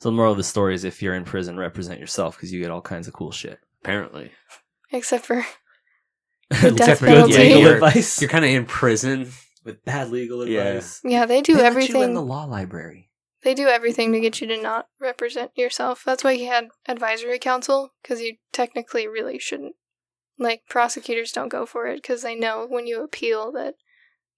So 0.00 0.08
the 0.08 0.12
moral 0.12 0.32
of 0.32 0.38
the 0.38 0.44
story 0.44 0.74
is 0.74 0.84
if 0.84 1.02
you're 1.02 1.14
in 1.14 1.24
prison, 1.24 1.56
represent 1.58 2.00
yourself 2.00 2.36
because 2.36 2.52
you 2.52 2.60
get 2.60 2.70
all 2.70 2.80
kinds 2.82 3.08
of 3.08 3.14
cool 3.14 3.30
shit. 3.32 3.58
Apparently, 3.82 4.30
Except 4.90 5.24
for 5.26 5.44
Except 6.50 6.76
death 6.76 7.00
good 7.00 7.08
penalty. 7.08 7.36
legal 7.38 7.60
You're- 7.60 7.74
advice. 7.74 8.20
you're 8.22 8.30
kind 8.30 8.44
of 8.44 8.50
in 8.50 8.64
prison. 8.64 9.30
with 9.64 9.84
bad 9.84 10.08
legal 10.10 10.40
advice. 10.42 11.00
Yeah, 11.04 11.26
they 11.26 11.42
do 11.42 11.52
They 11.52 11.58
let 11.58 11.64
you 11.64 11.66
everything. 11.68 12.02
in 12.02 12.14
the 12.14 12.22
law 12.22 12.44
library. 12.44 13.07
They 13.44 13.54
do 13.54 13.68
everything 13.68 14.12
to 14.12 14.20
get 14.20 14.40
you 14.40 14.46
to 14.48 14.60
not 14.60 14.88
represent 15.00 15.52
yourself. 15.56 16.02
That's 16.04 16.24
why 16.24 16.34
he 16.34 16.46
had 16.46 16.68
advisory 16.88 17.38
counsel, 17.38 17.90
because 18.02 18.20
you 18.20 18.36
technically 18.52 19.06
really 19.06 19.38
shouldn't. 19.38 19.76
Like, 20.38 20.62
prosecutors 20.68 21.32
don't 21.32 21.48
go 21.48 21.64
for 21.66 21.86
it 21.86 22.02
because 22.02 22.22
they 22.22 22.34
know 22.34 22.66
when 22.68 22.86
you 22.86 23.02
appeal 23.02 23.52
that 23.52 23.74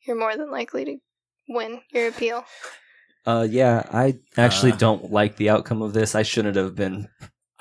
you're 0.07 0.19
more 0.19 0.37
than 0.37 0.51
likely 0.51 0.85
to 0.85 0.97
win 1.49 1.81
your 1.93 2.09
appeal. 2.09 2.45
Uh, 3.27 3.47
yeah, 3.49 3.87
I 3.93 4.19
actually 4.37 4.73
Uh. 4.73 4.77
don't 4.77 5.11
like 5.11 5.37
the 5.37 5.51
outcome 5.51 5.83
of 5.83 5.93
this. 5.93 6.15
I 6.15 6.23
shouldn't 6.23 6.57
have 6.57 6.75
been. 6.75 7.09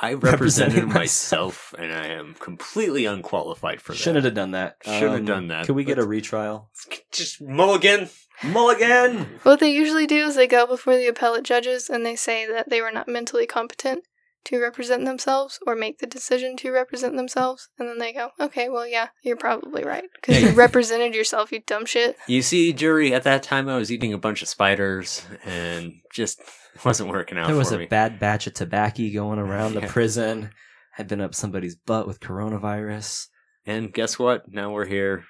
I 0.02 0.14
represented 0.32 0.88
myself, 0.88 1.74
and 1.78 1.92
I 1.94 2.08
am 2.08 2.36
completely 2.40 3.06
unqualified 3.06 3.82
for 3.82 3.92
that. 3.92 3.98
Shouldn't 3.98 4.26
have 4.26 4.34
done 4.34 4.52
that. 4.52 4.78
Um, 4.86 4.94
Shouldn't 4.94 5.14
have 5.18 5.26
done 5.26 5.48
that, 5.50 5.66
Can 5.66 5.76
we 5.76 5.84
get 5.84 5.98
but- 5.98 6.06
a 6.06 6.08
retrial? 6.08 6.70
Just 7.12 7.42
mulligan. 7.42 8.10
Mulligan. 8.42 9.28
What 9.44 9.60
they 9.60 9.72
usually 9.72 10.08
do 10.08 10.26
is 10.28 10.36
they 10.36 10.48
go 10.48 10.66
before 10.66 10.96
the 10.96 11.08
appellate 11.08 11.44
judges 11.44 11.90
and 11.90 12.06
they 12.06 12.16
say 12.16 12.48
that 12.50 12.70
they 12.70 12.80
were 12.82 12.92
not 12.92 13.08
mentally 13.10 13.46
competent 13.46 14.06
to 14.46 14.60
represent 14.60 15.06
themselves 15.06 15.60
or 15.68 15.76
make 15.76 16.00
the 16.00 16.08
decision 16.08 16.56
to 16.58 16.72
represent 16.72 17.16
themselves. 17.18 17.70
And 17.78 17.88
then 17.90 18.00
they 18.00 18.14
go, 18.14 18.30
okay, 18.40 18.70
well, 18.70 18.88
yeah, 18.88 19.10
you're 19.24 19.36
probably 19.38 19.84
right. 19.84 20.06
Because 20.16 20.42
Yeah. 20.42 20.50
you 20.50 20.56
represented 20.56 21.14
yourself, 21.14 21.52
you 21.52 21.62
dumb 21.66 21.86
shit. 21.86 22.18
You 22.28 22.42
see, 22.42 22.74
jury, 22.74 23.14
at 23.14 23.24
that 23.24 23.44
time 23.44 23.68
I 23.70 23.78
was 23.78 23.92
eating 23.92 24.14
a 24.14 24.18
bunch 24.18 24.42
of 24.42 24.48
spiders 24.48 25.26
and 25.46 25.94
just 26.14 26.42
wasn't 26.86 27.10
working 27.10 27.38
out 27.38 27.48
There 27.48 27.56
was 27.56 27.70
for 27.70 27.76
a 27.76 27.80
me. 27.80 27.86
bad 27.88 28.20
batch 28.20 28.48
of 28.48 28.54
tobacco 28.54 29.10
going 29.14 29.40
around 29.40 29.74
the 29.76 29.82
Yeah. 29.84 29.92
prison. 29.92 30.52
Had 30.94 31.08
been 31.08 31.22
up 31.22 31.34
somebody's 31.36 31.76
butt 31.76 32.08
with 32.08 32.20
coronavirus. 32.20 33.28
and 33.66 33.94
guess 33.94 34.18
what? 34.20 34.52
Now 34.52 34.72
we're 34.72 34.86
here. 34.88 35.24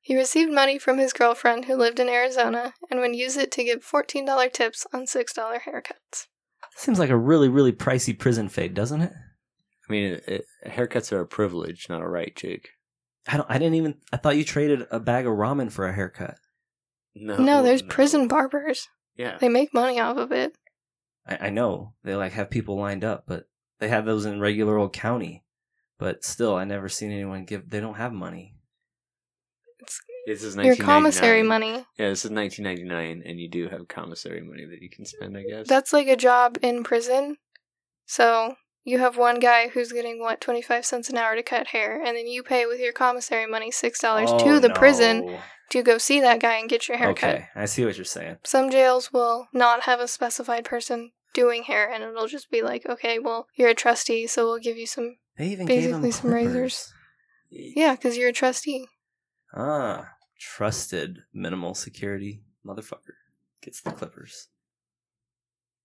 He 0.00 0.16
received 0.16 0.52
money 0.52 0.78
from 0.78 0.98
his 0.98 1.12
girlfriend 1.12 1.64
who 1.66 1.74
lived 1.76 1.98
in 2.00 2.08
Arizona 2.08 2.72
and 2.90 3.00
would 3.00 3.14
use 3.16 3.36
it 3.36 3.50
to 3.52 3.64
give 3.64 3.84
$14 3.84 4.52
tips 4.52 4.86
on 4.92 5.06
$6 5.06 5.60
haircuts. 5.62 6.26
Seems 6.78 7.00
like 7.00 7.10
a 7.10 7.16
really, 7.16 7.48
really 7.48 7.72
pricey 7.72 8.16
prison 8.16 8.48
fade, 8.48 8.72
doesn't 8.72 9.00
it? 9.00 9.12
I 9.12 9.92
mean, 9.92 10.12
it, 10.12 10.24
it, 10.28 10.44
haircuts 10.64 11.10
are 11.10 11.18
a 11.18 11.26
privilege, 11.26 11.88
not 11.88 12.02
a 12.02 12.08
right, 12.08 12.34
Jake. 12.36 12.68
I 13.26 13.36
don't. 13.36 13.50
I 13.50 13.58
didn't 13.58 13.74
even. 13.74 13.96
I 14.12 14.16
thought 14.16 14.36
you 14.36 14.44
traded 14.44 14.86
a 14.92 15.00
bag 15.00 15.26
of 15.26 15.32
ramen 15.32 15.72
for 15.72 15.88
a 15.88 15.92
haircut. 15.92 16.36
No, 17.16 17.36
no, 17.36 17.62
there's 17.64 17.82
prison 17.82 18.28
barbers. 18.28 18.86
Yeah, 19.16 19.38
They 19.38 19.48
make 19.48 19.74
money 19.74 19.98
off 19.98 20.18
of 20.18 20.30
it. 20.30 20.56
I, 21.26 21.46
I 21.46 21.50
know 21.50 21.94
they 22.04 22.14
like 22.14 22.30
have 22.34 22.48
people 22.48 22.78
lined 22.78 23.02
up, 23.02 23.24
but 23.26 23.48
they 23.80 23.88
have 23.88 24.06
those 24.06 24.24
in 24.24 24.38
regular 24.38 24.78
old 24.78 24.92
county. 24.92 25.42
But 25.98 26.24
still, 26.24 26.54
I 26.54 26.62
never 26.62 26.88
seen 26.88 27.10
anyone 27.10 27.44
give. 27.44 27.68
They 27.68 27.80
don't 27.80 27.96
have 27.96 28.12
money. 28.12 28.54
This 30.34 30.42
is 30.44 30.56
Your 30.56 30.76
commissary 30.76 31.42
money. 31.42 31.84
Yeah, 31.98 32.08
this 32.10 32.24
is 32.24 32.30
1999, 32.30 33.22
and 33.24 33.40
you 33.40 33.48
do 33.48 33.68
have 33.68 33.88
commissary 33.88 34.42
money 34.42 34.64
that 34.66 34.82
you 34.82 34.90
can 34.90 35.04
spend, 35.04 35.36
I 35.36 35.42
guess. 35.42 35.66
That's 35.68 35.92
like 35.92 36.08
a 36.08 36.16
job 36.16 36.58
in 36.62 36.84
prison. 36.84 37.36
So 38.06 38.56
you 38.84 38.98
have 38.98 39.18
one 39.18 39.38
guy 39.38 39.68
who's 39.68 39.92
getting 39.92 40.18
what 40.18 40.40
25 40.40 40.86
cents 40.86 41.10
an 41.10 41.18
hour 41.18 41.34
to 41.34 41.42
cut 41.42 41.68
hair 41.68 42.02
and 42.02 42.16
then 42.16 42.26
you 42.26 42.42
pay 42.42 42.64
with 42.64 42.80
your 42.80 42.92
commissary 42.92 43.46
money 43.46 43.70
$6 43.70 43.94
Oh, 44.02 44.38
to 44.38 44.60
the 44.60 44.70
prison 44.70 45.38
to 45.70 45.82
go 45.82 45.98
see 45.98 46.20
that 46.20 46.40
guy 46.40 46.56
and 46.56 46.70
get 46.70 46.88
your 46.88 46.96
hair 46.96 47.12
cut. 47.12 47.34
Okay, 47.34 47.48
I 47.54 47.66
see 47.66 47.84
what 47.84 47.98
you're 47.98 48.06
saying. 48.06 48.38
Some 48.44 48.70
jails 48.70 49.12
will 49.12 49.48
not 49.52 49.82
have 49.82 50.00
a 50.00 50.08
specified 50.08 50.64
person 50.64 51.12
doing 51.34 51.64
hair 51.64 51.90
and 51.92 52.02
it'll 52.02 52.26
just 52.28 52.50
be 52.50 52.62
like, 52.62 52.86
okay, 52.86 53.18
well, 53.18 53.46
you're 53.54 53.68
a 53.68 53.74
trustee, 53.74 54.26
so 54.26 54.46
we'll 54.46 54.58
give 54.58 54.78
you 54.78 54.86
some. 54.86 55.16
They 55.36 55.48
even 55.48 55.66
Basically 55.66 56.10
some 56.10 56.32
razors. 56.32 56.90
Yeah, 57.50 57.94
because 57.94 58.16
you're 58.16 58.30
a 58.30 58.32
trustee. 58.32 58.86
Ah, 59.54 60.14
trusted 60.38 61.24
minimal 61.32 61.74
security 61.74 62.42
motherfucker 62.64 63.16
gets 63.60 63.80
the 63.80 63.90
clippers. 63.90 64.48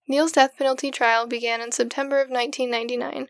Neal's 0.07 0.33
death 0.33 0.57
penalty 0.57 0.91
trial 0.91 1.27
began 1.27 1.61
in 1.61 1.71
September 1.71 2.17
of 2.21 2.29
1999. 2.29 3.27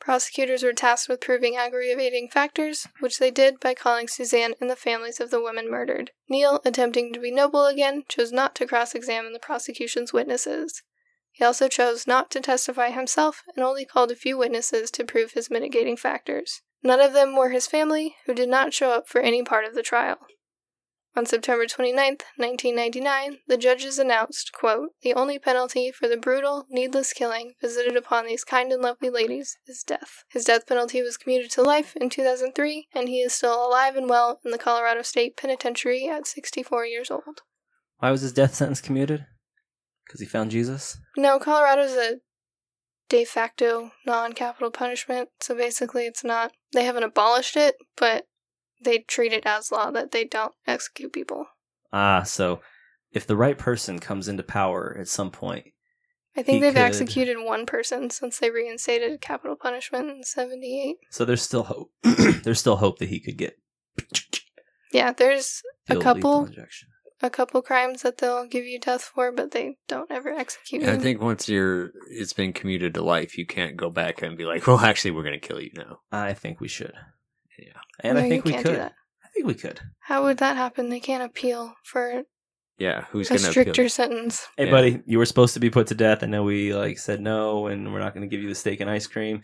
Prosecutors 0.00 0.62
were 0.64 0.72
tasked 0.72 1.08
with 1.08 1.20
proving 1.20 1.56
aggravating 1.56 2.28
factors, 2.28 2.88
which 3.00 3.18
they 3.18 3.30
did 3.30 3.60
by 3.60 3.74
calling 3.74 4.08
Suzanne 4.08 4.54
and 4.60 4.68
the 4.68 4.76
families 4.76 5.20
of 5.20 5.30
the 5.30 5.40
women 5.40 5.70
murdered. 5.70 6.10
Neal, 6.28 6.60
attempting 6.64 7.12
to 7.12 7.20
be 7.20 7.30
noble 7.30 7.66
again, 7.66 8.02
chose 8.08 8.32
not 8.32 8.54
to 8.56 8.66
cross 8.66 8.94
examine 8.94 9.32
the 9.32 9.38
prosecution's 9.38 10.12
witnesses. 10.12 10.82
He 11.30 11.44
also 11.44 11.68
chose 11.68 12.06
not 12.06 12.30
to 12.32 12.40
testify 12.40 12.90
himself 12.90 13.42
and 13.54 13.64
only 13.64 13.84
called 13.84 14.10
a 14.10 14.16
few 14.16 14.36
witnesses 14.36 14.90
to 14.92 15.04
prove 15.04 15.32
his 15.32 15.50
mitigating 15.50 15.96
factors. 15.96 16.62
None 16.82 17.00
of 17.00 17.12
them 17.12 17.36
were 17.36 17.50
his 17.50 17.68
family, 17.68 18.16
who 18.26 18.34
did 18.34 18.48
not 18.48 18.74
show 18.74 18.90
up 18.90 19.08
for 19.08 19.20
any 19.20 19.42
part 19.42 19.64
of 19.64 19.74
the 19.74 19.82
trial. 19.82 20.18
On 21.14 21.26
September 21.26 21.66
29, 21.66 22.16
1999, 22.36 23.38
the 23.46 23.58
judges 23.58 23.98
announced, 23.98 24.50
quote, 24.52 24.90
The 25.02 25.12
only 25.12 25.38
penalty 25.38 25.92
for 25.92 26.08
the 26.08 26.16
brutal, 26.16 26.66
needless 26.70 27.12
killing 27.12 27.52
visited 27.60 27.96
upon 27.96 28.26
these 28.26 28.44
kind 28.44 28.72
and 28.72 28.80
lovely 28.80 29.10
ladies 29.10 29.58
is 29.66 29.82
death. 29.82 30.24
His 30.30 30.46
death 30.46 30.66
penalty 30.66 31.02
was 31.02 31.18
commuted 31.18 31.50
to 31.52 31.62
life 31.62 31.94
in 31.96 32.08
2003, 32.08 32.88
and 32.94 33.10
he 33.10 33.20
is 33.20 33.34
still 33.34 33.66
alive 33.66 33.94
and 33.94 34.08
well 34.08 34.40
in 34.42 34.52
the 34.52 34.58
Colorado 34.58 35.02
State 35.02 35.36
Penitentiary 35.36 36.08
at 36.08 36.26
64 36.26 36.86
years 36.86 37.10
old. 37.10 37.42
Why 37.98 38.10
was 38.10 38.22
his 38.22 38.32
death 38.32 38.54
sentence 38.54 38.80
commuted? 38.80 39.26
Because 40.06 40.20
he 40.20 40.26
found 40.26 40.50
Jesus? 40.50 40.96
No, 41.18 41.38
Colorado's 41.38 41.92
a 41.92 42.20
de 43.10 43.26
facto 43.26 43.90
non 44.06 44.32
capital 44.32 44.70
punishment, 44.70 45.28
so 45.40 45.54
basically 45.54 46.06
it's 46.06 46.24
not, 46.24 46.52
they 46.72 46.84
haven't 46.84 47.02
abolished 47.02 47.56
it, 47.56 47.74
but 47.98 48.24
they 48.84 48.98
treat 49.00 49.32
it 49.32 49.44
as 49.46 49.70
law 49.72 49.90
that 49.90 50.10
they 50.12 50.24
don't 50.24 50.54
execute 50.66 51.12
people. 51.12 51.46
Ah, 51.92 52.22
so 52.22 52.60
if 53.12 53.26
the 53.26 53.36
right 53.36 53.58
person 53.58 53.98
comes 53.98 54.28
into 54.28 54.42
power 54.42 54.96
at 54.98 55.08
some 55.08 55.30
point, 55.30 55.66
I 56.36 56.42
think 56.42 56.62
they've 56.62 56.72
could- 56.72 56.80
executed 56.82 57.36
one 57.38 57.66
person 57.66 58.08
since 58.10 58.38
they 58.38 58.50
reinstated 58.50 59.20
capital 59.20 59.56
punishment 59.56 60.08
in 60.10 60.22
78. 60.24 60.96
so 61.10 61.24
there's 61.24 61.42
still 61.42 61.64
hope. 61.64 61.90
there's 62.42 62.60
still 62.60 62.76
hope 62.76 62.98
that 62.98 63.08
he 63.10 63.20
could 63.20 63.36
get 63.36 63.58
Yeah, 64.92 65.12
there's 65.12 65.62
a 65.88 65.96
couple 65.96 66.48
a 67.24 67.30
couple 67.30 67.62
crimes 67.62 68.02
that 68.02 68.18
they'll 68.18 68.46
give 68.46 68.64
you 68.64 68.80
death 68.80 69.02
for, 69.02 69.30
but 69.30 69.52
they 69.52 69.76
don't 69.86 70.10
ever 70.10 70.30
execute 70.30 70.82
And 70.82 70.90
I 70.90 70.98
think 70.98 71.20
once 71.20 71.48
you're 71.48 71.92
it's 72.10 72.32
been 72.32 72.52
commuted 72.52 72.94
to 72.94 73.02
life, 73.02 73.38
you 73.38 73.46
can't 73.46 73.76
go 73.76 73.90
back 73.90 74.22
and 74.22 74.36
be 74.36 74.44
like, 74.44 74.66
well, 74.66 74.78
actually, 74.80 75.12
we're 75.12 75.22
gonna 75.22 75.38
kill 75.38 75.60
you 75.60 75.70
now. 75.76 76.00
I 76.10 76.32
think 76.34 76.60
we 76.60 76.68
should. 76.68 76.94
Yeah. 77.66 77.72
And 78.00 78.16
No, 78.18 78.24
I 78.24 78.28
think 78.28 78.44
you 78.44 78.50
we 78.50 78.52
can't 78.52 78.64
do 78.66 78.70
could. 78.72 78.80
that. 78.80 78.92
I 79.24 79.28
think 79.28 79.46
we 79.46 79.54
could. 79.54 79.80
How 80.00 80.24
would 80.24 80.38
that 80.38 80.56
happen? 80.56 80.88
They 80.90 81.00
can't 81.00 81.22
appeal 81.22 81.74
for 81.84 82.24
Yeah, 82.78 83.04
who's 83.10 83.30
a 83.30 83.34
gonna 83.34 83.50
stricter 83.50 83.82
appeal? 83.82 83.88
sentence. 83.90 84.46
Hey, 84.56 84.66
Yeah. 84.66 84.70
buddy, 84.70 85.02
you 85.06 85.18
were 85.18 85.26
supposed 85.26 85.54
to 85.54 85.60
be 85.60 85.70
put 85.70 85.86
to 85.88 85.94
death. 85.94 86.22
I 86.22 86.26
know 86.26 86.42
we 86.42 86.74
like 86.74 86.98
said 86.98 87.20
no, 87.20 87.66
and 87.68 87.92
we're 87.92 88.00
not 88.00 88.14
going 88.14 88.28
to 88.28 88.34
give 88.34 88.42
you 88.42 88.48
the 88.48 88.54
steak 88.54 88.80
and 88.80 88.90
ice 88.90 89.06
cream. 89.06 89.42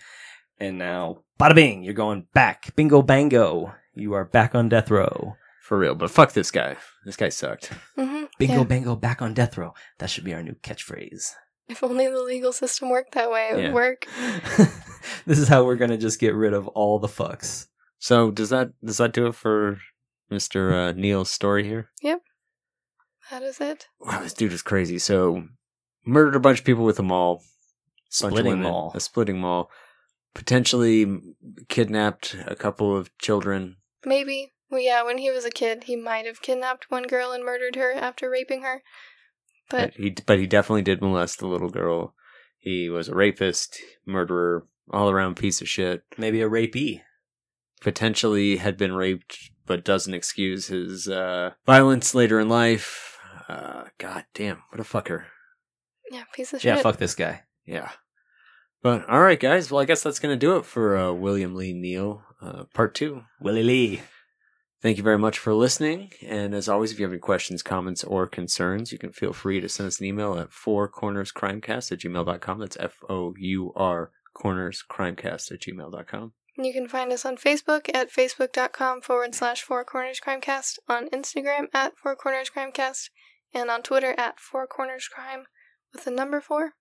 And 0.59 0.77
now, 0.79 1.23
bada 1.39 1.55
bing, 1.55 1.85
you're 1.85 1.95
going 1.95 2.27
back. 2.35 2.75
Bingo 2.75 3.01
bango. 3.03 3.75
You 3.95 4.15
are 4.15 4.25
back 4.25 4.55
on 4.55 4.69
death 4.69 4.91
row. 4.91 5.37
for 5.63 5.79
real? 5.79 5.95
But 5.95 6.11
fuck 6.11 6.33
this 6.33 6.51
guy. 6.51 6.77
This 7.05 7.17
guy 7.17 7.29
sucked. 7.29 7.67
hmm 7.95 8.25
Bingo 8.39 8.59
Yeah. 8.59 8.65
bango, 8.65 8.97
back 8.97 9.21
on 9.21 9.35
death 9.35 9.59
row. 9.59 9.75
That 9.99 10.09
should 10.09 10.25
be 10.25 10.33
our 10.33 10.43
new 10.43 10.55
catchphrase. 10.55 11.33
If 11.69 11.85
only 11.85 12.09
the 12.09 12.23
legal 12.23 12.53
system 12.55 12.89
worked 12.89 13.13
that 13.13 13.31
way, 13.31 13.51
it 13.53 13.59
Yeah. 13.59 13.65
would 13.67 13.75
work. 13.75 14.07
this 15.27 15.39
is 15.39 15.47
how 15.49 15.65
we're 15.65 15.77
going 15.77 15.91
to 15.91 15.99
just 15.99 16.19
get 16.21 16.35
rid 16.35 16.55
of 16.55 16.67
all 16.69 16.99
the 16.99 17.07
fucks. 17.09 17.67
So 17.99 18.31
does 18.31 18.51
that 18.51 18.73
does 18.85 18.99
that 18.99 19.13
do 19.13 19.27
it 19.27 19.35
for 19.35 19.79
Mister 20.31 20.73
uh, 20.73 20.93
Neal's 20.93 21.31
story 21.31 21.65
here? 21.65 21.91
Yep. 22.03 22.23
That 23.31 23.43
is 23.43 23.61
it. 23.61 23.89
Wow, 24.01 24.23
this 24.23 24.33
dude 24.33 24.53
is 24.53 24.63
crazy. 24.63 24.99
So 24.99 25.45
murdered 26.07 26.37
a 26.37 26.41
bunch 26.41 26.61
of 26.61 26.65
people 26.65 26.85
with 26.85 26.99
a 26.99 27.03
maul, 27.03 27.43
Splitting 28.09 28.53
women, 28.53 28.63
maul. 28.63 28.93
a 28.95 29.01
splitting 29.01 29.39
maul, 29.39 29.71
potentially 30.35 31.21
kidnapped 31.69 32.37
a 32.47 32.57
couple 32.57 32.97
of 32.97 33.17
children. 33.19 33.77
Maybe. 34.05 34.53
Well, 34.71 34.81
yeah, 34.81 35.03
when 35.03 35.19
he 35.19 35.31
was 35.31 35.45
a 35.45 35.51
kid, 35.51 35.85
he 35.85 35.97
might 35.97 36.27
have 36.27 36.43
kidnapped 36.43 36.91
one 36.91 37.05
girl 37.05 37.33
and 37.33 37.45
murdered 37.45 37.77
her 37.77 37.93
after 37.93 38.31
raping 38.31 38.63
her. 38.63 38.83
But 39.71 39.95
he 39.95 40.15
but 40.27 40.39
he 40.39 40.47
definitely 40.47 40.83
did 40.83 41.03
molest 41.03 41.39
the 41.39 41.47
little 41.47 41.71
girl. 41.71 42.15
He 42.59 42.89
was 42.89 43.09
a 43.09 43.15
rapist, 43.15 43.79
murderer, 44.07 44.67
all 44.91 45.11
around 45.11 45.37
piece 45.37 45.61
of 45.61 45.69
shit. 45.69 46.03
Maybe 46.17 46.41
a 46.41 46.49
rapee. 46.49 47.03
Potentially 47.81 48.57
had 48.57 48.77
been 48.77 48.93
raped, 48.93 49.51
but 49.67 49.85
doesn't 49.85 50.15
excuse 50.15 50.67
his 50.67 51.09
uh, 51.09 51.53
violence 51.67 52.15
later 52.15 52.41
in 52.41 52.49
life. 52.49 53.19
Uh, 53.49 53.85
God 53.99 54.25
damn, 54.35 54.63
what 54.71 54.81
a 54.81 54.85
fucker. 54.85 55.25
yeah, 56.11 56.25
piece 56.35 56.53
of 56.53 56.63
Yeah, 56.63 56.75
shit. 56.75 56.79
Yeah, 56.79 56.83
fuck 56.83 56.99
this 56.99 57.15
guy. 57.15 57.43
Yeah. 57.65 57.91
But 58.83 59.09
all 59.09 59.21
right, 59.21 59.41
guys. 59.41 59.71
Well, 59.71 59.81
I 59.81 59.85
guess 59.85 60.03
that's 60.03 60.19
gonna 60.19 60.37
do 60.37 60.57
it 60.57 60.65
for 60.65 60.97
uh, 60.97 61.13
William 61.13 61.55
Lee 61.55 61.73
Neal, 61.73 62.23
uh, 62.41 62.65
part 62.75 62.95
two. 62.95 63.23
Willie 63.41 63.63
Lee. 63.63 64.03
Thank 64.81 64.97
you 64.97 65.03
very 65.03 65.19
much 65.19 65.39
for 65.41 65.53
listening. 65.55 66.13
And 66.25 66.55
as 66.55 66.69
always, 66.69 66.93
if 66.93 67.01
you 67.01 67.05
have 67.05 67.13
any 67.13 67.19
questions, 67.19 67.65
comments, 67.65 68.05
or 68.05 68.29
concerns, 68.29 68.93
you 68.93 68.99
can 68.99 69.11
feel 69.11 69.33
free 69.33 69.61
to 69.61 69.69
send 69.69 69.89
us 69.89 69.99
an 69.99 70.07
email 70.07 70.39
at 70.39 70.51
fourcornerscrimecast 70.51 71.91
at 71.91 71.99
gmail.com. 71.99 72.59
That's 72.61 72.77
F 72.79 72.99
O 73.09 73.35
U 73.37 73.73
R 73.75 74.13
cornerscrimecast 74.37 75.51
at 75.51 75.61
gmail.com. 75.61 76.33
You 76.61 76.73
can 76.73 76.89
find 76.89 77.13
us 77.13 77.25
on 77.25 77.37
Facebook 77.37 77.89
at 77.95 78.13
facebook.com 78.13 79.03
forward 79.03 79.35
slash 79.35 79.63
Four 79.63 79.85
Corners 79.85 80.21
Crimecast, 80.21 80.79
on 80.89 81.09
Instagram 81.11 81.67
at 81.73 81.97
Four 81.97 82.17
Corners 82.17 82.51
Crimecast, 82.51 83.11
and 83.55 83.71
on 83.71 83.83
Twitter 83.83 84.15
at 84.19 84.41
Four 84.41 84.67
Corners 84.67 85.07
Crime 85.07 85.45
with 85.93 86.05
the 86.05 86.11
number 86.11 86.41
four. 86.41 86.73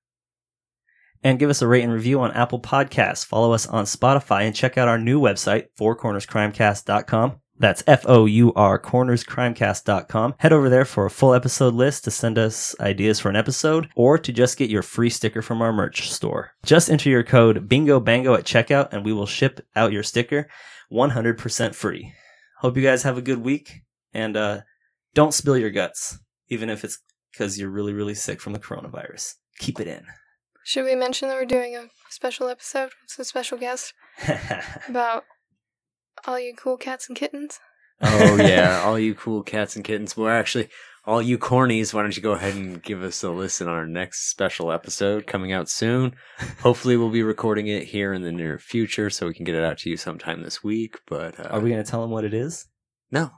And 1.23 1.39
give 1.39 1.49
us 1.49 1.61
a 1.61 1.67
rate 1.67 1.83
and 1.83 1.93
review 1.93 2.19
on 2.21 2.31
Apple 2.31 2.59
Podcasts. 2.59 3.25
Follow 3.25 3.51
us 3.53 3.67
on 3.67 3.85
Spotify 3.85 4.41
and 4.41 4.55
check 4.55 4.77
out 4.77 4.87
our 4.87 4.99
new 4.99 5.19
website, 5.19 5.67
fourcornerscrimecast.com. 5.79 7.39
That's 7.59 7.83
F 7.87 8.05
O 8.07 8.25
U 8.25 8.53
R 8.55 8.79
cornerscrimecast.com. 8.79 10.35
Head 10.37 10.53
over 10.53 10.69
there 10.69 10.85
for 10.85 11.05
a 11.05 11.09
full 11.09 11.33
episode 11.33 11.73
list 11.73 12.03
to 12.03 12.11
send 12.11 12.37
us 12.37 12.75
ideas 12.79 13.19
for 13.19 13.29
an 13.29 13.35
episode 13.35 13.89
or 13.95 14.17
to 14.17 14.31
just 14.31 14.57
get 14.57 14.69
your 14.69 14.83
free 14.83 15.09
sticker 15.09 15.41
from 15.41 15.61
our 15.61 15.73
merch 15.73 16.11
store. 16.11 16.51
Just 16.63 16.89
enter 16.89 17.09
your 17.09 17.23
code 17.23 17.67
Bingo 17.67 17.99
Bango 17.99 18.33
at 18.35 18.45
checkout 18.45 18.89
and 18.91 19.03
we 19.03 19.13
will 19.13 19.25
ship 19.25 19.65
out 19.75 19.91
your 19.91 20.03
sticker 20.03 20.47
100% 20.91 21.75
free. 21.75 22.13
Hope 22.59 22.77
you 22.77 22.83
guys 22.83 23.03
have 23.03 23.17
a 23.17 23.21
good 23.21 23.43
week 23.43 23.81
and 24.13 24.37
uh, 24.37 24.61
don't 25.13 25.33
spill 25.33 25.57
your 25.57 25.69
guts, 25.71 26.19
even 26.49 26.69
if 26.69 26.83
it's 26.83 26.99
because 27.31 27.59
you're 27.59 27.69
really, 27.69 27.93
really 27.93 28.15
sick 28.15 28.41
from 28.41 28.53
the 28.53 28.59
coronavirus. 28.59 29.35
Keep 29.59 29.79
it 29.79 29.87
in. 29.87 30.05
Should 30.63 30.85
we 30.85 30.95
mention 30.95 31.29
that 31.29 31.35
we're 31.35 31.45
doing 31.45 31.75
a 31.75 31.87
special 32.09 32.49
episode 32.49 32.91
with 33.01 33.19
a 33.19 33.23
special 33.23 33.57
guest 33.57 33.93
about 34.89 35.23
all 36.25 36.39
you 36.39 36.55
cool 36.55 36.77
cats 36.77 37.07
and 37.07 37.17
kittens? 37.17 37.59
Oh, 38.01 38.35
yeah. 38.41 38.81
all 38.85 38.97
you 38.99 39.15
cool 39.15 39.43
cats 39.43 39.75
and 39.75 39.83
kittens. 39.85 40.15
Well, 40.15 40.29
actually, 40.29 40.69
all 41.05 41.21
you 41.21 41.37
cornies, 41.37 41.93
why 41.93 42.01
don't 42.01 42.15
you 42.15 42.21
go 42.23 42.33
ahead 42.33 42.55
and 42.55 42.81
give 42.83 43.01
us 43.01 43.23
a 43.23 43.29
listen 43.31 43.67
on 43.67 43.73
our 43.73 43.87
next 43.87 44.29
special 44.29 44.71
episode 44.71 45.25
coming 45.27 45.51
out 45.51 45.69
soon? 45.69 46.15
Hopefully, 46.61 46.97
we'll 46.97 47.09
be 47.09 47.23
recording 47.23 47.67
it 47.67 47.85
here 47.85 48.13
in 48.13 48.21
the 48.23 48.31
near 48.31 48.59
future 48.59 49.09
so 49.09 49.27
we 49.27 49.33
can 49.33 49.45
get 49.45 49.55
it 49.55 49.63
out 49.63 49.77
to 49.79 49.89
you 49.89 49.97
sometime 49.97 50.43
this 50.43 50.63
week. 50.63 50.99
But 51.07 51.39
uh, 51.39 51.49
Are 51.49 51.59
we 51.59 51.69
going 51.69 51.83
to 51.83 51.89
tell 51.89 52.01
them 52.01 52.11
what 52.11 52.25
it 52.25 52.33
is? 52.33 52.67
No, 53.11 53.31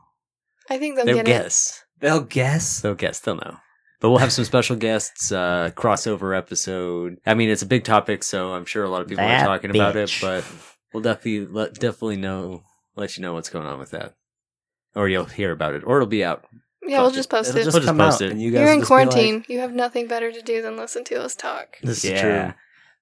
I 0.70 0.78
think 0.80 0.96
they'll, 0.96 1.06
they'll 1.06 1.16
get 1.18 1.26
guess. 1.26 1.84
They'll 2.00 2.22
guess. 2.22 2.82
They'll 2.82 2.96
guess. 2.96 3.20
They'll 3.20 3.36
know. 3.36 3.58
But 4.02 4.10
we'll 4.10 4.20
have 4.20 4.32
some 4.32 4.46
special 4.46 4.78
guests, 4.78 5.30
uh, 5.32 5.72
crossover 5.76 6.36
episode. 6.36 7.18
I 7.26 7.34
mean, 7.34 7.50
it's 7.50 7.62
a 7.62 7.66
big 7.68 7.84
topic, 7.84 8.24
so 8.24 8.54
I'm 8.54 8.64
sure 8.66 8.86
a 8.86 8.90
lot 8.90 9.02
of 9.02 9.10
people 9.10 9.26
That 9.26 9.44
are 9.44 9.46
talking 9.46 9.72
about 9.72 9.96
it. 9.98 10.08
bitch. 10.08 10.22
But 10.22 10.46
we'll 10.94 11.04
definitely 11.04 11.46
let 11.48 11.74
definitely 11.76 12.16
know, 12.16 12.64
let 12.96 13.18
you 13.18 13.22
know 13.22 13.34
what's 13.34 13.50
going 13.50 13.66
on 13.68 13.80
with 13.80 13.92
that, 13.92 14.16
or 14.96 15.08
you'll 15.10 15.26
hear 15.26 15.52
about 15.52 15.74
it, 15.74 15.84
or 15.86 15.98
it'll 15.98 16.08
be 16.08 16.24
out. 16.24 16.46
Yeah, 16.84 17.02
we'll 17.02 17.12
just 17.12 17.30
post 17.30 17.50
it. 17.50 17.58
it. 17.58 17.64
just 17.66 17.74
We'll 17.76 17.82
just 17.82 17.88
come 17.88 17.98
post 17.98 18.22
out, 18.22 18.28
it. 18.28 18.32
and 18.32 18.42
you 18.42 18.52
guys 18.52 18.62
You're 18.62 18.74
in 18.74 18.80
just 18.80 18.90
like, 18.92 19.10
quarantine. 19.10 19.46
you 19.48 19.60
have 19.60 19.74
nothing 19.74 20.08
better 20.08 20.32
to 20.32 20.42
do 20.42 20.62
than 20.62 20.78
listen 20.78 21.04
to 21.06 21.22
us 21.22 21.36
talk. 21.36 21.78
this 21.84 22.04
is 22.04 22.20
true. 22.20 22.54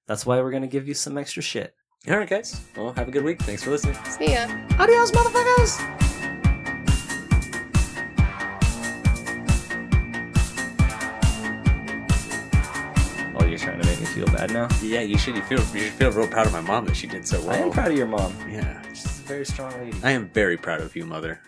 That's 0.06 0.24
why 0.26 0.40
we're 0.40 0.50
gonna 0.50 0.66
give 0.66 0.88
you 0.88 0.94
some 0.94 1.16
extra 1.18 1.42
shit. 1.42 1.74
All 2.08 2.16
right, 2.16 2.28
guys. 2.28 2.60
Well, 2.76 2.92
have 2.94 3.08
a 3.08 3.10
good 3.10 3.24
week. 3.24 3.40
Thanks 3.42 3.62
for 3.64 3.70
listening. 3.70 3.96
See 4.06 4.32
ya. 4.32 4.46
Adios, 4.78 5.10
motherfuckers. 5.10 5.84
Oh, 13.40 13.44
you're 13.46 13.58
trying 13.58 13.80
to 13.80 13.86
make 13.86 14.00
me 14.00 14.06
feel 14.06 14.26
bad 14.26 14.52
now. 14.52 14.68
Yeah, 14.82 15.00
you 15.00 15.16
should. 15.18 15.36
You 15.36 15.42
feel 15.42 15.60
you 15.74 15.80
should 15.84 15.92
feel 15.92 16.10
real 16.10 16.26
proud 16.26 16.46
of 16.46 16.52
my 16.52 16.60
mom 16.60 16.84
that 16.86 16.96
she 16.96 17.06
did 17.06 17.26
so 17.26 17.40
well. 17.40 17.50
I 17.50 17.58
am 17.58 17.70
proud 17.70 17.90
of 17.90 17.96
your 17.96 18.06
mom. 18.06 18.34
Yeah 18.50 18.82
very 19.28 19.44
strongly. 19.44 19.92
I 20.02 20.12
am 20.12 20.28
very 20.30 20.56
proud 20.56 20.80
of 20.80 20.96
you, 20.96 21.04
mother. 21.04 21.40